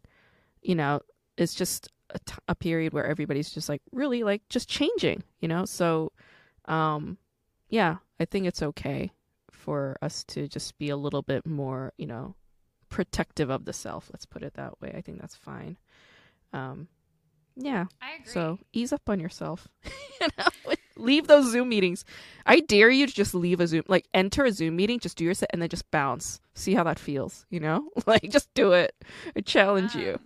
[0.61, 1.01] you know,
[1.40, 5.48] it's just a, t- a period where everybody's just like really like just changing, you
[5.48, 5.66] know?
[5.66, 6.11] So
[6.66, 7.18] um
[7.70, 9.11] yeah, I think it's okay
[9.52, 12.36] for us to just be a little bit more, you know,
[12.90, 14.10] protective of the self.
[14.11, 14.94] Let's put it that way.
[14.95, 15.78] I think that's fine.
[16.53, 16.88] Um,
[17.56, 17.86] yeah.
[18.02, 19.68] i agree So ease up on yourself.
[20.22, 22.06] you know, leave those Zoom meetings.
[22.45, 25.26] I dare you to just leave a Zoom, like enter a Zoom meeting, just do
[25.26, 26.41] your set, and then just bounce.
[26.56, 27.45] See how that feels.
[27.49, 28.95] You know, like just do it.
[29.36, 30.20] I challenge you.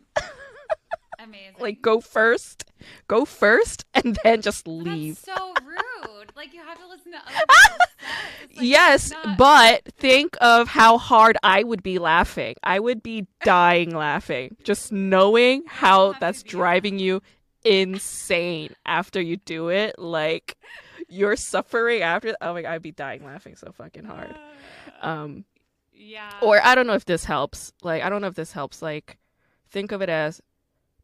[1.24, 2.66] Amazing Like go first,
[3.08, 5.22] go first, and then just leave.
[5.24, 10.36] that's so rude like you have to listen to other like, yes, not- but think
[10.42, 12.56] of how hard I would be laughing.
[12.64, 17.22] I would be dying laughing just knowing how that's driving you
[17.64, 19.98] insane after you do it.
[19.98, 20.58] Like
[21.08, 22.36] you're suffering after.
[22.42, 24.36] Oh my god, I'd be dying laughing so fucking hard.
[25.02, 25.46] Um,
[25.94, 27.72] yeah or I don't know if this helps.
[27.84, 28.82] Like I don't know if this helps.
[28.82, 29.18] Like
[29.70, 30.42] think of it as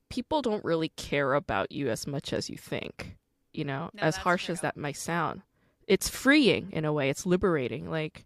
[0.09, 3.17] people don't really care about you as much as you think.
[3.53, 5.41] You know, No, as harsh as that might sound,
[5.87, 7.09] it's freeing in a way.
[7.09, 7.89] It's liberating.
[7.89, 8.25] Like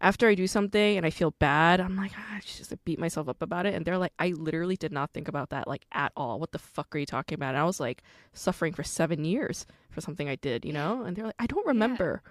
[0.00, 3.28] after I do something and I feel bad, I'm like, ah, I just beat myself
[3.28, 3.74] up about it.
[3.74, 6.38] And they're like, I literally did not think about that like at all.
[6.40, 7.50] What the fuck are you talking about?
[7.50, 11.02] And I was like suffering for seven years for something I did, you know?
[11.02, 12.22] And they're like, I don't remember.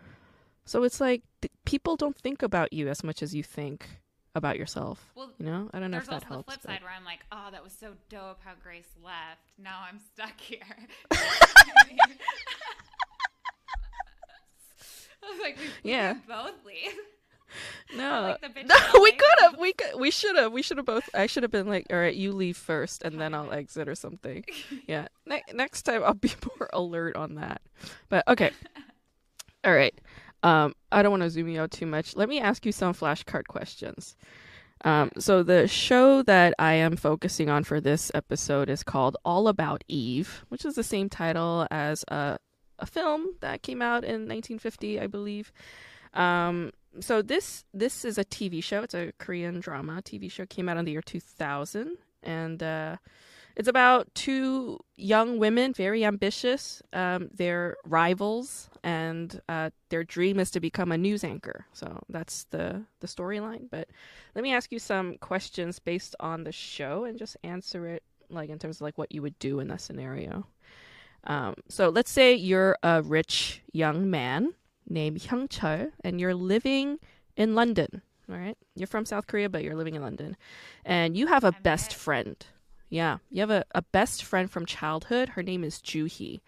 [0.66, 3.88] So it's like th- people don't think about you as much as you think
[4.36, 5.12] about yourself.
[5.16, 6.28] well You know, I don't know if that helps.
[6.28, 8.54] There's also the flip but- side where I'm like, oh, that was so dope how
[8.64, 9.52] Grace left.
[9.62, 10.60] Now I'm stuck here.
[15.24, 16.14] I was like, we, Yeah.
[16.14, 16.94] could both leave.
[17.94, 21.10] No, like no, we could have, we could, we should have, we should have both.
[21.14, 23.96] I should have been like, all right, you leave first, and then I'll exit or
[23.96, 24.46] something.
[24.88, 27.62] Yeah, ne- next time I'll be more alert on that.
[28.08, 28.52] But okay,
[29.66, 29.94] all right.
[30.44, 32.16] Um, I don't want to zoom you out too much.
[32.16, 34.16] Let me ask you some flashcard questions.
[34.84, 39.48] Um, so the show that I am focusing on for this episode is called All
[39.48, 42.38] About Eve, which is the same title as a
[42.82, 45.54] a film that came out in 1950, I believe.
[46.14, 48.82] Um, so this this is a TV show.
[48.82, 50.46] It's a Korean drama TV show.
[50.46, 52.98] Came out in the year 2000, and uh,
[53.56, 56.82] it's about two young women, very ambitious.
[56.94, 61.66] Um, they're rivals, and uh, their dream is to become a news anchor.
[61.74, 63.70] So that's the the storyline.
[63.70, 63.90] But
[64.36, 68.50] let me ask you some questions based on the show, and just answer it like
[68.50, 70.48] in terms of like what you would do in that scenario.
[71.26, 74.54] Um, so let's say you're a rich young man
[74.88, 77.00] named Hyung Chul, and you're living
[77.36, 78.02] in London.
[78.30, 80.38] All right, you're from South Korea, but you're living in London,
[80.86, 82.38] and you have a best friend.
[82.92, 85.30] Yeah, you have a, a best friend from childhood.
[85.30, 86.42] Her name is Juhi.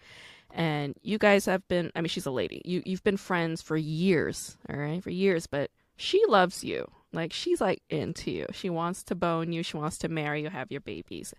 [0.52, 1.90] and you guys have been.
[1.96, 2.60] I mean, she's a lady.
[2.66, 4.56] You you've been friends for years.
[4.68, 6.88] All right, for years, but she loves you.
[7.14, 8.46] Like she's like into you.
[8.52, 9.62] She wants to bone you.
[9.62, 11.32] She wants to marry you, have your babies,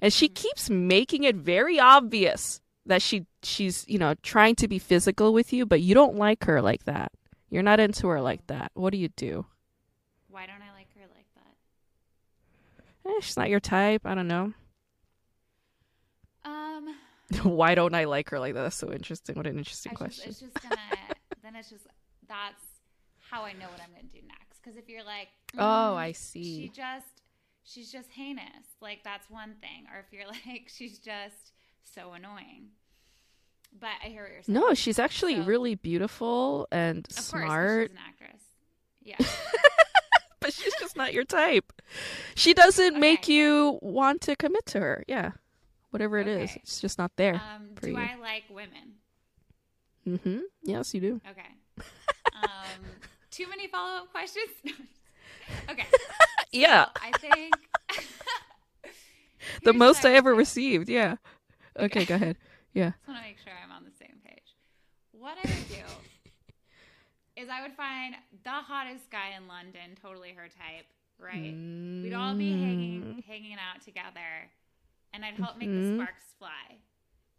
[0.00, 0.34] and she mm-hmm.
[0.34, 5.52] keeps making it very obvious that she she's you know trying to be physical with
[5.52, 7.10] you, but you don't like her like that.
[7.50, 8.70] You're not into her like that.
[8.74, 9.44] What do you do?
[10.28, 11.54] Why don't I like her like that?
[13.06, 14.02] Eh, she's not your type.
[14.04, 14.52] I don't know.
[16.44, 16.94] Um,
[17.42, 18.62] Why don't I like her like that?
[18.62, 19.36] That's so interesting.
[19.36, 20.30] What an interesting I just, question.
[20.30, 20.76] it's just gonna.
[21.42, 21.86] then it's just
[22.28, 22.62] that's
[23.30, 24.60] how I know what I'm gonna do next.
[24.62, 26.72] Because if you're like, Oh, mm, I She see.
[26.74, 27.06] just
[27.64, 28.44] she's just heinous.
[28.80, 29.86] Like that's one thing.
[29.92, 31.52] Or if you're like she's just
[31.94, 32.68] so annoying.
[33.78, 34.58] But I hear what you're saying.
[34.60, 37.90] No, she's actually So- really beautiful and of course, 'cause smart.
[37.90, 38.42] she's an actress.
[39.04, 39.16] Yeah.
[40.46, 41.72] but she's just not your type.
[42.34, 43.32] She doesn't make Okay.
[43.34, 45.04] you want to commit to her.
[45.08, 45.32] Yeah.
[45.90, 46.60] Whatever it is, Okay.
[46.62, 47.34] it's just not there.
[47.34, 47.96] Um, do you.
[47.98, 48.94] I like women?
[50.06, 50.40] mm-hmm.
[50.62, 51.20] Yes, you do.
[51.30, 51.84] Okay.
[52.42, 52.80] Um,
[53.30, 54.50] too many follow up questions?
[55.70, 55.86] okay.
[56.50, 56.86] Yeah.
[56.96, 57.54] I think
[59.64, 60.88] The most I ever received.
[60.88, 61.16] Yeah.
[61.78, 62.36] Okay, go ahead.
[62.74, 62.90] Yeah.
[62.90, 64.42] just want to make sure I'm on the same page.
[65.12, 68.14] What I would do is I would find
[68.44, 70.86] the hottest guy in London, totally her type,
[71.18, 71.54] right?
[72.02, 72.60] We'd all be Mm.
[72.60, 74.50] hanging hanging out together,
[75.12, 75.96] and I'd help make Mhm.
[75.98, 76.78] the sparks fly.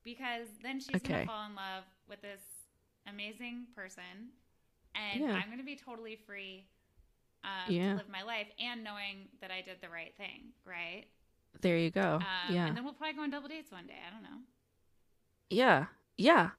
[0.03, 1.13] Because then she's Okay.
[1.13, 2.41] gonna fall in love with this
[3.05, 4.31] amazing person,
[4.95, 5.33] and Yeah.
[5.33, 6.67] I'm gonna be totally free
[7.43, 7.91] um, Yeah.
[7.91, 11.05] to live my life, and knowing that I did the right thing, right?
[11.59, 12.15] There you go.
[12.15, 12.67] Um, yeah.
[12.67, 13.99] And then we'll probably go on double dates one day.
[14.01, 14.43] I don't know.
[15.49, 15.87] Yeah.
[16.17, 16.51] Yeah.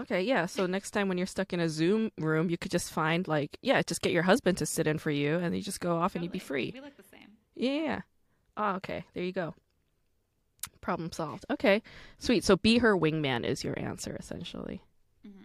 [0.00, 0.46] Okay, yeah.
[0.46, 3.56] So next time when you're stuck in a Zoom room, you could just find like,
[3.62, 6.14] yeah, just get your husband to sit in for you and you just go off
[6.14, 6.70] and you'd be free.
[6.74, 7.28] We look the same.
[7.54, 8.02] Yeah.
[8.56, 9.04] Oh, okay.
[9.14, 9.54] There you go.
[10.80, 11.46] Problem solved.
[11.50, 11.82] Okay.
[12.18, 12.44] Sweet.
[12.44, 14.82] So be her wingman is your answer essentially.
[15.22, 15.44] hmm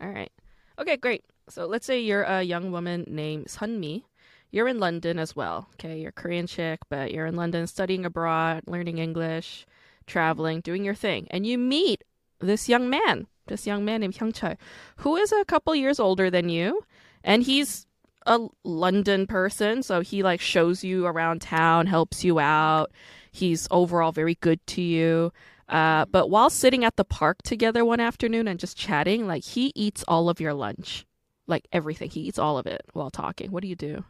[0.00, 0.30] All right.
[0.78, 1.24] Okay, great.
[1.48, 4.04] So let's say you're a young woman named Sunmi.
[4.50, 5.68] You're in London as well.
[5.74, 9.66] Okay, you're a Korean chick, but you're in London studying abroad, learning English,
[10.06, 11.26] traveling, doing your thing.
[11.30, 12.04] And you meet
[12.40, 14.56] this young man, this young man named Hyung Choi,
[14.96, 16.82] who is a couple years older than you.
[17.24, 17.86] And he's
[18.26, 22.92] a London person, so he like shows you around town, helps you out.
[23.32, 25.32] He's overall very good to you.
[25.68, 29.72] Uh, but while sitting at the park together one afternoon and just chatting, like he
[29.74, 31.04] eats all of your lunch,
[31.46, 32.10] like everything.
[32.10, 33.50] He eats all of it while talking.
[33.50, 34.04] What do you do?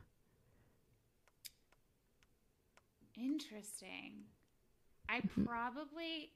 [3.17, 4.27] Interesting.
[5.09, 5.47] I Mhm.
[5.47, 6.31] probably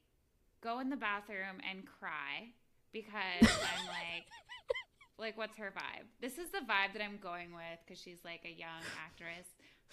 [0.62, 2.48] go in the bathroom and cry
[2.92, 4.26] because I'm like,
[5.18, 6.06] like, what's her vibe?
[6.20, 9.46] This is the vibe that I'm going with because she's like a young actress.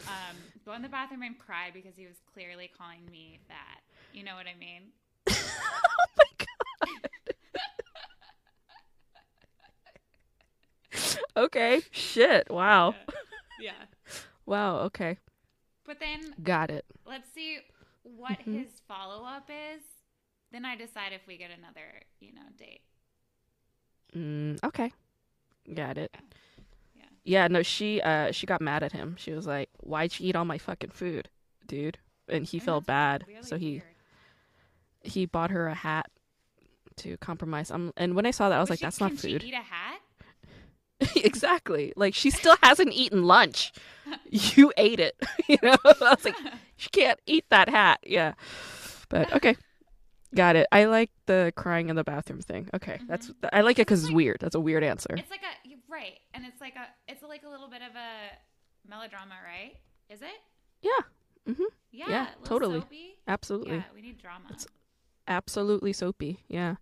[0.08, 3.82] Um, go in the bathroom and cry because he was clearly calling me that.
[4.14, 4.84] You know what I mean?
[5.30, 6.46] oh my
[6.84, 6.90] god.
[11.38, 11.82] okay.
[11.91, 12.50] Shit.
[12.50, 12.96] Wow.
[13.60, 13.72] Yeah.
[14.46, 14.78] Wow.
[14.82, 15.18] Okay.
[15.86, 16.86] But then Got it.
[17.06, 17.60] let's see
[18.04, 18.64] what Mhm.
[18.64, 19.82] his follow up is.
[20.51, 22.81] Then I decide if we get another, you know, date.
[24.15, 24.91] Mm, okay.
[25.73, 26.15] Got it.
[26.95, 27.03] Yeah.
[27.23, 29.15] Yeah, no, she uh she got mad at him.
[29.19, 31.30] She was like, "Why'd you eat all my fucking food,
[31.67, 33.84] dude?" And he I felt bad, really so he weird.
[35.03, 36.07] he bought her a hat
[36.97, 37.69] to compromise.
[37.71, 39.43] Um, and when I saw that, I was, Was like, she- "That's not she food."
[39.43, 40.01] eat a hat?
[41.15, 41.93] exactly.
[41.95, 43.71] Like she still hasn't eaten lunch.
[44.31, 45.15] You ate it.
[45.47, 45.76] you know.
[45.85, 46.35] I was like,
[46.77, 47.99] she can't eat that hat.
[48.03, 48.34] Yeah.
[49.07, 49.55] But okay.
[50.35, 50.68] Got it.
[50.72, 52.69] I like the crying in the bathroom thing.
[52.73, 54.38] Okay, that's I like it because it's weird.
[54.39, 55.15] That's a weird answer.
[55.18, 58.89] It's like a right, and it's like a it's like a little bit of a
[58.89, 59.76] melodrama, right?
[60.10, 60.27] Is it?
[60.81, 61.64] Yeah, Mm-hmm.
[61.91, 62.80] Yeah, Yeah, totally.
[62.81, 63.18] soapy.
[63.27, 63.77] absolutely.
[63.77, 64.45] Yeah, we need drama.
[64.49, 64.68] It's-
[65.27, 66.39] absolutely soapy.
[66.47, 66.76] Yeah.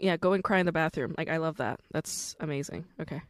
[0.00, 1.14] Yeah, go and cry in the bathroom.
[1.16, 1.78] Like I love that.
[1.92, 2.84] That's amazing.
[3.00, 3.22] Okay.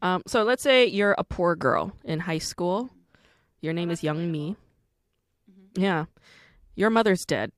[0.00, 2.88] Um so let's say you're a poor girl in high school.
[3.60, 4.56] Your name is Youngmi.
[4.56, 4.56] relatable.
[5.76, 6.04] Yeah.
[6.74, 7.52] Your mother's dead.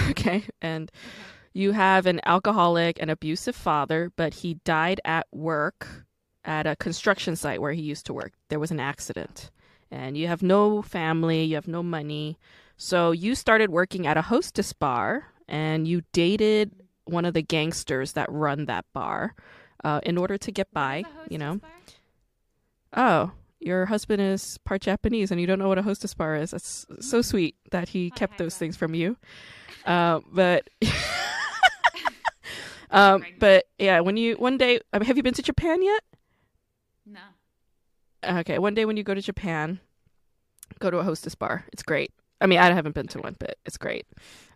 [0.10, 0.44] okay?
[0.60, 0.90] And
[1.52, 6.06] you have an alcoholic and abusive father, but he died at work
[6.44, 8.32] at a construction site where he used to work.
[8.48, 9.50] There was an accident.
[9.90, 12.38] And you have no family, you have no money.
[12.76, 16.72] So you started working at a hostess bar and you dated
[17.04, 19.34] one of the gangsters that run that bar
[19.84, 21.56] uh, in order to get by, you know.
[21.56, 21.70] bar?
[22.94, 26.50] Oh, your husband is part Japanese and you don't know what a hostess bar is.
[26.50, 29.16] That's so sweet that he kept those things from you.
[29.84, 30.68] Uh, but
[32.90, 36.02] um, but yeah, when you one day, I mean, have you been to Japan yet?
[37.06, 37.20] No.
[38.40, 39.80] Okay, one day when you go to Japan,
[40.78, 41.64] go to a hostess bar.
[41.72, 42.12] It's great.
[42.40, 44.06] I mean, I haven't been to one, but it's great.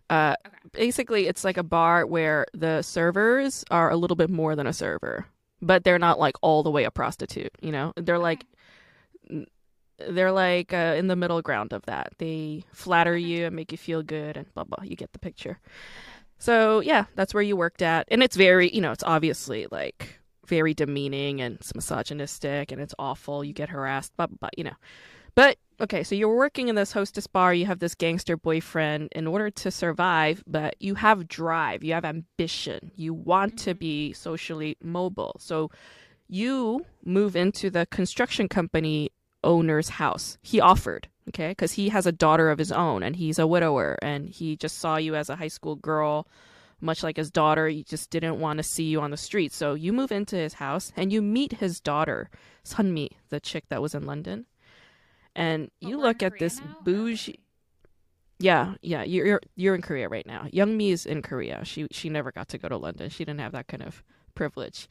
[0.09, 0.57] Uh, Okay.
[0.73, 4.73] basically, it's like a bar where the servers are a little bit more than a
[4.73, 5.25] server,
[5.61, 7.51] but they're not like all the way a prostitute.
[7.61, 8.45] You know, they're like
[10.09, 12.13] they're like uh, in the middle ground of that.
[12.17, 14.83] They flatter you and make you feel good and blah blah.
[14.83, 15.59] You get the picture.
[16.39, 20.19] So yeah, that's where you worked at, and it's very, you know, it's obviously like
[20.45, 23.43] very demeaning and it's misogynistic and it's awful.
[23.43, 24.75] You get harassed, blah blah, blah you know.
[25.35, 27.53] But okay, so you're working in this hostess bar.
[27.53, 32.05] You have this gangster boyfriend in order to survive, but you have drive, you have
[32.05, 33.79] ambition, you want to Mhm.
[33.79, 35.35] be socially mobile.
[35.39, 35.69] So
[36.27, 39.11] you move into the construction company
[39.43, 40.37] owner's house.
[40.41, 43.97] He offered, Okay, because he has a daughter of his own and he's a widower
[44.01, 46.27] and he just saw you as a high school girl,
[46.79, 47.67] much like his daughter.
[47.67, 49.51] He just didn't want to see you on the street.
[49.51, 52.29] So you move into his house and you meet his daughter,
[52.63, 54.45] Sunmi, the chick that was in London.
[55.35, 57.39] And you we're look at Korea this now, bougie.
[58.39, 60.47] Yeah, yeah, you're you're you're in Korea right now.
[60.53, 61.65] Youngmi is in Korea.
[61.65, 63.09] She she never got to go to London.
[63.09, 64.03] She didn't have that kind of
[64.37, 64.87] privilege.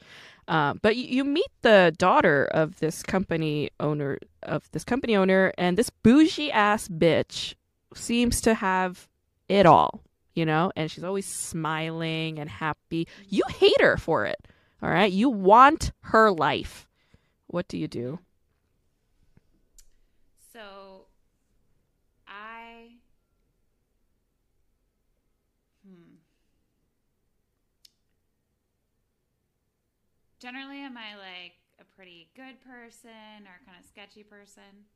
[0.48, 5.52] Uh, but you, you meet the daughter of this company owner of this company owner,
[5.56, 7.54] and this bougie ass bitch
[7.94, 9.08] seems to have
[9.48, 10.02] it all,
[10.34, 10.70] you know.
[10.76, 13.08] And she's always smiling and happy.
[13.28, 14.38] You hate her for it.
[14.82, 16.86] All right, you want her life.
[17.46, 18.18] What do you do?
[20.52, 21.06] So,
[22.28, 22.98] I.
[25.84, 26.16] Hmm.
[30.46, 34.86] Generally, am I like a pretty good person or kind of sketchy person?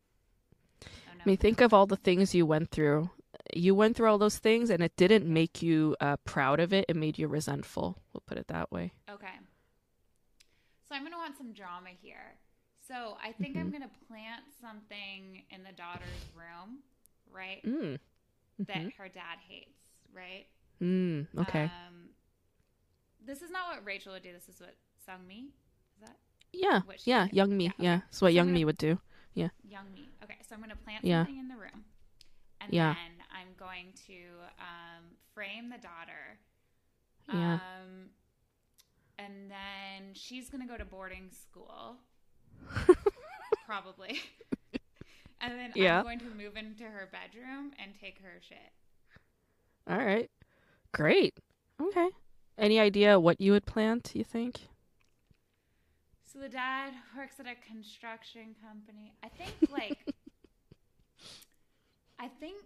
[0.85, 1.25] Oh, no.
[1.25, 3.11] I mean, think of all the things you went through.
[3.53, 6.85] You went through all those things, and it didn't make you uh, proud of it.
[6.89, 7.99] It made you resentful.
[8.13, 8.93] We'll put it that way.
[9.11, 9.35] Okay.
[10.89, 12.37] So I'm going to want some drama here.
[12.87, 16.79] So I think I'm going to plant something in the daughter's room,
[17.35, 17.61] right?
[17.65, 17.99] Mm.
[18.69, 18.93] That Mhm.
[18.99, 19.81] her dad hates,
[20.15, 20.47] right?
[20.81, 21.27] Mm.
[21.39, 21.65] Okay.
[21.65, 22.11] Um,
[23.27, 24.33] this is not what Rachel would do.
[24.33, 24.77] This is what
[25.11, 25.49] Sung Mi.
[25.97, 26.17] Is that
[26.53, 26.81] yeah.
[27.05, 27.27] Yeah.
[27.29, 27.37] do.
[27.37, 27.65] Youngmi.
[27.65, 27.97] Yeah, Yeah.
[27.99, 28.99] That's what So young I'm me gonna- would do.
[29.35, 29.49] Yeah.
[29.69, 30.07] Youngmi?
[30.23, 31.25] Okay, so I'm going to plant Yeah.
[31.25, 31.85] something in the room,
[32.61, 32.95] and Yeah.
[32.95, 34.15] then I'm going to
[34.59, 35.05] um,
[35.35, 36.39] frame the daughter.
[37.33, 37.55] Yeah.
[37.55, 38.11] Um,
[39.19, 41.97] and then she's going to go to boarding school,
[43.67, 44.21] probably.
[45.41, 45.99] and then Yeah.
[45.99, 48.59] I'm going to move into her bedroom and take her shit.
[49.89, 50.31] All right.
[50.93, 51.35] Great.
[51.81, 52.09] Okay.
[52.59, 54.11] Any idea what you would plant?
[54.15, 54.61] You think?
[56.33, 59.15] So the dad works at a construction company.
[59.25, 59.99] I think like
[62.21, 62.63] I think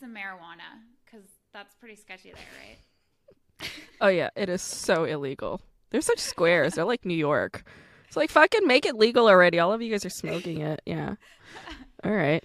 [0.00, 2.78] some marijuana because that's pretty sketchy there, right?
[4.00, 5.60] Oh yeah, it is so illegal.
[5.90, 6.74] They're such squares.
[6.74, 7.64] They're like New York.
[8.06, 9.58] It's like fucking make it legal already.
[9.58, 10.80] All of you guys are smoking it.
[10.86, 11.16] Yeah.
[12.04, 12.44] All right.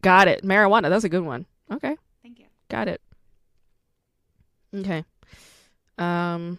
[0.00, 0.44] Got it.
[0.44, 0.88] Marijuana.
[0.88, 1.44] That's a good one.
[1.70, 1.94] Okay.
[2.22, 2.46] Thank you.
[2.70, 3.02] Got it.
[4.74, 5.04] Okay.
[5.98, 6.58] Um.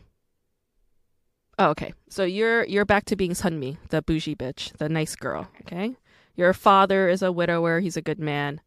[1.60, 1.94] Oh, okay.
[2.10, 5.50] So you're you're back to being Sunmi, the bougie bitch, the nice girl.
[5.62, 5.96] Okay.
[6.36, 7.82] Your father is a widower.
[7.82, 8.62] He's a good man.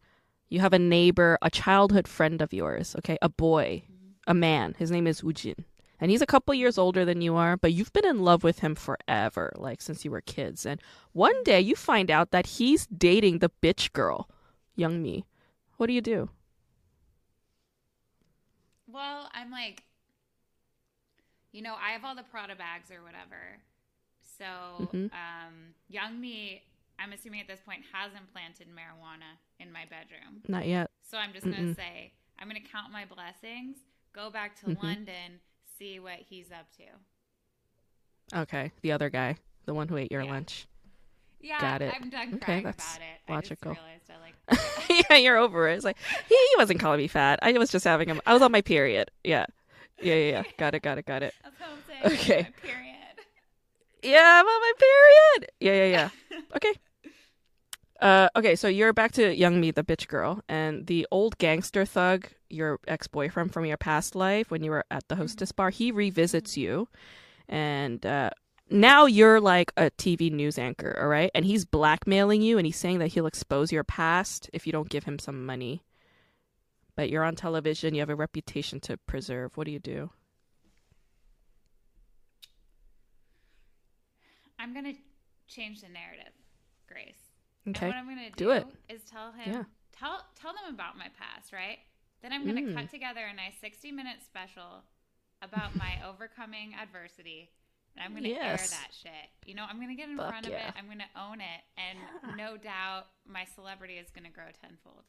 [0.51, 2.95] You have a neighbor, a childhood friend of yours.
[2.99, 3.85] Okay, a boy,
[4.27, 4.75] a man.
[4.79, 5.65] His name is Ujin,
[5.99, 7.57] and he's a couple years older than you are.
[7.57, 10.67] But you've been in love with him forever, like since you were kids.
[10.67, 10.79] And
[11.13, 14.29] one day you find out that he's dating the bitch girl,
[14.79, 15.25] Youngmi.
[15.79, 16.29] What do you do?
[18.87, 19.85] Well, I'm like,
[21.53, 23.61] you know, I have all the Prada bags or whatever.
[24.39, 25.11] So, Mhm.
[25.13, 26.61] um, Youngmi,
[26.99, 30.43] I'm assuming at this point hasn't planted marijuana in my bedroom.
[30.49, 30.91] Not yet.
[31.03, 33.77] So I'm just going to say, I'm going to count my blessings,
[34.13, 34.83] go back to Mhm.
[34.83, 35.41] London,
[35.79, 36.85] see what he's up to.
[38.35, 40.31] Okay, the other guy, the one who ate your Yeah.
[40.33, 40.67] lunch.
[41.41, 41.93] Yeah, Got it.
[41.95, 43.21] I'm done Okay, that's about it.
[43.29, 43.73] logical.
[43.73, 44.35] I I like.
[45.11, 45.75] yeah, you're over it.
[45.75, 45.99] It's like
[46.29, 47.41] he, he wasn't calling me fat.
[47.43, 48.21] I was just having him.
[48.27, 49.11] I was on my period.
[49.25, 49.47] Yeah,
[50.03, 50.31] yeah, yeah.
[50.31, 50.43] yeah.
[50.59, 50.83] Got it.
[50.83, 51.07] Got it.
[51.07, 51.35] Got it.
[51.43, 52.21] That's what I'm saying.
[52.21, 52.49] Okay.
[52.63, 52.93] Period.
[54.03, 55.51] Yeah, I'm on my period.
[55.61, 56.41] Yeah, yeah, yeah.
[56.57, 56.73] Okay.
[58.01, 62.27] Uh, okay, so you're back to Youngmi, the bitch girl, and the old gangster thug,
[62.51, 65.71] your ex boyfriend from your past life when you were at the hostess bar.
[65.71, 66.89] He revisits you,
[67.49, 68.31] and uh,
[68.69, 71.31] now you're like a TV news anchor, all right?
[71.33, 74.89] And he's blackmailing you, and he's saying that he'll expose your past if you don't
[74.89, 75.85] give him some money.
[76.95, 79.57] But you're on television, you have a reputation to preserve.
[79.57, 80.11] What do you do?
[84.59, 84.93] I'm gonna
[85.49, 86.33] change the narrative,
[86.89, 87.31] Grace.
[87.69, 87.87] Okay.
[87.87, 88.67] And what I'm gonna do, Do it.
[88.89, 89.65] is tell him, Yeah.
[89.93, 91.79] tell tell them about my past, right?
[92.21, 92.75] Then I'm gonna Mm.
[92.75, 94.85] cut together a nice 60 minute special
[95.41, 97.51] about my overcoming adversity,
[97.97, 98.73] and I'm gonna Yes.
[98.73, 99.31] air that shit.
[99.49, 100.69] You know, I'm gonna get in Fuck front yeah.
[100.69, 100.79] of it.
[100.79, 101.99] I'm gonna own it, and
[102.37, 105.05] no doubt my celebrity is gonna grow tenfold.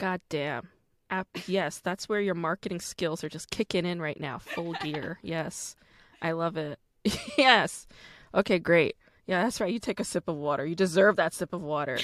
[0.00, 0.70] God damn.
[1.10, 4.38] App- yes, that's where your marketing skills are just kicking in right now.
[4.38, 5.18] Full gear.
[5.22, 5.76] Yes.
[6.22, 6.78] I love it.
[7.36, 7.86] yes.
[8.34, 8.96] Okay, great.
[9.26, 9.72] Yeah, that's right.
[9.72, 10.64] You take a sip of water.
[10.64, 11.98] You deserve that sip of water.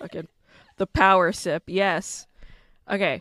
[0.00, 0.22] Okay.
[0.78, 1.64] The power sip.
[1.66, 2.26] Yes.
[2.90, 3.20] Okay.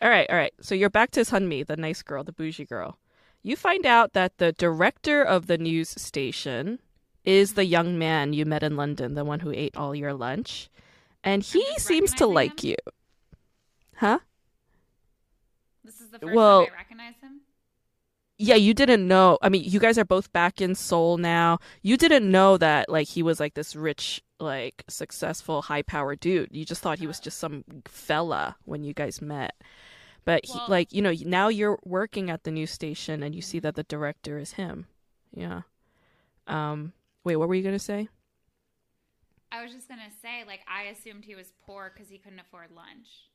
[0.00, 0.54] All right, all right.
[0.62, 2.96] So you're back to Sunmi, the nice girl, the bougie girl.
[3.42, 6.78] You find out that the director of the news station
[7.26, 10.70] is the young man you met in London, the one who ate all your lunch.
[11.22, 12.70] And he seems to recognizing like him?
[12.70, 12.76] you.
[14.02, 14.18] Huh?
[15.84, 17.42] This is the first Well- time I recognize him.
[18.36, 19.38] yeah, you didn't know.
[19.40, 21.60] I mean, you guys are both back in Seoul now.
[21.82, 26.48] You didn't know that like he was like this rich like successful, high power dude.
[26.50, 29.54] You just thought he was just some fella when you guys met.
[30.24, 33.40] But he, Well- like you know, now you're working at the news station and you
[33.42, 34.86] see that the director is him.
[35.32, 35.62] Yeah.
[36.48, 36.92] Um.
[37.22, 38.08] Wait, what were you gonna say?
[39.52, 42.72] I was just gonna say, like, I assumed he was poor because he couldn't afford
[42.72, 43.28] lunch.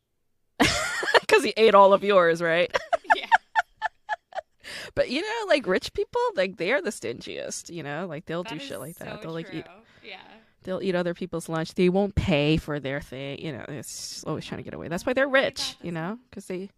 [1.22, 2.74] Because he ate all of yours, right?
[3.16, 3.26] yeah.
[4.96, 7.70] But you know, like rich people, like they are the stingiest.
[7.70, 9.16] You know, like they'll That do shit like that.
[9.16, 9.66] so They'll like eat.
[10.04, 10.18] Yeah.
[10.64, 11.74] They'll eat other people's lunch.
[11.76, 13.40] They won't pay for their thing.
[13.40, 14.88] You know, it's always trying to get away.
[14.88, 15.76] That's why they're rich.
[15.82, 16.70] You know, because they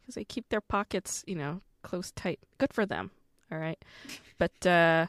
[0.00, 2.38] because they keep their pockets, you know, close tight.
[2.58, 3.10] Good for them.
[3.50, 3.78] All right.
[4.38, 5.06] But uh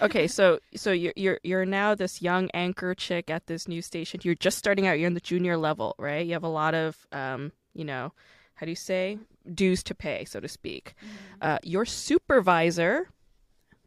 [0.00, 4.20] okay, so so you're you're you're now this young anchor chick at this news station.
[4.22, 4.98] You're just starting out.
[4.98, 6.24] You're in the junior level, right?
[6.26, 8.12] You have a lot of um, you know,
[8.54, 9.18] how do you say
[9.52, 10.94] dues to pay, so to speak.
[11.40, 13.08] Uh, your supervisor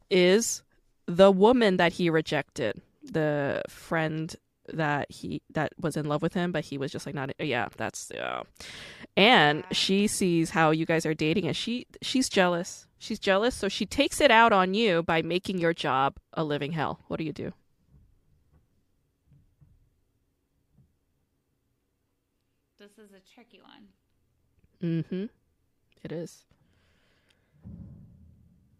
[0.10, 0.64] is
[1.08, 4.36] the woman that he rejected, the friend
[4.74, 7.32] that he that was in love with him, but he was just like not.
[7.40, 8.42] Yeah, that's yeah.
[9.16, 12.88] And she sees how you guys are dating, and she she's jealous.
[12.98, 16.72] She's jealous, so she takes it out on you by making your job a living
[16.72, 17.00] hell.
[17.08, 17.54] What do you do?
[22.86, 23.88] This is a tricky one.
[24.84, 25.26] Mm-hmm.
[26.04, 26.46] It is.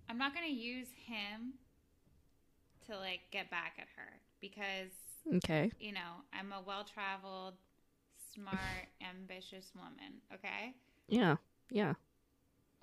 [0.08, 1.54] I'm not gonna use him
[2.88, 4.92] to like get back at her because
[5.38, 5.72] Okay.
[5.80, 7.56] you know I'm a well-traveled,
[8.36, 8.60] smart,
[9.02, 10.22] ambitious woman.
[10.36, 10.76] Okay.
[11.08, 11.38] Yeah.
[11.72, 11.94] Yeah.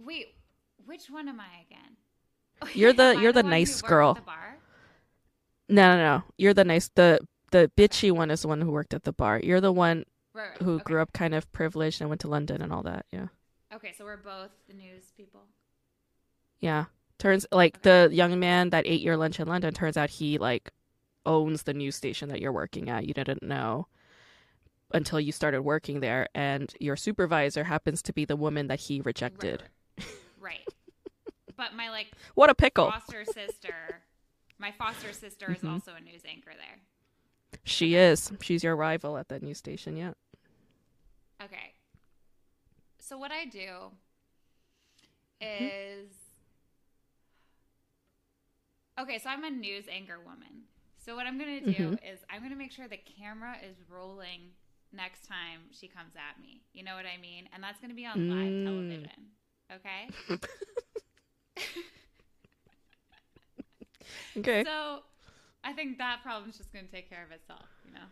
[0.04, 0.34] Wait,
[0.86, 2.72] which one am I again?
[2.74, 4.14] You're the- you're the who nice girl.
[4.14, 4.22] the?
[5.68, 6.22] No, no, no.
[6.36, 6.90] You're the nice.
[6.96, 7.20] the
[7.52, 9.38] The bitchy one is the one who worked at the bar.
[9.40, 10.04] You're the one
[10.34, 10.84] Right, right, who okay.
[10.84, 13.06] grew up kind of privileged and went to London and all that.
[13.12, 13.26] Yeah.
[13.74, 15.42] Okay, so we're both the news people.
[16.60, 16.86] Yeah.
[17.18, 20.72] Turns like the young man that ate your lunch in London turns out he like
[21.24, 23.06] owns the news station that you're working at.
[23.06, 23.86] You didn't know
[24.92, 29.00] until you started working there and your supervisor happens to be the woman that he
[29.00, 29.62] rejected.
[29.98, 30.06] Right.
[30.40, 30.60] right.
[30.66, 30.74] right.
[31.56, 32.90] but my like What a pickle.
[32.90, 34.02] foster sister,
[34.58, 35.72] my foster sister is Mhm.
[35.72, 36.80] also a news anchor there.
[37.64, 38.32] She is.
[38.40, 40.12] She's your rival at that news station, yeah.
[41.42, 41.74] Okay.
[42.98, 43.92] So what I do
[45.42, 45.68] Mm-hmm.
[45.68, 46.12] is
[48.98, 50.64] Okay, so I'm a news anchor woman.
[50.98, 51.98] So what I'm going to do Mhm.
[52.06, 54.50] is I'm going to make sure the camera is rolling
[54.92, 56.62] next time she comes at me.
[56.72, 57.48] You know what I mean?
[57.52, 58.62] And that's going to be on live Mm.
[58.62, 59.32] television.
[59.72, 60.12] Okay?
[64.38, 64.64] Okay.
[64.64, 65.00] So
[65.64, 68.06] I think that problem's just going to take care of itself, you know?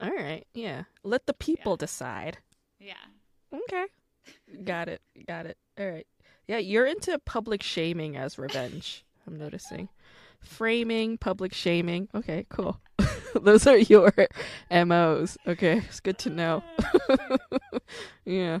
[0.00, 0.46] All right.
[0.54, 0.84] Yeah.
[1.02, 1.76] Let the people Yeah.
[1.86, 2.38] decide.
[2.78, 2.94] Yeah.
[3.52, 3.86] Okay.
[4.64, 5.00] Got it.
[5.26, 5.56] Got it.
[5.78, 6.06] All right.
[6.46, 9.04] Yeah, you're into public shaming as revenge.
[9.26, 9.88] I'm noticing.
[10.40, 12.08] Framing, public shaming.
[12.14, 12.80] Okay, cool.
[13.34, 14.12] Those are your
[14.70, 15.36] MOs.
[15.46, 16.62] Okay, it's good to know.
[18.24, 18.60] yeah.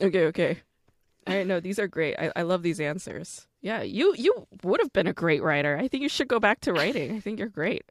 [0.00, 0.58] Okay, okay.
[1.26, 2.16] Right, know these are great.
[2.18, 3.46] I, I love these answers.
[3.62, 5.76] Yeah, you you would have been a great writer.
[5.76, 7.16] I think you should go back to writing.
[7.16, 7.84] I think you're great.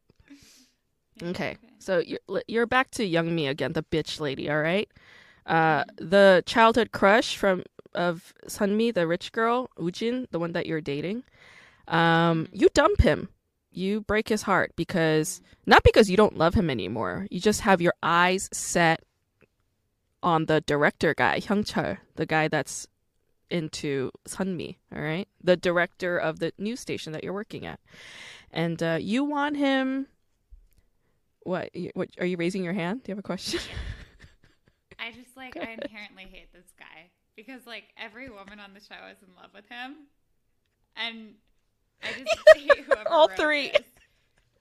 [1.16, 1.58] Yeah, Okay.
[1.80, 4.50] So you're you're back to Youngmi again, the bitch lady.
[4.50, 4.90] All right.
[5.46, 10.82] Uh, the childhood crush from of Sunmi, the rich girl, Ujin, the one that you're
[10.82, 11.24] dating.
[11.88, 13.30] Um, you dump him.
[13.72, 17.28] You break his heart because not because you don't love him anymore.
[17.32, 19.02] You just have your eyes set
[20.22, 22.88] on the director guy, Hyung Chul, the guy that's
[23.54, 24.78] into Sunmi.
[24.94, 27.80] All right, the director of the news station that you're working at,
[28.52, 30.08] and uh, you want him.
[31.44, 31.70] What?
[31.94, 32.10] What?
[32.20, 33.04] Are you raising your hand?
[33.04, 33.62] Do you have a question?
[35.00, 38.96] I just like I inherently hate this guy because like every woman on the show
[39.12, 40.08] is in love with him,
[40.96, 41.36] and
[42.02, 43.70] I just hate whoever All three.
[43.70, 43.88] this.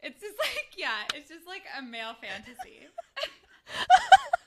[0.03, 2.89] It's just like yeah, it's just like a male fantasy.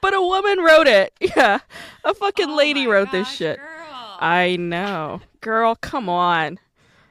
[0.00, 1.12] but a woman wrote it.
[1.36, 1.58] Yeah,
[2.04, 3.58] a fucking Oh lady wrote this shit.
[3.58, 4.16] Girl.
[4.20, 5.74] I know, girl.
[5.74, 6.58] Come on.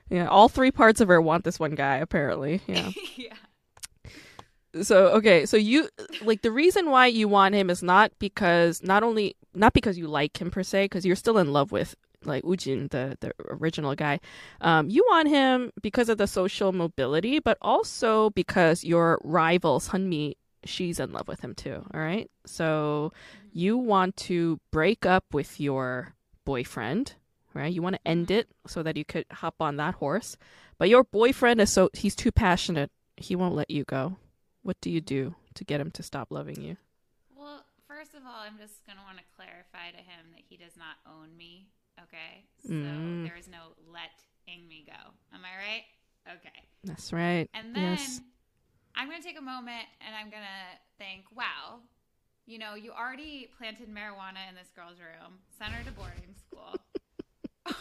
[0.10, 1.98] Yeah, all three parts of her want this one guy.
[1.98, 2.92] Apparently, yeah.
[3.18, 3.34] yeah.
[4.82, 5.88] so okay so you
[6.24, 10.08] like the reason why you want him is not because not only not because you
[10.08, 11.96] like him per se because you're still in love with
[12.26, 14.20] like Ujin the the original guy
[14.62, 20.34] um you want him because of the social mobility but also because your rival Sunmi
[20.66, 23.12] she's in love with him too all right so
[23.52, 26.14] you want to break up with your
[26.44, 27.14] boyfriend
[27.54, 30.38] right you want to end it so that you could hop on that horse
[30.78, 34.18] but your boyfriend is so he's too passionate he won't let you go
[34.64, 36.76] what do you do to get him to stop loving you?
[37.38, 40.76] Well, first of all, I'm just gonna want to clarify to him that he does
[40.76, 41.68] not own me.
[42.02, 43.24] Okay, so Mm.
[43.24, 45.12] there is no letting me go.
[45.34, 45.84] Am I right?
[46.28, 46.66] Okay.
[46.84, 47.48] That's right.
[47.54, 48.22] And then yes.
[48.96, 51.80] I'm going to take a moment and I'm going to think, wow,
[52.46, 56.80] you know, you already planted marijuana in this girl's room, sent her to boarding school.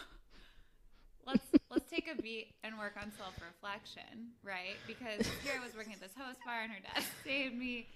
[1.26, 4.78] let's let's take a beat and work on self reflection, right?
[4.86, 7.88] Because here I was working at this host bar and her dad saved me.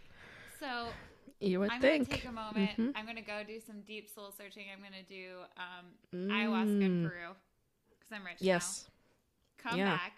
[0.58, 0.94] So
[1.40, 2.00] you would I'm think.
[2.00, 2.78] gonna take a moment.
[2.78, 2.94] Mhm.
[2.94, 4.64] I'm gonna go do some deep soul searching.
[4.72, 5.86] I'm gonna do um,
[6.30, 7.34] ayahuasca in Mm, Peru
[7.98, 8.46] because I'm rich Yes.
[8.48, 8.76] now.
[9.62, 9.84] Come Yeah.
[9.84, 10.14] back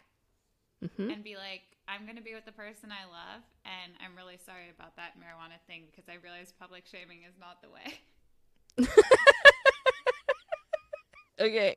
[0.97, 4.38] hmm and be like, I'm gonna be with the person I love, and I'm really
[4.46, 8.86] sorry about that marijuana thing because I realized public shaming is not the way.
[11.40, 11.76] Okay.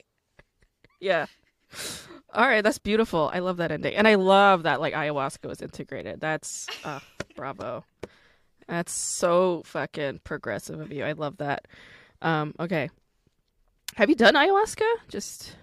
[1.00, 1.26] Yeah.
[2.34, 3.32] All right, that's beautiful.
[3.34, 6.20] I love that ending, and I love that like ayahuasca was integrated.
[6.20, 7.00] That's uh,
[7.36, 7.86] bravo.
[8.68, 11.04] That's so fucking progressive of you.
[11.04, 11.68] I love that.
[12.22, 12.90] Um, okay.
[13.96, 14.84] Have you done ayahuasca?
[15.10, 15.56] Just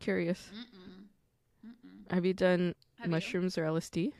[0.00, 0.50] curious.
[0.52, 1.70] Mm-mm.
[1.70, 2.12] Mm-mm.
[2.12, 3.10] Have you done Have you?
[3.10, 4.12] mushrooms or LSD?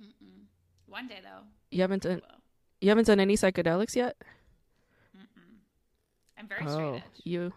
[0.00, 0.44] Mm-mm.
[0.86, 1.44] One day though.
[1.70, 2.16] You haven't done.
[2.16, 2.38] will.
[2.80, 4.16] You haven't done any psychedelics yet.
[5.16, 5.56] Mm-mm.
[6.38, 7.02] I'm very straight Oh, edge.
[7.24, 7.52] you.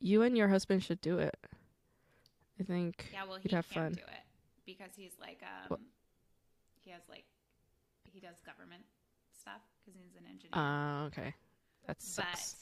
[0.00, 1.34] You and your husband should do it.
[2.60, 3.92] I think Yeah, well, he you'd have can't fun.
[3.94, 4.22] do it
[4.66, 5.80] because he's like, um, What?
[6.84, 7.24] he has like,
[8.04, 8.82] he does government
[9.38, 10.52] stuff because he's an engineer.
[10.54, 11.34] Uh, okay.
[11.86, 12.56] That but sucks.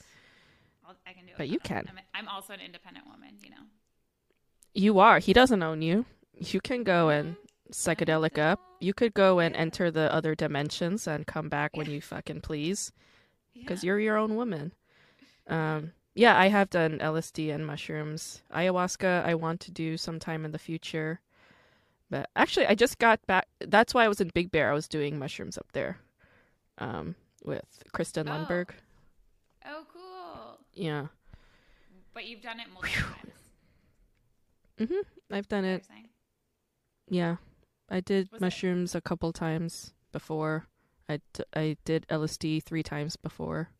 [0.87, 1.39] I'll, I can do it.
[1.39, 1.85] But you can.
[1.89, 3.63] I'm, I'm also an independent woman, you know.
[4.75, 5.19] You are.
[5.19, 6.07] He doesn't own you.
[6.39, 7.37] You can go and
[7.71, 8.61] psychedelic up.
[8.81, 12.93] You could go and enter the other dimensions and come back when you fucking please
[13.55, 14.73] because you're your own woman.
[15.47, 18.43] Um, yeah, I have done LSD and mushrooms.
[18.53, 21.21] Ayahuasca, I want to do sometime in the future.
[22.11, 23.47] But actually, I just got back.
[23.61, 24.71] That's why I was in Big Bear.
[24.71, 25.99] I was doing mushrooms up there
[26.79, 27.15] um,
[27.45, 28.33] with Kristen Oh.
[28.33, 28.71] Lundberg.
[29.65, 30.59] Oh, cool.
[30.75, 31.07] Yeah.
[32.13, 33.09] But you've done it multiple
[34.79, 34.91] times.
[34.91, 35.85] hmm I've done it.
[37.13, 37.39] What you're saying?
[37.91, 40.67] Yeah, I did Was it- mushrooms a couple times before.
[41.09, 43.71] I, d- I did LSD three times before.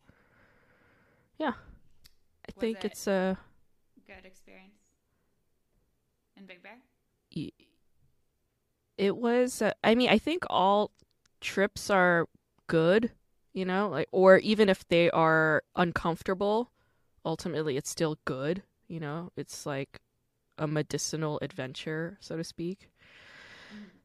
[1.39, 3.37] Yeah, I Was think it- it's a.
[4.05, 4.75] Good experience
[6.37, 6.77] in Big Bear.
[8.97, 9.61] It was.
[9.61, 10.91] Uh, I mean, I think all
[11.41, 12.27] trips are
[12.67, 13.11] good.
[13.53, 16.71] You know, like or even if they are uncomfortable,
[17.25, 18.63] ultimately it's still good.
[18.87, 19.99] You know, it's like
[20.57, 22.89] a medicinal adventure, so to speak.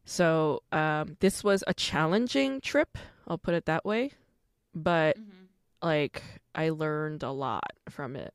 [0.09, 2.97] So um, this was a challenging trip.
[3.26, 4.12] I'll put it that way.
[4.74, 5.86] But Mm-hmm.
[5.86, 6.22] like
[6.55, 8.32] I learned a lot from it.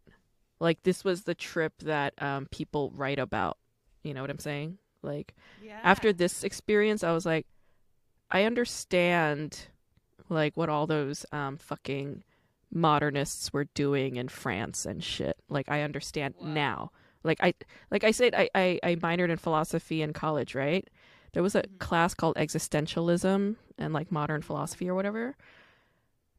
[0.60, 3.58] Like this was the trip that um, people write about.
[4.04, 4.78] You know what I'm saying?
[5.02, 5.34] Like
[5.64, 5.80] Yeah.
[5.84, 7.48] after this experience, I was like,
[8.30, 9.68] I understand
[10.30, 12.24] like what all those um, fucking
[12.72, 15.38] modernists were doing in France and shit.
[15.50, 16.54] Like I understand Wow.
[16.54, 16.92] now.
[17.24, 17.56] Like I
[17.90, 20.88] like I said, I, I, I minored in philosophy in college, right?
[21.34, 21.80] There was a Mhm.
[21.80, 25.36] class called existentialism and like modern philosophy or whatever.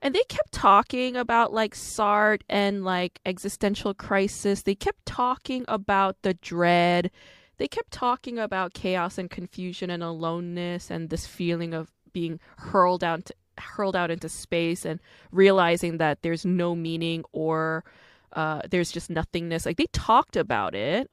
[0.00, 4.62] And they kept talking about like Sartre and like existential crisis.
[4.62, 7.10] They kept talking about the dread.
[7.56, 13.02] They kept talking about chaos and confusion and aloneness and this feeling of being hurled
[13.02, 14.98] out hurled out into space and
[15.30, 17.84] realizing that there's no meaning or
[18.32, 19.64] uh, there's just nothingness.
[19.64, 21.08] Like they talked about it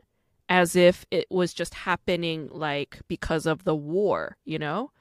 [0.51, 4.91] as if it was just happening like because of the war, you know?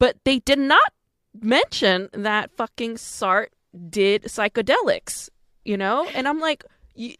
[0.00, 0.92] But they did not
[1.40, 3.46] mention that fucking Sartre
[3.88, 5.30] did psychedelics,
[5.64, 6.08] you know?
[6.16, 6.64] And I'm like,
[6.96, 7.14] you,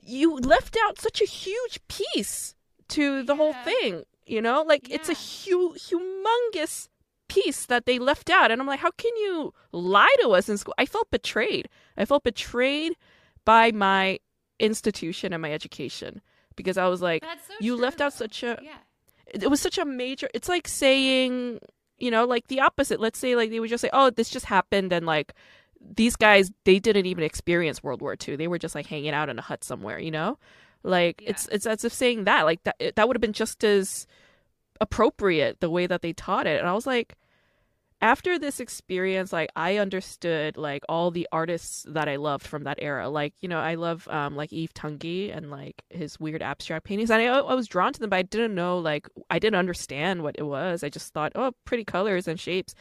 [0.00, 2.56] you left out such a huge piece
[2.88, 4.62] to the whole thing, you know?
[4.66, 5.54] Like it's a Yeah.
[5.54, 6.88] hu- humongous
[7.28, 8.50] piece that they left out.
[8.50, 10.74] And I'm like, how can you lie to us in school?
[10.76, 11.68] I felt betrayed.
[11.96, 12.94] I felt betrayed
[13.44, 14.18] by my
[14.58, 16.20] institution and my education
[16.58, 18.76] because I was like, so you true, left out such a Yeah.
[19.26, 21.60] it it was such a major it's like saying
[21.98, 23.00] you know like the opposite.
[23.00, 25.32] Let's say like they would just say oh this just happened and like
[25.80, 29.28] these guys they didn't even experience world war ii they were just like hanging out
[29.30, 30.36] in a hut somewhere you know?
[30.82, 31.30] Like Yeah.
[31.30, 34.06] it's it's as if saying that like that that would have been just as
[34.80, 36.58] appropriate the way that they taught it.
[36.60, 37.14] And i was like
[38.00, 42.78] after this experience like i understood like all the artists that i loved from that
[42.80, 43.08] era.
[43.08, 47.10] Like you know i love um like Yves Tanguy and like his weird abstract paintings.
[47.10, 50.22] And I, I was drawn to them but i didn't know like i didn't understand
[50.22, 50.84] what it was.
[50.84, 52.74] I just thought oh pretty colors and shapes.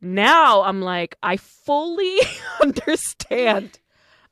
[0.00, 2.18] Now i'm like i fully
[2.62, 3.78] understand.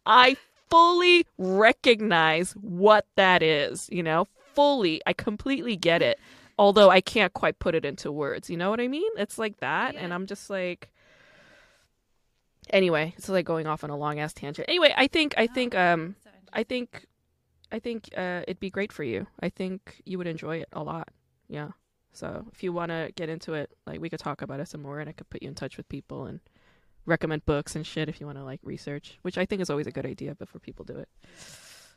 [0.04, 0.36] I
[0.70, 4.26] fully recognize what that is you know?
[4.54, 5.00] Fully.
[5.06, 6.20] I completely get it
[6.62, 8.48] although I can't quite put it into words.
[8.48, 9.10] You know what I mean?
[9.16, 10.89] It's like that, and I'm just like.
[12.70, 14.68] Anyway, it's like going off on a long ass tangent.
[14.68, 16.14] Anyway, I think I Oh, think um
[16.52, 17.06] I think
[17.72, 19.26] I think uh it'd be great for you.
[19.40, 21.09] I think you would enjoy it a lot.
[21.48, 21.70] Yeah.
[22.12, 24.82] So if you want to get into it, like we could talk about it some
[24.82, 26.39] more, and I could put you in touch with people and
[27.06, 29.89] recommend books and shit if you want to like research, which I think is always
[29.89, 31.09] a good idea before people do it.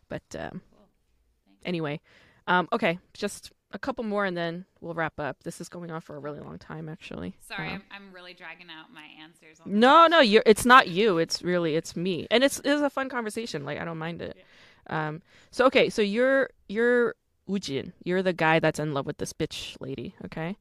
[0.09, 0.87] But um, Cool.
[1.65, 1.99] Anyway,
[2.47, 5.43] um, okay, just a couple more and then we'll wrap up.
[5.43, 7.35] This is going on for a really long time, actually.
[7.47, 9.59] Sorry, Um, I'm, I'm really dragging out my answers.
[9.65, 10.43] No, no, you're.
[10.45, 11.17] It's not you.
[11.17, 13.65] It's really it's me, and it's it's a fun conversation.
[13.65, 14.37] Like I don't mind it.
[14.87, 15.21] Um.
[15.51, 15.89] So okay.
[15.89, 17.15] So you're you're
[17.49, 17.91] Ujin.
[18.03, 20.15] You're the guy that's in love with this bitch lady.
[20.25, 20.55] Okay.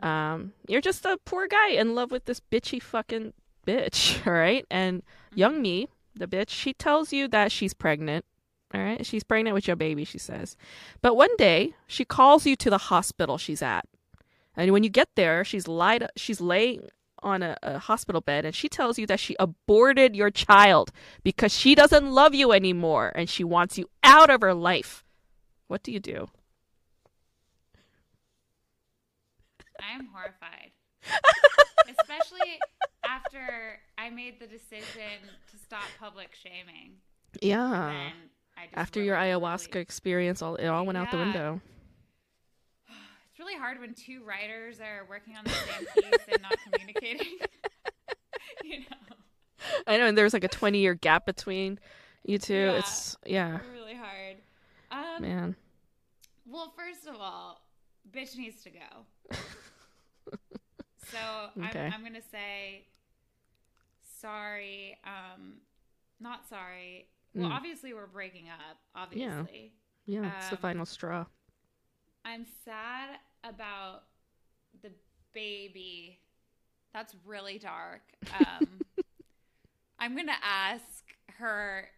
[0.00, 0.52] Um.
[0.68, 3.32] You're just a poor guy in love with this bitchy fucking
[3.66, 4.24] bitch.
[4.26, 4.64] All right.
[4.70, 5.02] And
[5.36, 8.24] Youngmi, the bitch, she tells you that she's pregnant.
[8.76, 9.06] All right.
[9.06, 10.04] She's pregnant with your baby.
[10.04, 10.54] She says,
[11.00, 13.86] but one day she calls you to the hospital she's at.
[14.54, 16.06] And when you get there, she's lied.
[16.14, 16.88] She's laying
[17.22, 20.92] on a, a hospital bed, and she tells you that she aborted your child
[21.24, 25.04] because she doesn't love you anymore, and she wants you out of her life.
[25.68, 26.28] What do you do?
[29.80, 30.72] I am horrified.
[31.98, 32.58] Especially
[33.08, 35.20] after I made the decision
[35.50, 36.96] to stop public shaming.
[37.40, 37.92] Yeah.
[37.92, 38.30] Then
[38.74, 41.60] After your really- ayahuasca experience, all it all went out the window.
[43.30, 47.36] It's really hard when two writers are working on the same piece and not communicating.
[48.64, 49.16] you know,
[49.86, 51.78] I know, and there's like a 20 year gap between
[52.24, 52.54] you two.
[52.54, 52.78] Yeah.
[52.78, 54.36] It's yeah, really hard.
[54.90, 55.56] Um, man.
[56.46, 57.60] Well, first of all,
[58.10, 59.36] bitch needs to go.
[61.10, 61.18] so
[61.62, 61.86] Okay.
[61.86, 62.86] I'm, I'm gonna say
[64.18, 64.96] sorry.
[65.04, 65.54] Um,
[66.20, 67.06] not sorry.
[67.36, 67.52] Well, Mm.
[67.52, 68.78] obviously we're breaking up.
[68.94, 69.74] Obviously,
[70.06, 71.26] Yeah, it's the um, final straw.
[72.24, 74.04] I'm sad about
[74.82, 74.90] the
[75.34, 76.18] baby.
[76.94, 78.00] That's really dark.
[78.32, 78.84] Um,
[79.98, 81.04] I'm gonna ask
[81.38, 81.88] her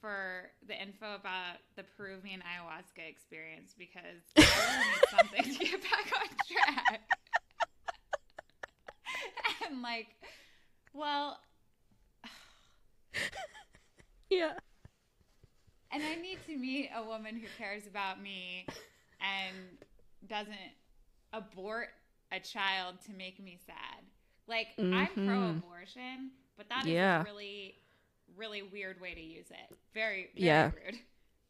[0.00, 5.82] for the info about the Peruvian ayahuasca experience because I really need something to get
[5.82, 6.28] back on
[6.86, 7.00] track.
[9.70, 10.08] and like,
[10.94, 11.38] well,
[14.30, 14.52] Yeah.
[15.92, 18.66] And I need to meet a woman who cares about me
[19.20, 19.56] and
[20.28, 20.54] doesn't
[21.32, 21.88] abort
[22.32, 24.04] a child to make me sad.
[24.46, 25.26] Like I'm Mhm.
[25.26, 27.20] pro-abortion, but that is Yeah.
[27.20, 27.80] a really,
[28.36, 29.76] really weird way to use it.
[29.94, 30.70] Very, very Yeah.
[30.74, 30.98] rude.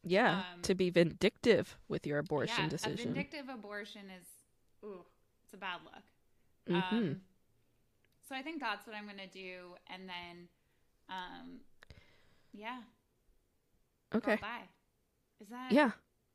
[0.03, 2.97] Yeah, Um, to be vindictive with your abortion yeah, a decision.
[3.13, 4.27] vindictive abortion is,
[4.83, 5.05] ooh,
[5.45, 6.03] it's a bad look.
[6.67, 6.93] Mhm.
[6.93, 7.23] Um,
[8.27, 10.49] so I think that's what I'm gonna do, and then,
[11.11, 11.61] um,
[12.53, 12.83] yeah,
[14.15, 14.37] okay.
[14.41, 14.69] bye.
[15.41, 15.93] Is that Yeah,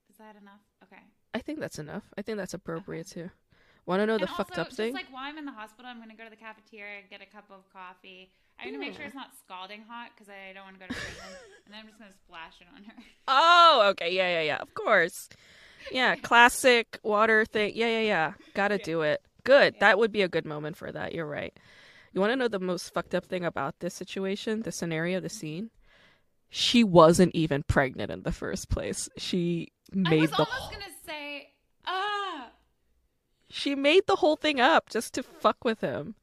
[0.09, 0.61] Is that enough?
[0.83, 1.01] Okay.
[1.33, 2.03] I think that's enough.
[2.17, 3.29] I think that's appropriate too.
[3.85, 4.93] Want to know the and fucked also, up just thing?
[4.93, 7.45] like while I'm in the hospital, I'm gonna go to the cafeteria, get a cup
[7.51, 8.31] of coffee.
[8.59, 10.93] I'm gonna make sure it's not scalding hot because I don't want to go to
[10.93, 12.93] prison, and then I'm just gonna splash it on her.
[13.27, 14.11] Oh, okay.
[14.15, 14.57] Yeah, yeah, yeah.
[14.57, 15.29] Of course.
[15.91, 17.73] Yeah, classic water thing.
[17.75, 18.33] Yeah, yeah, yeah.
[18.55, 18.85] Gotta Yeah.
[18.85, 19.21] do it.
[19.43, 19.73] Good.
[19.75, 19.79] Yeah.
[19.81, 21.13] That would be a good moment for that.
[21.13, 21.53] You're right.
[22.13, 25.29] You want to know the most fucked up thing about this situation, the scenario, the
[25.29, 25.69] scene?
[26.49, 29.09] She wasn't even pregnant in the first place.
[29.17, 31.49] She I made was the almost whole, gonna say,
[31.85, 32.47] ah.
[33.49, 36.15] she made the whole thing up just to fuck with him.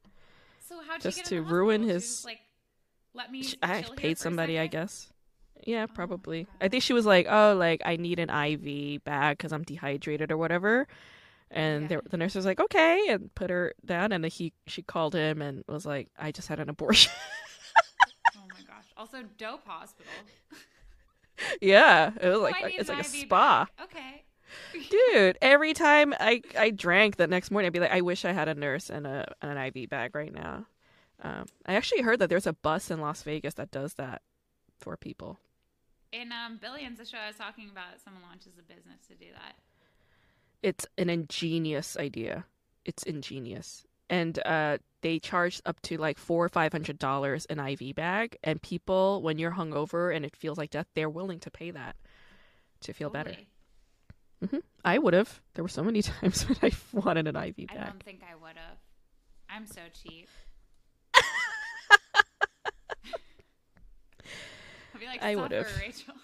[0.67, 2.39] So how'd Just get to in ruin his- just, like,
[3.13, 3.43] let me.
[3.43, 5.09] She- I paid somebody, I guess.
[5.65, 6.43] Yeah, Oh, probably.
[6.43, 6.53] God.
[6.61, 10.31] I think she was like, "Oh, like I need an IV bag because I'm dehydrated
[10.31, 10.87] or whatever."
[11.51, 11.99] And Yeah.
[12.09, 14.11] the nurse was like, "Okay," and put her down.
[14.11, 17.11] And he, she called him and was like, "I just had an abortion."
[18.97, 20.11] Also, dope hospital.
[21.61, 23.87] yeah, it was like it's like a spa, bag.
[23.87, 24.23] Okay.
[24.89, 25.37] dude.
[25.41, 28.47] Every time I I drank the next morning, I'd be like, "I wish I had
[28.47, 30.67] a nurse and a and an IV bag right now."
[31.21, 34.21] Um, I actually heard that there's a bus in Las Vegas that does that
[34.79, 35.39] for people.
[36.11, 39.27] In um, Billions, the show I was talking about, someone launches a business to do
[39.33, 39.55] that.
[40.61, 42.45] it's an ingenious idea.
[42.85, 43.85] It's ingenious.
[44.09, 48.37] And uh, they charge up to like four or five hundred dollars an IV bag,
[48.43, 51.95] and people, when you're hungover and it feels like death, they're willing to pay that
[52.81, 53.35] to feel better.
[54.51, 54.63] Holy.
[54.83, 55.39] I would have.
[55.53, 57.77] There were so many times when I wanted an IV bag.
[57.77, 58.77] I don't think I would have.
[59.49, 60.27] I'm so cheap.
[61.15, 61.23] I'll
[64.99, 65.67] be like, I would've.
[65.79, 66.15] Rachel.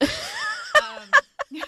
[0.82, 1.62] um,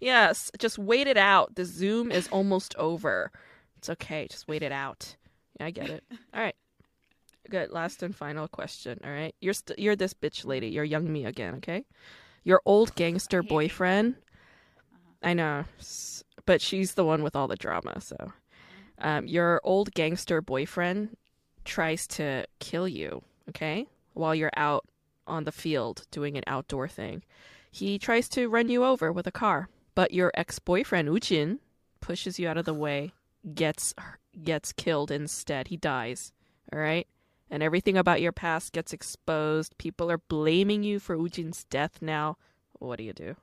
[0.00, 1.54] Yes, just wait it out.
[1.54, 3.30] The Zoom is almost over.
[3.76, 4.26] It's okay.
[4.28, 5.16] Just wait it out.
[5.58, 6.04] Yeah, I get it.
[6.34, 6.54] All right.
[7.50, 7.70] Good.
[7.70, 9.00] Last and final question.
[9.04, 9.34] All right.
[9.40, 10.68] You're st- you're this bitch lady.
[10.68, 11.54] You're Youngmi again.
[11.56, 11.84] Okay.
[12.44, 14.14] Your old gangster boyfriend.
[14.16, 14.98] Uh-huh.
[15.22, 15.64] I know,
[16.46, 18.00] but she's the one with all the drama.
[18.00, 18.32] So,
[18.98, 21.16] um, your old gangster boyfriend
[21.64, 23.22] tries to kill you.
[23.48, 24.86] Okay, while you're out
[25.26, 27.22] on the field doing an outdoor thing,
[27.70, 29.68] he tries to run you over with a car.
[29.94, 31.58] But your ex-boyfriend Ujin
[32.00, 33.12] pushes you out of the way
[33.54, 33.94] gets
[34.42, 35.68] gets killed instead.
[35.68, 36.32] He dies.
[36.72, 37.06] All right?
[37.50, 39.76] And everything about your past gets exposed.
[39.76, 42.38] People are blaming you for Ujin's death now.
[42.78, 43.36] What do you do?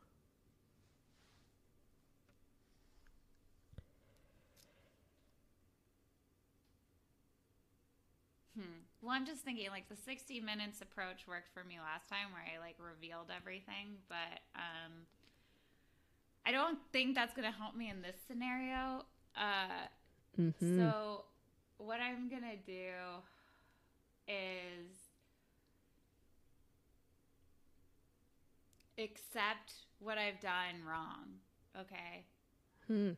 [8.55, 8.81] Hmm.
[9.01, 12.43] Well, I'm just thinking like the 60 minutes approach worked for me last time where
[12.43, 15.05] I like revealed everything, but um
[16.45, 19.05] I don't think that's going to help me in this scenario.
[19.39, 19.87] Uh
[20.39, 20.77] Mm-hmm.
[20.77, 21.25] so
[21.77, 22.91] what I'm going to do
[24.27, 24.87] is
[28.97, 31.25] accept what I've done wrong,
[31.79, 32.25] okay?
[32.87, 33.11] Hmm.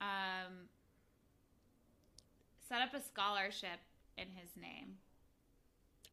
[0.00, 0.68] Um
[2.68, 3.80] set up a scholarship
[4.16, 4.98] in his name.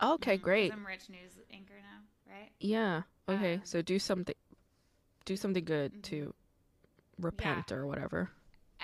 [0.01, 0.73] Okay, Mhm, 'cause great.
[0.73, 2.01] I'm rich news anchor now,
[2.33, 2.51] right?
[2.59, 3.03] Yeah.
[3.27, 3.55] Okay.
[3.55, 4.35] Um, so do something
[5.25, 6.33] do something good to
[7.19, 8.31] repent or whatever.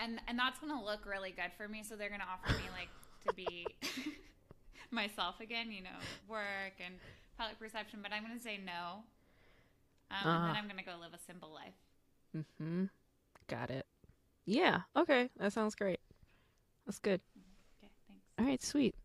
[0.01, 1.83] And and that's gonna look really good for me.
[1.83, 2.89] So they're gonna offer me like
[3.27, 3.65] to be
[4.91, 5.97] myself again, you know,
[6.27, 6.95] work and
[7.37, 7.99] public perception.
[8.01, 9.03] But I'm gonna say no,
[10.11, 10.47] um, and Ah.
[10.47, 11.73] then I'm gonna go live a simple life.
[12.61, 12.89] Mhm.
[13.47, 13.85] Got it.
[14.45, 14.81] Yeah.
[14.95, 15.29] Okay.
[15.37, 15.99] That sounds great.
[16.85, 17.21] That's good.
[17.83, 18.25] Okay, thanks.
[18.37, 18.95] All right, sweet.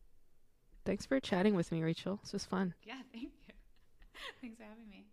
[0.85, 2.17] Thanks for chatting with me, Rachel.
[2.23, 2.75] This was fun.
[2.85, 3.55] Yeah, thank you.
[4.41, 5.07] thanks for having me.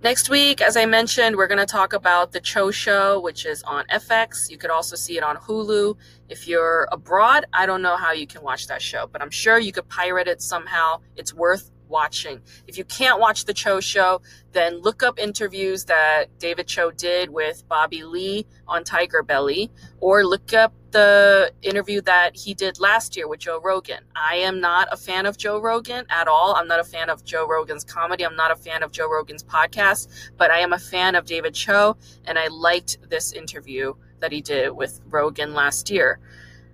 [0.00, 3.64] Next week, as I mentioned, we're going to talk about the Choe Show, which is
[3.64, 4.48] on FX.
[4.48, 5.96] You could also see it on Hulu.
[6.28, 9.58] If you're abroad, I don't know how you can watch that show, but I'm sure
[9.58, 11.00] you could pirate it somehow.
[11.16, 12.40] It's worth watching.
[12.66, 14.20] If you can't watch the Choe Show,
[14.52, 19.70] then look up interviews that David Choe did with Bobby Lee on TigerBelly,
[20.00, 24.04] or look up the interview that he did last year with Joe Rogan.
[24.16, 26.54] I am not a fan of Joe Rogan at all.
[26.54, 28.24] I'm not a fan of Joe Rogan's comedy.
[28.24, 31.54] I'm not a fan of Joe Rogan's podcast, but I am a fan of David
[31.54, 36.18] Choe, and I liked this interview that he did with Rogan last year.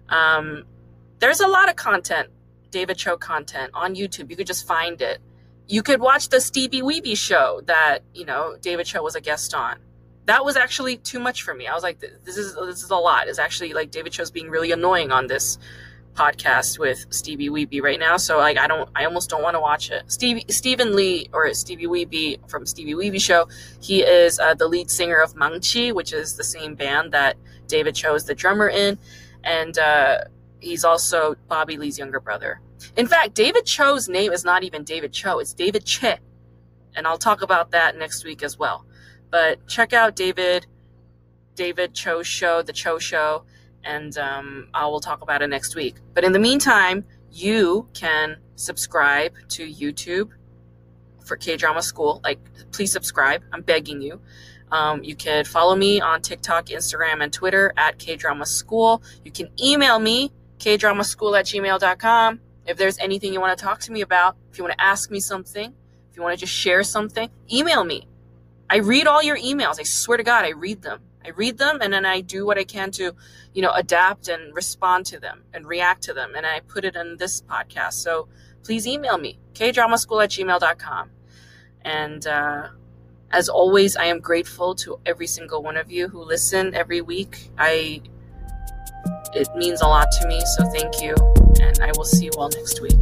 [0.08, 0.64] Um,
[1.18, 2.28] there's a lot of content,
[2.74, 4.30] David Choe content on YouTube.
[4.30, 5.18] You could just find it.
[5.66, 9.54] You could watch the Steebee Weebee show that, you know, David Choe was a guest
[9.54, 9.78] on
[10.26, 11.66] that was actually too much for me.
[11.66, 13.28] I was like, this is this is a lot.
[13.28, 15.58] It's actually like David Choe's being really annoying on this
[16.14, 18.16] podcast with Steebee Weebee right now.
[18.16, 20.10] So like I don't I almost don't want to watch it.
[20.10, 23.48] Stevie Stephen Lee or Steebee Weebee from Steebee Weebee show.
[23.80, 27.36] He is uh, the lead singer of Mangchi, which is the same band that
[27.66, 28.98] David Choe is the drummer in,
[29.42, 30.18] and uh,
[30.64, 32.60] he's also Bobby Lee's younger brother.
[32.96, 35.38] In fact, David Choe's name is not even David Choe.
[35.38, 36.18] It's David Che,
[36.96, 38.84] and I'll talk about that next week as well
[39.34, 40.64] but check out David
[41.56, 43.42] David Choe's show, the Choe Show,
[43.82, 45.96] and um, I will talk about it next week.
[46.14, 50.30] But in the meantime, you can subscribe to YouTube
[51.24, 52.20] for K Drama School.
[52.22, 52.38] Like,
[52.70, 53.42] please subscribe.
[53.52, 54.20] I'm begging you.
[54.70, 59.02] Um, you can follow me on TikTok, Instagram, and Twitter at K Drama School.
[59.24, 60.30] You can email me,
[60.64, 62.40] kdramaschool at gmail.com.
[62.66, 65.10] If there's anything you want to talk to me about, if you want to ask
[65.10, 65.74] me something,
[66.10, 68.08] if you want to just share something, email me.
[68.70, 69.78] I read all your emails.
[69.78, 71.00] I swear to God, I read them.
[71.22, 73.14] I read them and then I do what I can to,
[73.52, 76.32] you know, adapt and respond to them and react to them.
[76.34, 77.94] And I put it in this podcast.
[77.94, 78.28] So
[78.62, 81.10] please email me, kdramaschool at gmail.com.
[81.82, 82.68] And uh,
[83.30, 87.50] as always, I am grateful to every single one of you who listen every week.
[87.58, 88.02] I
[89.34, 90.40] it means a lot to me.
[90.56, 91.14] So thank you,
[91.60, 92.92] and I will see you all next week.